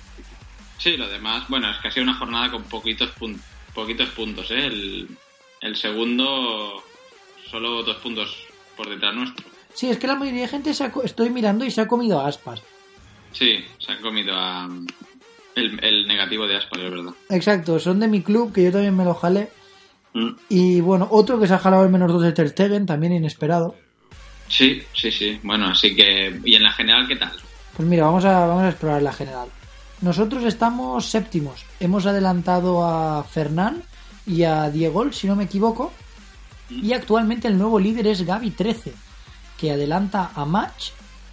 Sí, 0.80 0.98
lo 0.98 1.08
demás, 1.08 1.44
bueno, 1.50 1.70
es 1.70 1.78
que 1.78 1.90
ha 1.90 1.92
sido 1.92 2.06
una 2.06 2.16
jornada 2.18 2.50
con 2.50 2.64
poquitos, 2.64 3.12
pun- 3.20 3.40
poquitos 3.76 4.10
puntos, 4.10 4.50
¿eh? 4.50 4.66
El, 4.66 5.08
el 5.62 5.76
segundo, 5.76 6.82
solo 7.52 7.84
dos 7.84 7.98
puntos 7.98 8.36
por 8.76 8.90
detrás 8.90 9.14
nuestro. 9.14 9.46
Sí, 9.74 9.88
es 9.90 10.00
que 10.00 10.08
la 10.08 10.16
mayoría 10.16 10.42
de 10.42 10.48
gente 10.48 10.74
se 10.74 10.86
ha 10.86 10.92
estoy 11.04 11.30
mirando 11.30 11.64
y 11.64 11.70
se 11.70 11.82
ha 11.82 11.88
comido 11.88 12.20
aspas. 12.26 12.62
Sí, 13.32 13.64
se 13.78 13.92
han 13.92 14.02
comido 14.02 14.34
a, 14.36 14.68
el, 15.56 15.84
el 15.84 16.08
negativo 16.08 16.48
de 16.48 16.58
Aspar, 16.58 16.82
es 16.82 16.92
verdad. 16.92 17.14
Exacto, 17.30 17.80
son 17.80 18.00
de 18.00 18.08
mi 18.08 18.22
club, 18.22 18.54
que 18.54 18.64
yo 18.64 18.72
también 18.72 18.96
me 18.96 19.06
lo 19.06 19.14
jalé. 19.14 19.50
Mm. 20.14 20.30
Y 20.50 20.82
bueno, 20.82 21.08
otro 21.12 21.40
que 21.40 21.48
se 21.48 21.54
ha 21.54 21.60
jalado 21.60 21.84
el 21.84 21.90
menos 21.90 22.12
2 22.12 22.22
de 22.24 22.32
Ter 22.32 22.50
Stegen, 22.50 22.86
también 22.86 23.14
inesperado. 23.14 23.76
Sí, 24.48 24.82
sí, 24.94 25.12
sí. 25.12 25.40
Bueno, 25.44 25.68
así 25.68 25.96
que. 25.96 26.40
¿Y 26.44 26.56
en 26.56 26.64
la 26.64 26.74
general 26.74 27.08
qué 27.08 27.16
tal? 27.16 27.32
Pues 27.76 27.88
mira, 27.88 28.06
vamos 28.06 28.26
a, 28.26 28.48
vamos 28.48 28.64
a 28.64 28.70
explorar 28.70 29.02
la 29.02 29.14
general. 29.14 29.48
Nosotros 30.02 30.44
estamos 30.44 31.06
séptimos. 31.06 31.66
Hemos 31.80 32.06
adelantado 32.06 32.86
a 32.86 33.24
Fernán 33.24 33.84
y 34.26 34.44
a 34.44 34.70
Diego, 34.70 35.12
si 35.12 35.28
no 35.28 35.36
me 35.36 35.44
equivoco. 35.44 35.94
Y 36.70 36.94
actualmente 36.94 37.48
el 37.48 37.58
nuevo 37.58 37.80
líder 37.80 38.08
es 38.08 38.24
Gaby 38.24 38.52
13, 38.52 38.94
que 39.58 39.72
adelanta 39.72 40.32
a 40.36 40.46
Match 40.46 40.92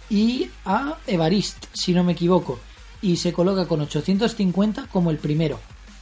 y 0.09 0.49
a 0.65 0.97
Evarist, 1.07 1.65
si 1.73 1.93
no 1.93 2.03
me 2.03 2.13
equivoco. 2.13 2.59
Y 3.01 3.17
se 3.17 3.33
coloca 3.33 3.67
con 3.67 3.81
850 3.81 4.87
como 4.87 5.11
el 5.11 5.17
primero. 5.17 5.59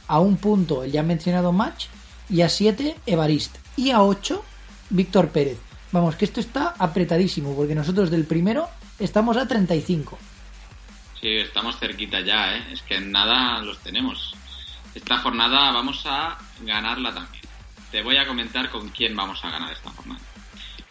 A 0.08 0.20
un 0.20 0.36
punto 0.36 0.84
el 0.84 0.92
ya 0.92 1.02
mencionado 1.02 1.52
Match 1.52 1.86
y 2.30 2.42
a 2.42 2.48
7 2.48 2.96
Evarist. 3.06 3.56
Y 3.76 3.90
a 3.90 4.02
8 4.02 4.42
Víctor 4.90 5.30
Pérez. 5.30 5.58
Vamos, 5.92 6.16
que 6.16 6.24
esto 6.24 6.40
está 6.40 6.74
apretadísimo, 6.78 7.54
porque 7.54 7.74
nosotros 7.74 8.10
del 8.10 8.24
primero 8.24 8.68
estamos 8.98 9.36
a 9.36 9.46
35. 9.46 10.18
Sí, 11.20 11.28
estamos 11.28 11.78
cerquita 11.78 12.20
ya, 12.20 12.56
¿eh? 12.56 12.72
Es 12.72 12.82
que 12.82 12.96
en 12.96 13.10
nada 13.10 13.60
los 13.62 13.78
tenemos. 13.78 14.34
Esta 14.94 15.18
jornada 15.18 15.72
vamos 15.72 16.02
a 16.04 16.38
ganarla 16.62 17.12
también. 17.14 17.42
Te 17.90 18.02
voy 18.02 18.16
a 18.16 18.26
comentar 18.26 18.70
con 18.70 18.88
quién 18.90 19.14
vamos 19.14 19.44
a 19.44 19.50
ganar 19.50 19.72
esta 19.72 19.90
jornada. 19.90 20.20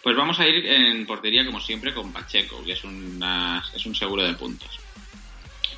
Pues 0.05 0.15
vamos 0.15 0.39
a 0.39 0.47
ir 0.47 0.63
en 0.67 1.03
portería, 1.07 1.43
como 1.43 1.59
siempre, 1.59 1.91
con 1.91 2.13
Pacheco, 2.13 2.63
que 2.63 2.73
es, 2.73 2.83
una, 2.83 3.63
es 3.73 3.83
un 3.87 3.95
seguro 3.95 4.21
de 4.21 4.35
puntos. 4.35 4.69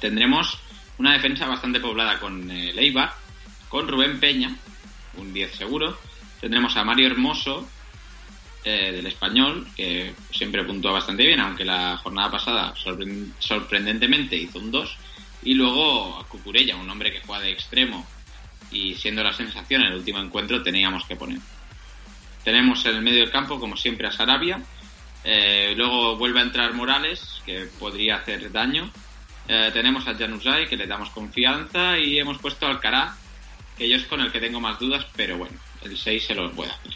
Tendremos 0.01 0.59
una 0.97 1.13
defensa 1.13 1.47
bastante 1.47 1.79
poblada 1.79 2.19
con 2.19 2.51
eh, 2.51 2.73
Leibar, 2.73 3.13
con 3.69 3.87
Rubén 3.87 4.19
Peña, 4.19 4.53
un 5.15 5.31
10 5.31 5.55
seguro. 5.55 5.97
Tendremos 6.41 6.75
a 6.75 6.83
Mario 6.83 7.07
Hermoso, 7.07 7.69
eh, 8.65 8.91
del 8.91 9.05
español, 9.07 9.65
que 9.77 10.13
siempre 10.29 10.65
puntúa 10.65 10.91
bastante 10.91 11.25
bien, 11.25 11.39
aunque 11.39 11.63
la 11.63 11.95
jornada 11.95 12.29
pasada 12.29 12.73
sorpre- 12.75 13.31
sorprendentemente 13.39 14.35
hizo 14.35 14.59
un 14.59 14.71
2. 14.71 14.97
Y 15.43 15.53
luego 15.53 16.17
a 16.19 16.27
Cucurella, 16.27 16.75
un 16.75 16.89
hombre 16.89 17.13
que 17.13 17.21
juega 17.21 17.43
de 17.43 17.51
extremo 17.53 18.05
y 18.71 18.93
siendo 18.95 19.23
la 19.23 19.31
sensación 19.31 19.83
en 19.83 19.87
el 19.93 19.99
último 19.99 20.19
encuentro 20.19 20.61
teníamos 20.61 21.05
que 21.05 21.15
poner. 21.15 21.39
Tenemos 22.47 22.85
en 22.85 22.95
el 22.95 23.01
medio 23.01 23.19
del 23.19 23.29
campo, 23.29 23.59
como 23.59 23.75
siempre, 23.75 24.07
a 24.07 24.11
Sarabia. 24.13 24.61
Eh, 25.25 25.73
luego 25.75 26.15
vuelve 26.15 26.39
a 26.39 26.43
entrar 26.43 26.71
Morales, 26.73 27.41
que 27.45 27.67
podría 27.77 28.15
hacer 28.15 28.49
daño. 28.53 28.89
Eh, 29.49 29.69
tenemos 29.73 30.07
a 30.07 30.15
Januzaj, 30.15 30.69
que 30.69 30.77
le 30.77 30.87
damos 30.87 31.09
confianza. 31.09 31.99
Y 31.99 32.17
hemos 32.17 32.37
puesto 32.37 32.65
a 32.65 32.69
Alcaraz, 32.69 33.17
que 33.77 33.89
yo 33.89 33.97
es 33.97 34.05
con 34.05 34.21
el 34.21 34.31
que 34.31 34.39
tengo 34.39 34.61
más 34.61 34.79
dudas, 34.79 35.05
pero 35.13 35.37
bueno, 35.37 35.57
el 35.83 35.97
6 35.97 36.23
se 36.23 36.35
lo 36.35 36.49
puede 36.53 36.71
hacer. 36.71 36.93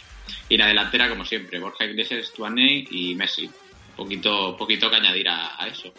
Y 0.48 0.56
la 0.56 0.68
delantera, 0.68 1.10
como 1.10 1.26
siempre, 1.26 1.60
Borja 1.60 1.84
Iglesias, 1.84 2.28
Stuaney 2.28 2.88
y 2.90 3.16
Messi. 3.16 3.52
Poquito, 3.98 4.56
poquito 4.56 4.90
que 4.90 4.96
añadir 4.96 5.28
a, 5.28 5.62
a 5.62 5.68
eso. 5.68 5.92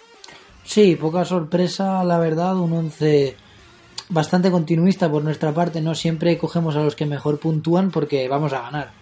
Sí, 0.65 0.97
poca 0.97 1.27
sorpresa, 1.27 2.03
la 2.05 2.19
verdad, 2.19 2.57
un 2.57 2.73
11 2.73 3.37
bastante 4.09 4.51
continuista 4.51 5.11
por 5.11 5.23
nuestra 5.23 5.53
parte, 5.53 5.83
no 5.83 5.95
siempre 5.95 6.39
cogemos 6.39 6.75
a 6.75 6.83
los 6.83 6.97
que 6.97 7.05
mejor 7.05 7.39
puntúan 7.39 7.91
porque 7.91 8.27
vamos 8.29 8.55
a 8.55 8.63
ganar. 8.63 9.02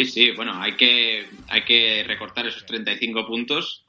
Sí, 0.00 0.06
sí, 0.06 0.30
bueno, 0.30 0.54
hay 0.54 0.76
que, 0.76 1.26
hay 1.48 1.62
que 1.64 2.02
recortar 2.06 2.46
esos 2.46 2.64
35 2.64 3.26
puntos 3.26 3.84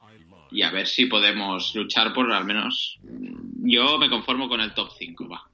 y 0.50 0.60
a 0.60 0.70
ver 0.70 0.86
si 0.86 1.06
podemos 1.06 1.74
luchar 1.74 2.12
por 2.12 2.30
al 2.30 2.44
menos... 2.44 2.98
Yo 3.64 3.96
me 3.96 4.10
conformo 4.10 4.46
con 4.46 4.60
el 4.60 4.74
top 4.74 4.90
5, 4.98 5.26
va. 5.26 5.48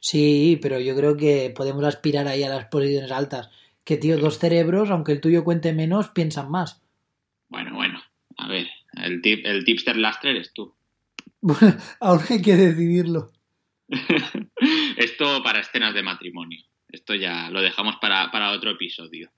Sí, 0.00 0.58
pero 0.60 0.80
yo 0.80 0.96
creo 0.96 1.16
que 1.16 1.52
podemos 1.54 1.84
aspirar 1.84 2.26
ahí 2.26 2.42
a 2.42 2.48
las 2.48 2.64
posiciones 2.64 3.12
altas. 3.12 3.50
Que 3.84 3.96
tío, 3.96 4.18
dos 4.18 4.38
cerebros, 4.38 4.90
aunque 4.90 5.12
el 5.12 5.20
tuyo 5.20 5.44
cuente 5.44 5.72
menos, 5.72 6.08
piensan 6.08 6.50
más. 6.50 6.82
Bueno, 7.48 7.74
bueno, 7.74 8.02
a 8.36 8.48
ver, 8.48 8.68
el, 8.94 9.22
tip, 9.22 9.46
el 9.46 9.64
tipster 9.64 9.96
lastre 9.96 10.30
eres 10.30 10.52
tú. 10.52 10.74
Bueno, 11.40 11.76
ahora 12.00 12.24
hay 12.30 12.42
que 12.42 12.56
decidirlo. 12.56 13.30
Esto 14.96 15.40
para 15.44 15.60
escenas 15.60 15.94
de 15.94 16.02
matrimonio. 16.02 16.64
Esto 16.88 17.14
ya 17.14 17.48
lo 17.50 17.62
dejamos 17.62 17.96
para, 18.00 18.32
para 18.32 18.50
otro 18.50 18.72
episodio. 18.72 19.30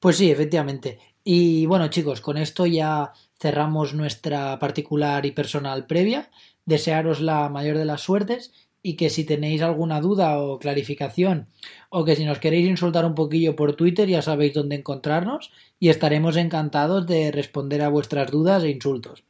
Pues 0.00 0.16
sí, 0.16 0.30
efectivamente. 0.30 0.98
Y 1.24 1.66
bueno, 1.66 1.88
chicos, 1.88 2.20
con 2.20 2.36
esto 2.36 2.66
ya 2.66 3.12
cerramos 3.40 3.94
nuestra 3.94 4.58
particular 4.58 5.24
y 5.26 5.32
personal 5.32 5.86
previa. 5.86 6.30
Desearos 6.66 7.20
la 7.20 7.48
mayor 7.48 7.78
de 7.78 7.84
las 7.84 8.02
suertes 8.02 8.52
y 8.82 8.96
que 8.96 9.08
si 9.08 9.24
tenéis 9.24 9.62
alguna 9.62 10.00
duda 10.00 10.38
o 10.38 10.58
clarificación 10.58 11.48
o 11.88 12.04
que 12.04 12.16
si 12.16 12.24
nos 12.26 12.38
queréis 12.38 12.68
insultar 12.68 13.06
un 13.06 13.14
poquillo 13.14 13.56
por 13.56 13.76
Twitter 13.76 14.06
ya 14.06 14.20
sabéis 14.20 14.52
dónde 14.52 14.76
encontrarnos 14.76 15.50
y 15.80 15.88
estaremos 15.88 16.36
encantados 16.36 17.06
de 17.06 17.32
responder 17.32 17.80
a 17.80 17.88
vuestras 17.88 18.30
dudas 18.30 18.62
e 18.62 18.70
insultos. 18.70 19.24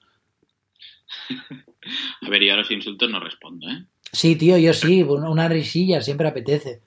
A 2.22 2.30
ver, 2.30 2.43
yo 2.43 2.55
a 2.55 2.57
los 2.57 2.70
insultos 2.70 3.11
no 3.11 3.20
respondo, 3.20 3.68
¿eh? 3.68 3.85
Sí, 4.11 4.37
tío, 4.37 4.57
yo 4.57 4.72
sí, 4.72 5.03
una 5.03 5.49
risilla 5.49 6.01
siempre 6.01 6.28
apetece. 6.28 6.80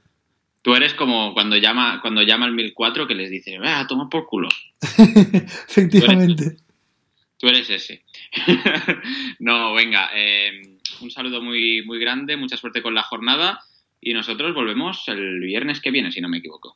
Tú 0.68 0.76
eres 0.76 0.93
como 0.95 1.34
cuando 1.34 1.55
llama, 1.55 2.01
cuando 2.01 2.24
llama 2.24 2.45
el 2.45 2.51
1004 2.51 3.07
que 3.07 3.15
les 3.15 3.30
dice, 3.30 3.57
ah, 3.63 3.86
toma 3.88 4.09
por 4.09 4.28
culo. 4.28 4.49
Efectivamente. 4.82 6.57
Tú 7.38 7.47
eres, 7.47 7.70
ese. 7.70 8.03
no, 9.39 9.74
venga, 9.74 10.09
eh, 10.13 10.61
un 10.99 11.09
saludo 11.09 11.41
muy, 11.41 11.84
muy 11.86 11.99
grande, 11.99 12.36
mucha 12.36 12.57
suerte 12.57 12.82
con 12.82 12.93
la 12.93 13.03
jornada 13.03 13.61
y 14.01 14.11
nosotros 14.11 14.53
volvemos 14.53 15.07
el 15.07 15.39
viernes 15.39 15.80
que 15.80 15.89
viene, 15.89 16.11
si 16.11 16.20
no 16.20 16.28
me 16.28 16.39
equivoco. 16.39 16.76